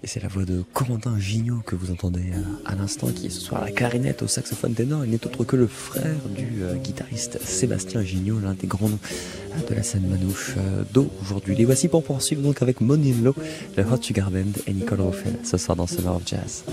Et 0.00 0.06
c'est 0.06 0.20
la 0.20 0.28
voix 0.28 0.44
de 0.44 0.62
Corentin 0.80 1.18
Gignot 1.18 1.60
que 1.66 1.76
vous 1.76 1.90
entendez 1.90 2.30
euh, 2.32 2.40
à 2.64 2.74
l'instant, 2.74 3.08
qui 3.08 3.26
est 3.26 3.30
ce 3.30 3.38
soir 3.38 3.60
la 3.62 3.70
clarinette, 3.70 4.22
au 4.22 4.26
saxophone 4.26 4.72
ténor. 4.72 5.04
Il 5.04 5.10
n'est 5.10 5.26
autre 5.26 5.44
que 5.44 5.54
le 5.54 5.66
frère 5.66 6.16
du 6.34 6.62
euh, 6.62 6.74
guitariste 6.76 7.38
Sébastien 7.44 8.02
Gignot, 8.02 8.40
l'un 8.40 8.54
des 8.54 8.66
grands 8.66 8.88
noms 8.88 8.98
euh, 9.52 9.68
de 9.68 9.74
la 9.74 9.82
scène 9.82 10.08
manouche 10.08 10.54
euh, 10.56 10.82
d'aujourd'hui. 10.90 11.54
Les 11.54 11.66
voici 11.66 11.88
pour 11.88 12.02
poursuivre 12.02 12.40
donc 12.40 12.62
avec 12.62 12.80
Money 12.80 13.12
in 13.12 13.22
Low, 13.22 13.34
le 13.76 13.82
Hot 13.82 14.00
Sugar 14.00 14.30
Band 14.30 14.52
et 14.66 14.72
Nicole 14.72 15.02
Roffel 15.02 15.34
ce 15.44 15.58
soir 15.58 15.76
dans 15.76 15.86
Summer 15.86 16.16
of 16.16 16.22
Jazz. 16.24 16.64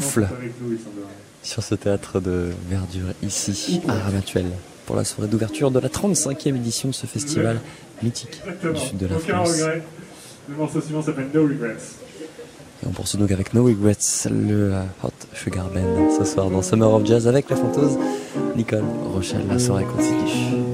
Souffle 0.00 0.28
sur 1.42 1.62
ce 1.62 1.74
théâtre 1.74 2.20
de 2.20 2.50
verdure 2.68 3.06
ici, 3.22 3.80
à 3.88 3.92
Ramatuelle, 3.94 4.50
pour 4.86 4.96
la 4.96 5.04
soirée 5.04 5.28
d'ouverture 5.30 5.70
de 5.70 5.78
la 5.80 5.88
35e 5.88 6.56
édition 6.56 6.88
de 6.88 6.94
ce 6.94 7.06
festival 7.06 7.60
mythique 8.02 8.40
du 8.72 8.78
sud 8.80 8.98
de 8.98 9.06
la 9.06 9.16
Aucun 9.16 9.34
France. 9.44 9.52
regret. 9.52 9.82
Le 10.48 10.56
morceau 10.56 10.80
suivant 10.80 11.02
s'appelle 11.02 11.28
No 11.34 11.42
Regrets. 11.42 11.76
Et 12.82 12.86
on 12.86 12.90
poursuit 12.90 13.18
donc 13.18 13.30
avec 13.30 13.54
No 13.54 13.64
Regrets, 13.64 13.96
le 14.30 14.74
euh, 14.74 14.82
Hot 15.02 15.10
Sugar 15.34 15.68
Band, 15.70 16.10
ce 16.18 16.24
soir 16.24 16.50
dans 16.50 16.62
Summer 16.62 16.92
of 16.92 17.06
Jazz 17.06 17.26
avec 17.26 17.48
la 17.48 17.56
fanteuse 17.56 17.96
Nicole 18.56 18.84
Rochelle. 19.12 19.46
La 19.48 19.58
soirée 19.58 19.84
continue. 19.84 20.65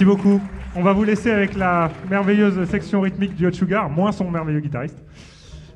Merci 0.00 0.16
beaucoup. 0.16 0.40
On 0.74 0.82
va 0.82 0.94
vous 0.94 1.04
laisser 1.04 1.30
avec 1.30 1.54
la 1.54 1.90
merveilleuse 2.08 2.66
section 2.70 3.02
rythmique 3.02 3.34
du 3.34 3.46
Hot 3.46 3.52
Sugar, 3.52 3.90
moins 3.90 4.12
son 4.12 4.30
merveilleux 4.30 4.60
guitariste. 4.60 4.96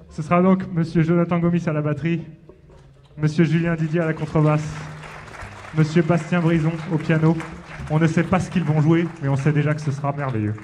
Ce 0.09 0.23
sera 0.23 0.41
donc 0.41 0.63
Monsieur 0.73 1.03
Jonathan 1.03 1.39
Gomis 1.39 1.65
à 1.67 1.75
la 1.75 1.83
batterie, 1.83 2.23
Monsieur 3.19 3.45
Julien 3.45 3.75
Didier 3.75 4.01
à 4.01 4.07
la 4.07 4.15
contrebasse, 4.15 4.67
Monsieur 5.77 6.01
Bastien 6.01 6.41
Brison 6.41 6.73
au 6.91 6.97
piano. 6.97 7.37
On 7.91 7.99
ne 7.99 8.07
sait 8.07 8.23
pas 8.23 8.41
ce 8.41 8.51
qu'ils 8.51 8.65
vont 8.65 8.81
jouer, 8.81 9.07
mais 9.21 9.29
on 9.29 9.37
sait 9.37 9.53
déjà 9.53 9.75
que 9.75 9.83
ce 9.83 9.91
sera 9.91 10.15
merveilleux. 10.17 10.55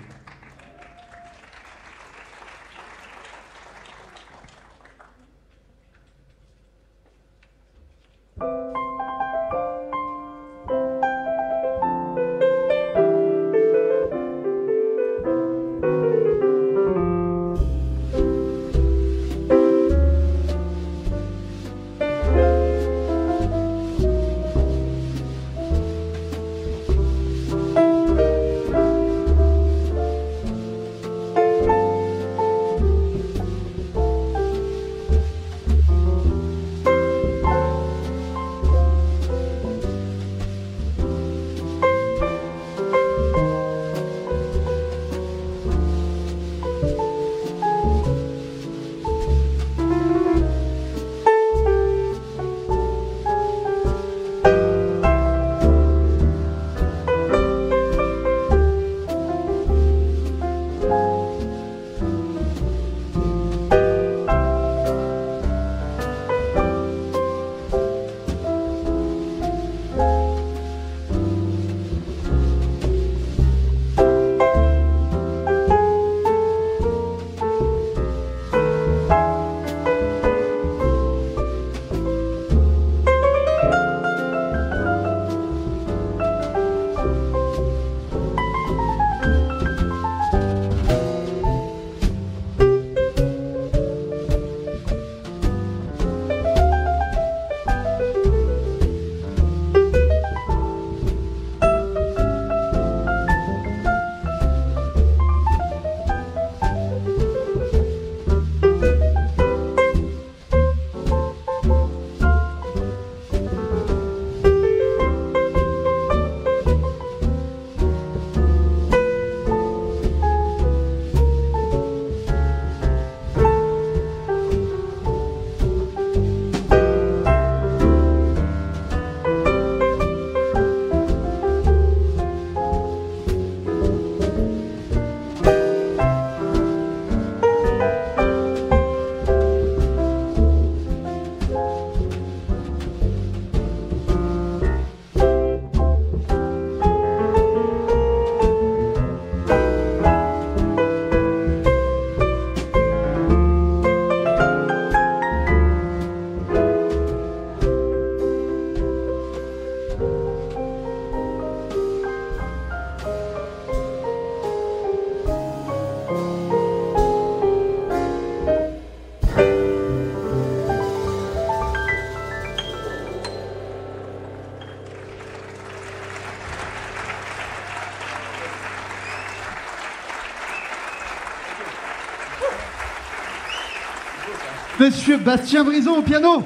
Monsieur 184.81 185.19
Bastien 185.19 185.63
Brison 185.63 185.99
au 185.99 186.03
piano. 186.03 186.43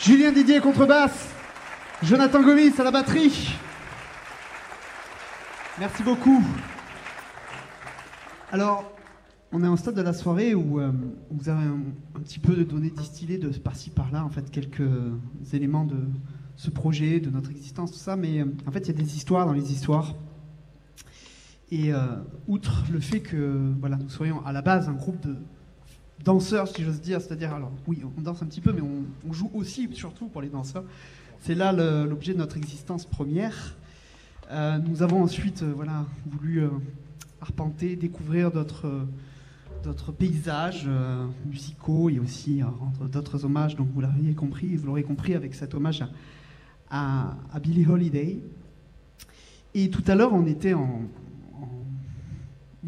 Julien 0.00 0.32
Didier 0.32 0.58
contrebasse. 0.58 1.28
Jonathan 2.02 2.42
Gomis 2.42 2.72
à 2.80 2.82
la 2.82 2.90
batterie. 2.90 3.54
Merci 5.78 6.02
beaucoup. 6.02 6.42
Alors, 8.50 8.92
on 9.52 9.62
est 9.62 9.68
en 9.68 9.76
stade 9.76 9.94
de 9.94 10.02
la 10.02 10.12
soirée 10.12 10.56
où 10.56 10.80
euh, 10.80 10.90
vous 11.30 11.48
avez 11.48 11.62
un, 11.62 11.78
petit 12.14 12.40
peu 12.40 12.56
de 12.56 12.64
données 12.64 12.90
distillées 12.90 13.38
de 13.38 13.50
par-ci 13.50 13.90
par-là, 13.90 14.24
en 14.24 14.30
fait, 14.30 14.50
quelques 14.50 14.90
éléments 15.52 15.84
de 15.84 16.08
ce 16.56 16.70
projet, 16.70 17.20
de 17.20 17.30
notre 17.30 17.52
existence, 17.52 17.92
tout 17.92 17.98
ça, 17.98 18.16
mais 18.16 18.40
euh, 18.40 18.46
en 18.66 18.72
fait, 18.72 18.80
il 18.80 18.86
y 18.88 18.90
a 18.90 19.04
des 19.04 19.16
histoires 19.16 19.46
dans 19.46 19.52
les 19.52 19.70
histoires. 19.70 20.16
Et 21.70 21.92
euh, 21.92 22.16
outre 22.48 22.82
le 22.92 22.98
fait 22.98 23.20
que 23.20 23.36
nous 23.36 24.08
soyons 24.08 24.44
à 24.44 24.50
la 24.50 24.62
base 24.62 24.88
un 24.88 24.94
groupe 24.94 25.20
de 25.24 25.36
danseurs, 26.24 26.68
si 26.68 26.82
j'ose 26.82 27.00
dire, 27.00 27.20
c'est-à-dire, 27.20 27.54
alors 27.54 27.72
oui, 27.86 28.02
on 28.16 28.20
danse 28.20 28.42
un 28.42 28.46
petit 28.46 28.60
peu, 28.60 28.72
mais 28.72 28.82
on, 28.82 29.32
joue 29.32 29.50
aussi, 29.54 29.88
surtout 29.92 30.28
pour 30.28 30.42
les 30.42 30.48
danseurs. 30.48 30.84
C'est 31.40 31.54
là 31.54 31.72
l'objet 31.72 32.32
de 32.32 32.38
notre 32.38 32.56
existence 32.56 33.04
première. 33.04 33.76
Euh, 34.50 34.78
nous 34.78 35.02
avons 35.02 35.22
ensuite 35.22 35.62
euh, 35.62 35.72
voilà, 35.74 36.06
voulu 36.24 36.62
euh, 36.62 36.68
arpenter, 37.40 37.96
découvrir 37.96 38.50
d'autres 38.50 40.12
paysages 40.12 40.88
musicaux 41.44 42.08
et 42.10 42.18
aussi 42.18 42.62
rendre 42.62 43.08
d'autres 43.08 43.44
hommages. 43.44 43.76
Donc 43.76 43.88
vous 43.92 44.00
l'auriez 44.00 44.34
compris, 44.34 44.76
l'aurez 44.84 45.02
compris 45.02 45.34
avec 45.34 45.54
cet 45.54 45.74
hommage 45.74 46.02
à, 46.02 46.08
à, 46.90 47.36
à 47.52 47.60
Billie 47.60 47.86
Holiday. 47.86 48.38
Et 49.74 49.90
tout 49.90 50.04
à 50.06 50.14
l'heure, 50.14 50.32
on 50.32 50.46
était 50.46 50.74
en 50.74 51.02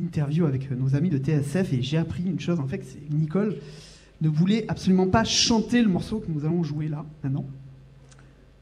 interview 0.01 0.47
avec 0.47 0.71
nos 0.71 0.95
amis 0.95 1.11
de 1.11 1.19
TSF 1.19 1.73
et 1.73 1.83
j'ai 1.83 1.99
appris 1.99 2.25
une 2.25 2.41
chose, 2.41 2.61
en 2.61 2.67
fait, 2.67 2.83
c'est 2.85 3.15
Nicole 3.15 3.57
ne 4.21 4.29
voulait 4.29 4.65
absolument 4.69 5.07
pas 5.07 5.23
chanter 5.25 5.81
le 5.83 5.89
morceau 5.89 6.19
que 6.21 6.31
nous 6.31 6.45
allons 6.45 6.63
jouer 6.65 6.89
là, 6.89 7.05
maintenant. 7.23 7.47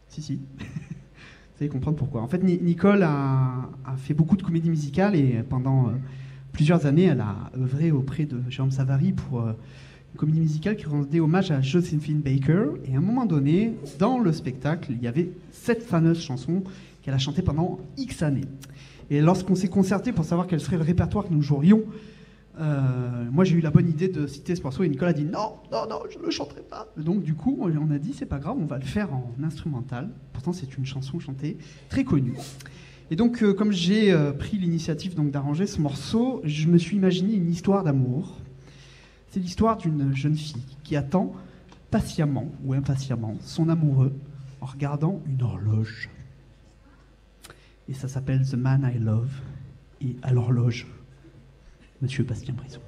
Si, 0.09 0.23
si. 0.23 0.35
Vous 0.59 1.63
allez 1.63 1.71
comprendre 1.71 1.97
pourquoi. 1.97 2.21
En 2.21 2.29
fait, 2.29 2.43
Ni- 2.45 2.59
Nicole 2.61 3.03
a, 3.03 3.71
a 3.87 3.97
fait 3.97 4.13
beaucoup 4.13 4.37
de 4.37 4.43
comédies 4.43 4.69
musicales 4.69 5.17
et 5.17 5.43
pendant 5.49 5.89
euh, 5.89 5.93
plusieurs 6.53 6.85
années, 6.85 7.05
elle 7.05 7.21
a 7.21 7.51
œuvré 7.57 7.91
auprès 7.91 8.27
de 8.27 8.39
Jérôme 8.51 8.71
Savary 8.71 9.13
pour 9.13 9.41
euh, 9.41 9.53
une 10.13 10.19
comédie 10.19 10.41
musicale 10.41 10.77
qui 10.77 10.85
rendait 10.85 11.21
hommage 11.21 11.51
à 11.51 11.63
Josephine 11.63 12.21
Baker. 12.21 12.73
Et 12.85 12.95
à 12.95 12.99
un 12.99 13.01
moment 13.01 13.25
donné, 13.25 13.73
dans 13.99 14.19
le 14.19 14.33
spectacle, 14.35 14.93
il 14.93 15.03
y 15.03 15.07
avait 15.07 15.31
cette 15.51 15.83
fameuse 15.83 16.21
chanson 16.21 16.63
qu'elle 17.01 17.15
a 17.15 17.19
chantée 17.19 17.41
pendant 17.41 17.79
X 17.97 18.23
années. 18.23 18.45
Et 19.11 19.21
lorsqu'on 19.21 19.55
s'est 19.55 19.69
concerté 19.69 20.13
pour 20.13 20.25
savoir 20.25 20.47
quel 20.47 20.61
serait 20.61 20.77
le 20.77 20.83
répertoire 20.83 21.27
que 21.27 21.33
nous 21.33 21.43
jouerions, 21.43 21.85
euh, 22.59 23.27
moi 23.31 23.45
j'ai 23.45 23.57
eu 23.57 23.61
la 23.61 23.71
bonne 23.71 23.89
idée 23.89 24.09
de 24.09 24.27
citer 24.27 24.57
ce 24.57 24.63
morceau 24.63 24.83
et 24.83 24.89
Nicole 24.89 25.09
a 25.09 25.13
dit 25.13 25.25
non, 25.25 25.57
non, 25.71 25.87
non, 25.89 26.01
je 26.11 26.19
ne 26.19 26.25
le 26.25 26.31
chanterai 26.31 26.63
pas. 26.63 26.89
Donc 26.97 27.23
du 27.23 27.35
coup, 27.35 27.59
on 27.61 27.91
a 27.91 27.99
dit 27.99 28.15
c'est 28.15 28.27
pas 28.27 28.39
grave, 28.39 28.57
on 28.59 28.67
va 28.67 28.79
le 28.79 28.85
faire 28.85 29.13
en 29.13 29.33
instrumental. 29.45 30.11
Pourtant, 30.33 30.53
c'est 30.53 30.77
une 30.77 30.87
chanson 30.87 31.21
chantée 31.21 31.59
très 31.89 32.05
connue. 32.05 32.35
Et 33.11 33.17
donc, 33.17 33.43
euh, 33.43 33.53
comme 33.53 33.71
j'ai 33.71 34.13
euh, 34.13 34.33
pris 34.33 34.57
l'initiative 34.57 35.15
donc 35.15 35.31
d'arranger 35.31 35.67
ce 35.67 35.81
morceau, 35.81 36.41
je 36.45 36.67
me 36.67 36.77
suis 36.77 36.97
imaginé 36.97 37.35
une 37.35 37.51
histoire 37.51 37.85
d'amour. 37.85 38.39
C'est 39.31 39.39
l'histoire 39.39 39.77
d'une 39.77 40.15
jeune 40.17 40.35
fille 40.35 40.65
qui 40.83 40.97
attend 40.97 41.33
patiemment 41.91 42.51
ou 42.65 42.73
impatiemment 42.73 43.37
son 43.41 43.69
amoureux 43.69 44.13
en 44.61 44.67
regardant 44.67 45.23
une 45.29 45.43
horloge. 45.43 46.09
Et 47.89 47.95
ça 47.95 48.09
s'appelle 48.09 48.49
The 48.49 48.55
Man 48.55 48.91
I 48.95 48.99
Love. 48.99 49.33
Et 50.01 50.17
à 50.23 50.33
l'horloge, 50.33 50.87
Monsieur 52.03 52.25
Bastien 52.25 52.55
Brison. 52.55 52.81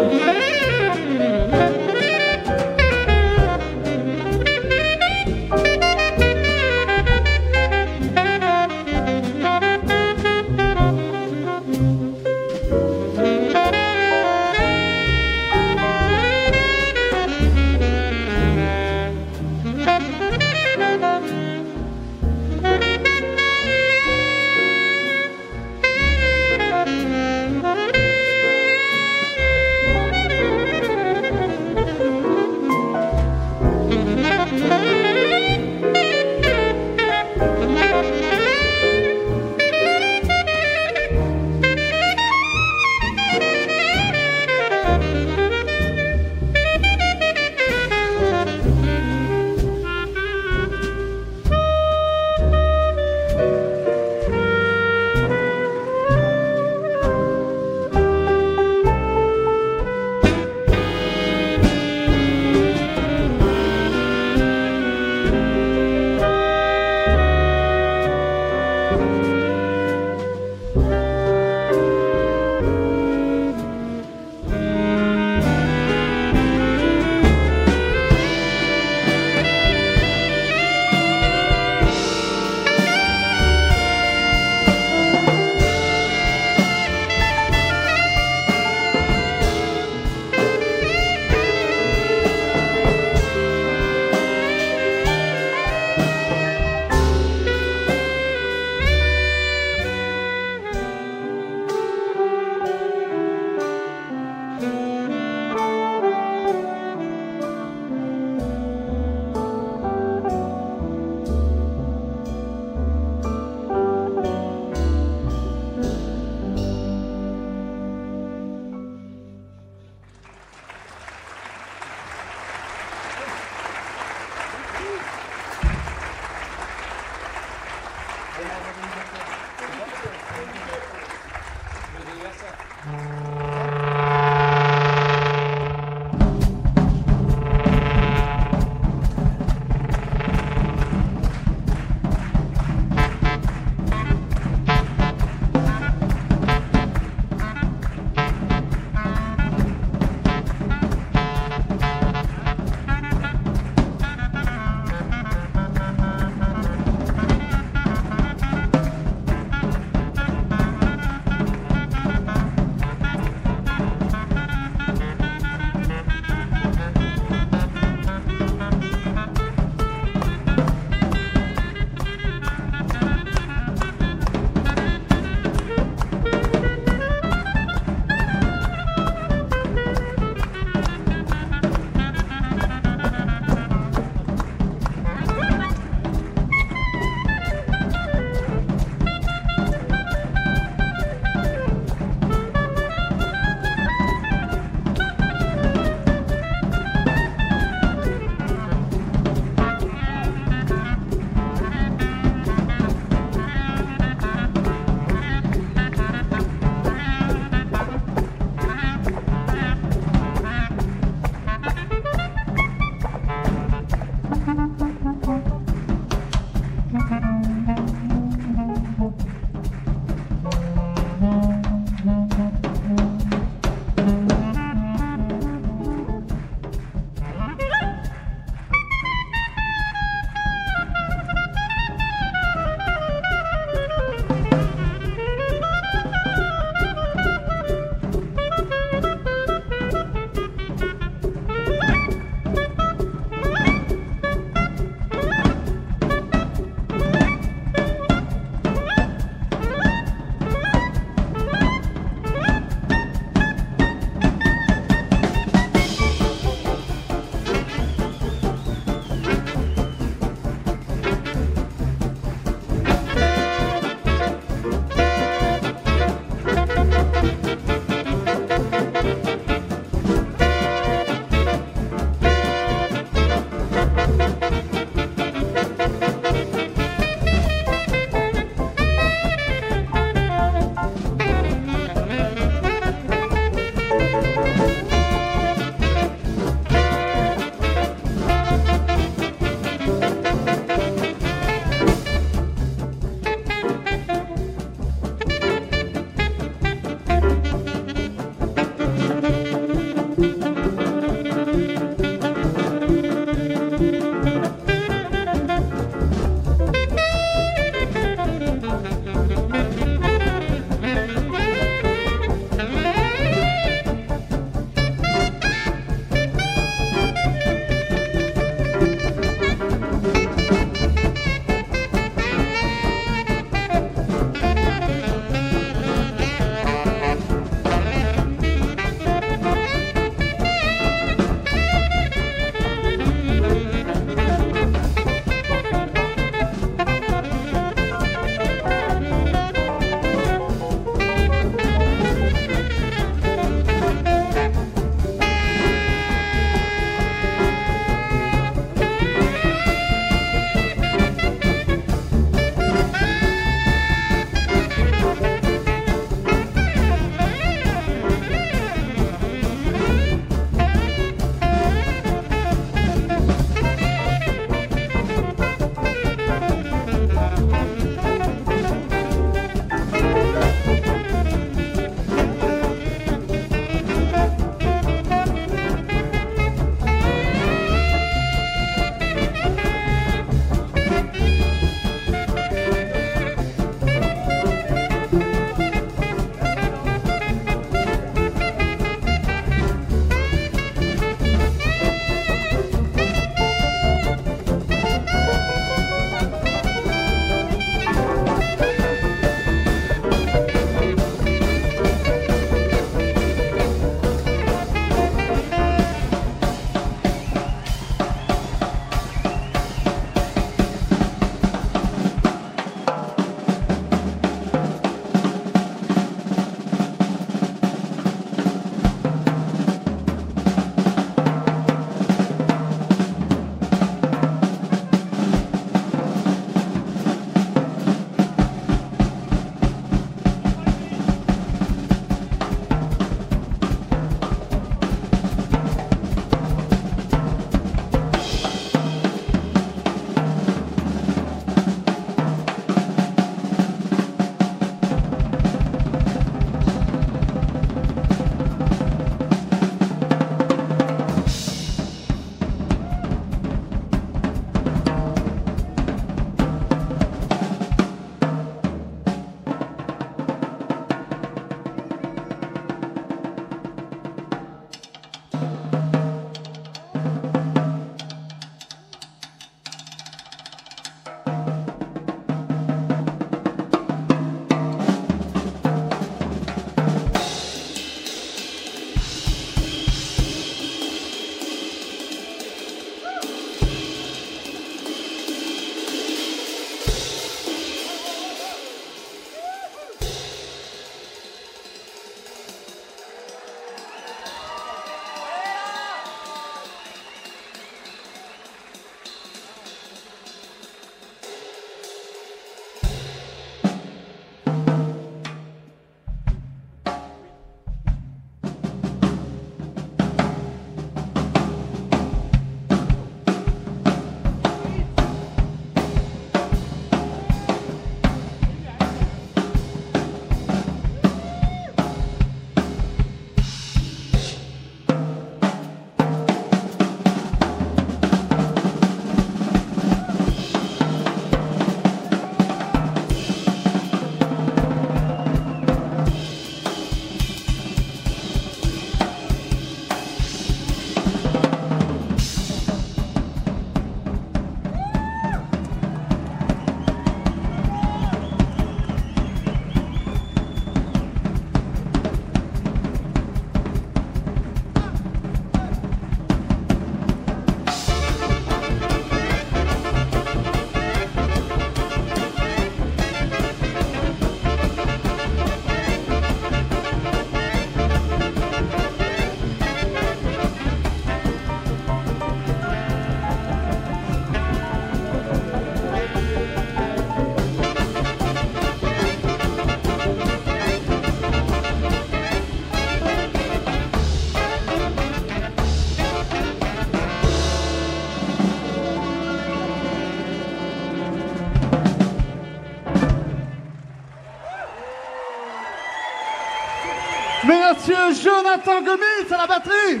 Jonathan 598.22 598.82
Gomis 598.84 599.32
à 599.32 599.36
la 599.36 599.46
batterie. 599.46 600.00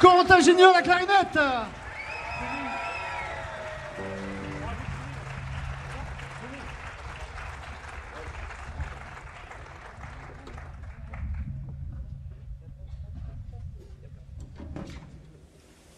Corentin 0.00 0.40
Junior 0.40 0.74
à 0.74 0.78
la 0.78 0.82
clarinette. 0.82 1.38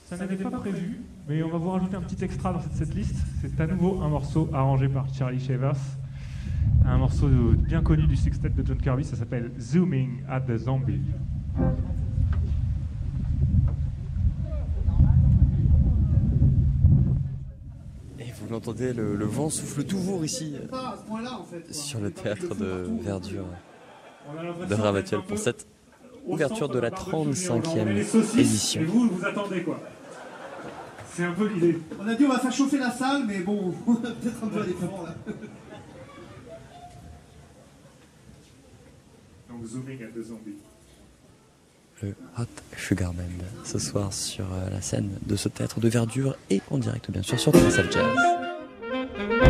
Ça 0.05 0.17
n'avait 0.17 0.37
pas 0.37 0.51
prévu, 0.51 1.03
mais 1.29 1.43
on 1.43 1.49
va 1.49 1.59
vous 1.59 1.71
rajouter 1.71 1.97
un 1.97 2.01
petit 2.01 2.25
extra 2.25 2.53
dans 2.53 2.63
cette 2.63 2.75
setlist. 2.75 3.15
C'est 3.41 3.61
à 3.61 3.67
nouveau 3.67 4.01
un 4.03 4.09
morceau 4.09 4.49
arrangé 4.53 4.89
par 4.89 5.07
Charlie 5.15 5.39
Shavers. 5.39 5.77
Un 6.89 6.97
morceau 6.97 7.29
bien 7.29 7.83
connu 7.83 8.07
du 8.07 8.17
sextet 8.17 8.49
de 8.49 8.67
John 8.67 8.79
Kirby, 8.79 9.05
ça 9.05 9.15
s'appelle 9.15 9.51
Zooming 9.61 10.23
at 10.27 10.41
the 10.41 10.57
Zombie. 10.57 11.03
Et 18.19 18.25
vous 18.41 18.51
l'entendez, 18.51 18.95
le, 18.95 19.17
le 19.17 19.25
vent 19.27 19.51
souffle 19.51 19.85
toujours 19.85 20.25
ici 20.25 20.55
Pas 20.71 20.93
à 20.93 20.97
ce 20.97 21.07
point-là 21.07 21.39
en 21.41 21.45
fait. 21.45 21.73
sur 21.75 22.01
le 22.01 22.11
théâtre 22.11 22.55
de 22.55 22.89
Verdure 23.03 23.45
de 24.69 25.15
un 25.15 25.21
pour 25.21 25.39
cette 25.39 25.67
ouverture 26.27 26.69
de 26.69 26.79
la 26.79 26.91
d'un 26.91 26.97
barbecue, 26.97 27.27
mais 27.27 27.51
on 27.51 27.61
35e 27.61 27.85
met 27.85 27.95
les 27.95 28.05
saucisses, 28.05 28.39
édition. 28.39 28.81
Et 28.81 28.85
vous, 28.85 29.09
vous 29.11 29.25
attendez 29.25 29.63
quoi 29.63 29.81
C'est 31.13 31.25
un 31.25 31.33
peu 31.33 31.49
l'idée. 31.49 31.79
On 31.99 32.07
a 32.07 32.15
dit 32.15 32.25
on 32.25 32.29
va 32.29 32.39
faire 32.39 32.53
chauffer 32.53 32.79
la 32.79 32.91
salle, 32.91 33.25
mais 33.27 33.41
bon, 33.41 33.75
on 33.87 33.93
a 33.95 33.97
peut-être 33.97 34.43
un 34.43 34.49
peu 34.49 34.61
à 34.61 34.65
là. 34.65 35.15
Zooming 39.67 40.01
le 42.03 42.15
Hot 42.39 42.45
Sugar 42.77 43.13
Band 43.13 43.25
ce 43.65 43.79
soir 43.79 44.13
sur 44.13 44.45
euh, 44.45 44.71
la 44.71 44.81
scène 44.81 45.11
de 45.27 45.37
ce 45.37 45.49
théâtre 45.49 45.81
de 45.81 45.89
verdure 45.89 46.37
et 46.51 46.61
en 46.71 46.79
direct 46.79 47.11
bien 47.11 47.23
sûr 47.23 47.39
sur 47.39 47.53
TSF 47.53 47.91
Jazz. 47.91 49.48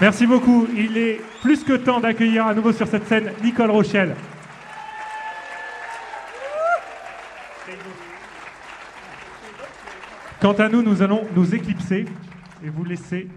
Merci 0.00 0.26
beaucoup. 0.26 0.66
Il 0.74 0.96
est 0.96 1.20
plus 1.42 1.62
que 1.62 1.74
temps 1.74 2.00
d'accueillir 2.00 2.46
à 2.46 2.54
nouveau 2.54 2.72
sur 2.72 2.88
cette 2.88 3.06
scène 3.06 3.32
Nicole 3.42 3.70
Rochelle. 3.70 4.16
Quant 10.40 10.54
à 10.54 10.70
nous, 10.70 10.82
nous 10.82 11.02
allons 11.02 11.26
nous 11.36 11.54
éclipser 11.54 12.06
et 12.64 12.70
vous 12.70 12.84
laisser 12.84 13.28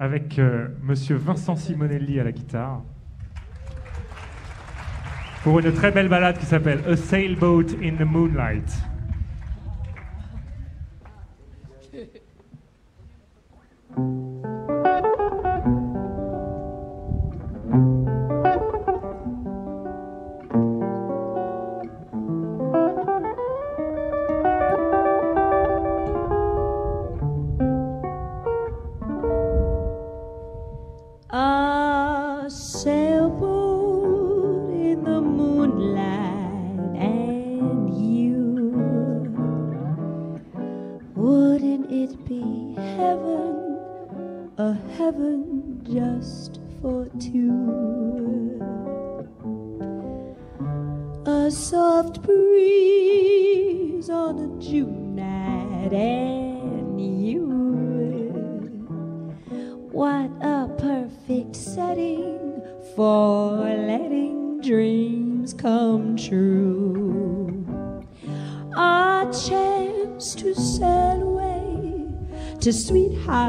avec 0.00 0.40
euh, 0.40 0.66
Monsieur 0.82 1.14
Vincent 1.14 1.54
Simonelli 1.54 2.18
à 2.18 2.24
la 2.24 2.32
guitare 2.32 2.82
pour 5.44 5.60
une 5.60 5.72
très 5.72 5.92
belle 5.92 6.08
balade 6.08 6.38
qui 6.38 6.46
s'appelle 6.46 6.82
A 6.88 6.96
Sailboat 6.96 7.76
in 7.80 7.94
the 7.96 8.00
Moonlight. 8.00 8.68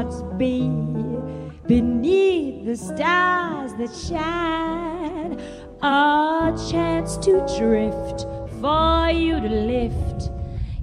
sweethearts 0.08 0.22
be 0.38 0.68
beneath 1.66 2.64
the 2.64 2.76
stars 2.76 3.74
that 3.74 3.94
shine. 3.94 5.40
A 5.80 6.52
chance 6.70 7.16
to 7.18 7.46
drift 7.56 8.26
for 8.60 9.10
you 9.10 9.40
to 9.40 9.48
lift 9.48 10.30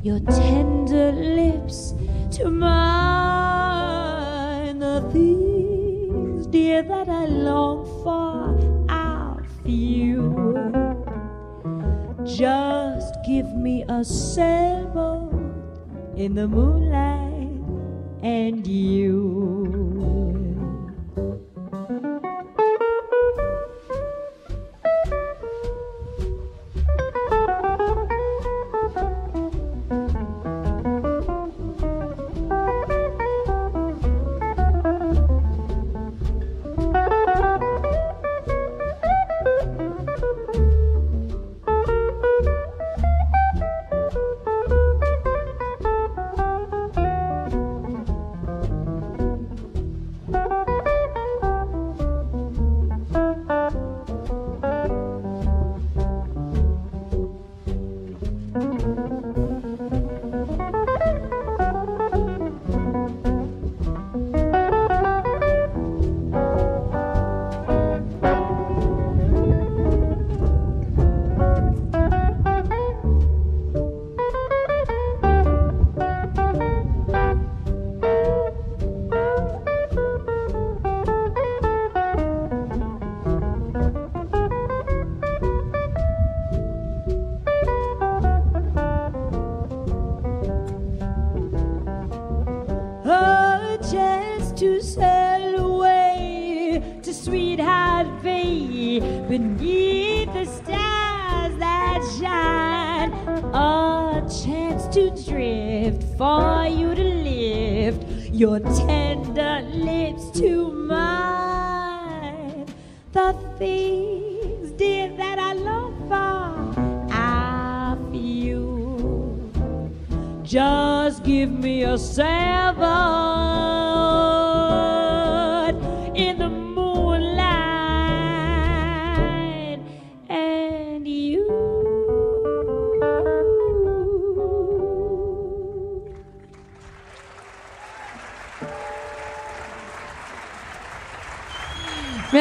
your 0.02 0.20
tender 0.22 1.12
lips 1.12 1.94
to 2.38 2.50
mine. 2.50 2.80
The 4.80 5.02
things, 5.12 6.48
dear, 6.48 6.82
that 6.84 7.10
I 7.10 7.26
long 7.26 7.84
for 8.04 8.58
are 8.90 9.46
few. 9.64 10.54
Just 12.26 13.14
give 13.28 13.54
me 13.54 13.84
a 13.90 14.04
sailboat 14.06 15.34
in 16.16 16.36
the 16.36 16.48
moonlight 16.48 17.35
and 18.26 18.66
you. 18.66 19.85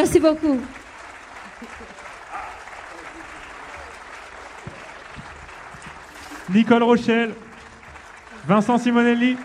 Merci 0.05 0.21
beaucoup. 0.21 0.61
Nicole 6.51 6.83
Rochelle, 6.83 7.35
Vincent 8.47 8.77
Simonelli, 8.77 9.39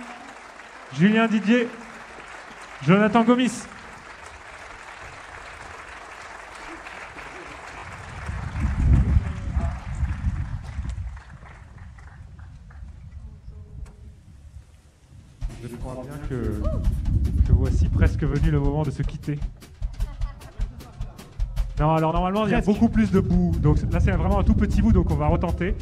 Julien 0.99 1.27
Didier, 1.27 1.69
Jonathan 2.85 3.23
Gomis. 3.23 3.63
Je 15.63 15.75
crois 15.77 16.03
bien 16.03 16.17
que, 16.27 16.35
que 17.47 17.51
voici 17.53 17.87
presque 17.87 18.23
venu 18.23 18.51
le 18.51 18.59
moment 18.59 18.83
de 18.83 18.91
se 18.91 19.03
quitter. 19.03 19.39
Non, 21.79 21.95
alors 21.95 22.11
normalement 22.13 22.45
il 22.45 22.51
y 22.51 22.55
a 22.55 22.61
Presque. 22.61 22.77
beaucoup 22.77 22.89
plus 22.89 23.09
de 23.11 23.21
bouts, 23.21 23.53
donc 23.61 23.77
là 23.91 23.99
c'est 23.99 24.11
vraiment 24.11 24.39
un 24.39 24.43
tout 24.43 24.53
petit 24.53 24.81
bout, 24.81 24.91
donc 24.91 25.09
on 25.11 25.15
va 25.15 25.27
retenter. 25.27 25.75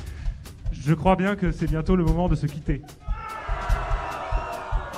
Je 0.71 0.93
crois 0.93 1.15
bien 1.15 1.35
que 1.35 1.51
c'est 1.51 1.67
bientôt 1.67 1.95
le 1.95 2.03
moment 2.03 2.29
de 2.29 2.35
se 2.35 2.45
quitter. 2.45 2.81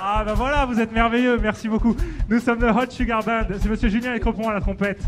Ah 0.01 0.23
bah 0.25 0.33
voilà, 0.33 0.65
vous 0.65 0.79
êtes 0.79 0.91
merveilleux, 0.91 1.37
merci 1.41 1.69
beaucoup. 1.69 1.95
Nous 2.29 2.39
sommes 2.39 2.59
le 2.61 2.69
Hot 2.69 2.89
Sugar 2.89 3.23
Band. 3.23 3.43
C'est 3.61 3.69
Monsieur 3.69 3.89
Julien 3.89 4.13
Écropon 4.13 4.49
à 4.49 4.53
la 4.53 4.59
trompette, 4.59 5.01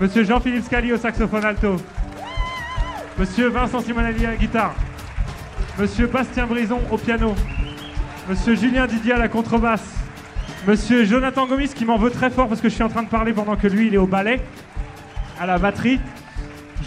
Monsieur 0.00 0.24
Jean-Philippe 0.24 0.64
Scali 0.64 0.92
au 0.92 0.98
saxophone 0.98 1.44
alto, 1.44 1.76
Monsieur 3.18 3.48
Vincent 3.48 3.80
Simonelli 3.80 4.26
à 4.26 4.30
la 4.30 4.36
guitare, 4.36 4.74
Monsieur 5.78 6.06
Bastien 6.06 6.46
Brison 6.46 6.80
au 6.90 6.98
piano, 6.98 7.34
Monsieur 8.28 8.54
Julien 8.56 8.86
Didier 8.86 9.14
à 9.14 9.18
la 9.18 9.28
contrebasse, 9.28 9.88
Monsieur 10.66 11.04
Jonathan 11.04 11.46
Gomis 11.46 11.68
qui 11.68 11.86
m'en 11.86 11.96
veut 11.96 12.10
très 12.10 12.28
fort 12.28 12.48
parce 12.48 12.60
que 12.60 12.68
je 12.68 12.74
suis 12.74 12.84
en 12.84 12.88
train 12.90 13.04
de 13.04 13.08
parler 13.08 13.32
pendant 13.32 13.56
que 13.56 13.66
lui 13.66 13.86
il 13.86 13.94
est 13.94 13.98
au 13.98 14.06
ballet, 14.06 14.40
à 15.40 15.46
la 15.46 15.58
batterie. 15.58 16.00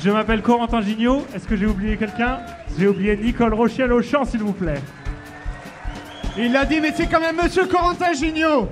Je 0.03 0.09
m'appelle 0.09 0.41
Corentin 0.41 0.81
Gignot. 0.81 1.25
Est-ce 1.35 1.47
que 1.47 1.55
j'ai 1.55 1.65
oublié 1.65 1.97
quelqu'un? 1.97 2.39
J'ai 2.77 2.87
oublié 2.87 3.17
Nicole 3.17 3.53
Rochelle 3.53 3.91
au 3.93 4.01
chant, 4.01 4.25
s'il 4.25 4.41
vous 4.41 4.53
plaît. 4.53 4.81
Il 6.37 6.53
l'a 6.53 6.65
dit, 6.65 6.79
mais 6.79 6.91
c'est 6.95 7.07
quand 7.07 7.19
même 7.19 7.37
Monsieur 7.41 7.65
Corentin 7.65 8.13
Gignot. 8.13 8.69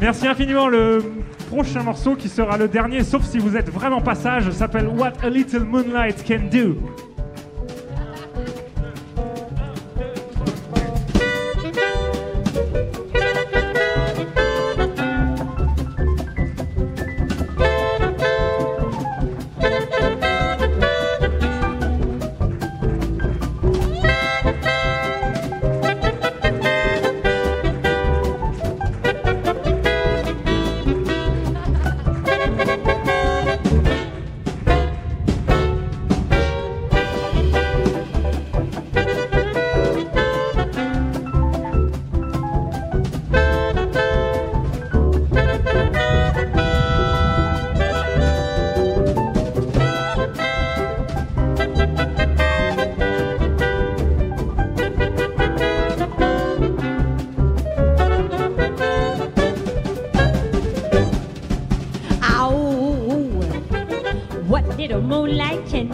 Merci 0.00 0.26
infiniment. 0.28 0.68
Le 0.68 1.02
prochain 1.48 1.82
morceau 1.82 2.14
qui 2.14 2.28
sera 2.28 2.56
le 2.56 2.68
dernier, 2.68 3.04
sauf 3.04 3.24
si 3.24 3.38
vous 3.38 3.56
êtes 3.56 3.70
vraiment 3.70 4.00
passage, 4.00 4.50
s'appelle 4.50 4.88
What 4.88 5.12
a 5.22 5.28
Little 5.28 5.64
Moonlight 5.64 6.24
Can 6.26 6.48
Do. 6.50 6.76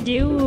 Do. 0.04 0.37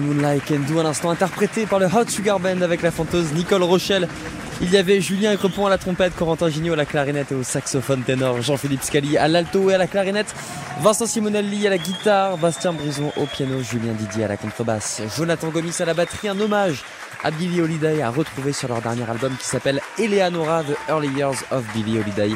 Moonlight 0.00 0.44
Can 0.46 0.60
Do, 0.68 0.80
un 0.80 0.86
instant 0.86 1.10
interprété 1.10 1.66
par 1.66 1.78
le 1.78 1.86
Hot 1.86 2.08
Sugar 2.08 2.40
Band 2.40 2.62
avec 2.62 2.82
la 2.82 2.90
fanteuse 2.90 3.32
Nicole 3.32 3.62
Rochelle. 3.62 4.08
Il 4.60 4.70
y 4.70 4.76
avait 4.76 5.00
Julien 5.00 5.34
Crepon 5.36 5.66
à 5.66 5.70
la 5.70 5.78
trompette, 5.78 6.14
Corentin 6.14 6.48
Gignot 6.48 6.74
à 6.74 6.76
la 6.76 6.84
clarinette 6.84 7.32
et 7.32 7.34
au 7.34 7.42
saxophone 7.42 8.02
ténor, 8.02 8.42
Jean-Philippe 8.42 8.82
Scali 8.82 9.18
à 9.18 9.28
l'alto 9.28 9.70
et 9.70 9.74
à 9.74 9.78
la 9.78 9.86
clarinette, 9.86 10.34
Vincent 10.80 11.06
Simonelli 11.06 11.66
à 11.66 11.70
la 11.70 11.78
guitare, 11.78 12.38
Bastien 12.38 12.72
Brison 12.72 13.12
au 13.16 13.26
piano, 13.26 13.60
Julien 13.62 13.92
Didier 13.92 14.24
à 14.24 14.28
la 14.28 14.36
contrebasse, 14.36 15.02
Jonathan 15.16 15.48
Gomis 15.48 15.74
à 15.80 15.84
la 15.84 15.94
batterie, 15.94 16.28
un 16.28 16.38
hommage 16.38 16.84
à 17.24 17.30
Billie 17.30 17.60
Holiday 17.60 18.02
à 18.02 18.10
retrouver 18.10 18.52
sur 18.52 18.68
leur 18.68 18.80
dernier 18.82 19.08
album 19.08 19.32
qui 19.38 19.46
s'appelle 19.46 19.80
Eleanora 19.98 20.62
The 20.62 20.76
Early 20.88 21.08
Years 21.08 21.44
of 21.50 21.64
Billie 21.74 21.98
Holiday. 21.98 22.34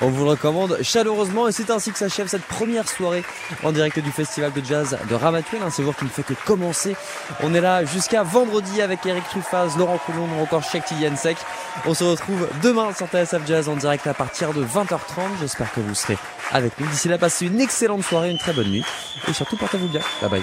On 0.00 0.10
vous 0.10 0.24
le 0.24 0.30
recommande 0.30 0.78
chaleureusement 0.82 1.48
et 1.48 1.52
c'est 1.52 1.70
ainsi 1.70 1.90
que 1.90 1.98
s'achève 1.98 2.28
cette 2.28 2.44
première 2.44 2.88
soirée 2.88 3.24
en 3.64 3.72
direct 3.72 3.98
du 3.98 4.12
festival 4.12 4.52
de 4.52 4.64
jazz 4.64 4.96
de 5.08 5.14
Ramatuel, 5.14 5.60
un 5.62 5.70
séjour 5.70 5.96
qui 5.96 6.04
ne 6.04 6.10
fait 6.10 6.22
que 6.22 6.34
commencer. 6.46 6.94
On 7.42 7.52
est 7.54 7.60
là 7.60 7.84
jusqu'à 7.84 8.22
vendredi 8.22 8.80
avec 8.80 9.04
Eric 9.06 9.24
Truffaz, 9.24 9.76
Laurent 9.76 9.98
Coulon 9.98 10.28
ou 10.38 10.42
encore 10.42 10.62
Shakti 10.62 10.94
Yansek. 10.94 11.36
On 11.84 11.94
se 11.94 12.04
retrouve 12.04 12.48
demain 12.62 12.92
sur 12.94 13.06
TSF 13.08 13.46
Jazz 13.46 13.68
en 13.68 13.76
direct 13.76 14.06
à 14.06 14.14
partir 14.14 14.52
de 14.52 14.64
20h30. 14.64 15.22
J'espère 15.40 15.72
que 15.72 15.80
vous 15.80 15.94
serez 15.94 16.18
avec 16.52 16.78
nous. 16.78 16.86
D'ici 16.86 17.08
là, 17.08 17.18
passez 17.18 17.46
une 17.46 17.60
excellente 17.60 18.04
soirée, 18.04 18.30
une 18.30 18.38
très 18.38 18.52
bonne 18.52 18.70
nuit 18.70 18.84
et 19.28 19.32
surtout 19.32 19.56
portez-vous 19.56 19.88
bien. 19.88 20.02
Bye 20.22 20.30
bye. 20.30 20.42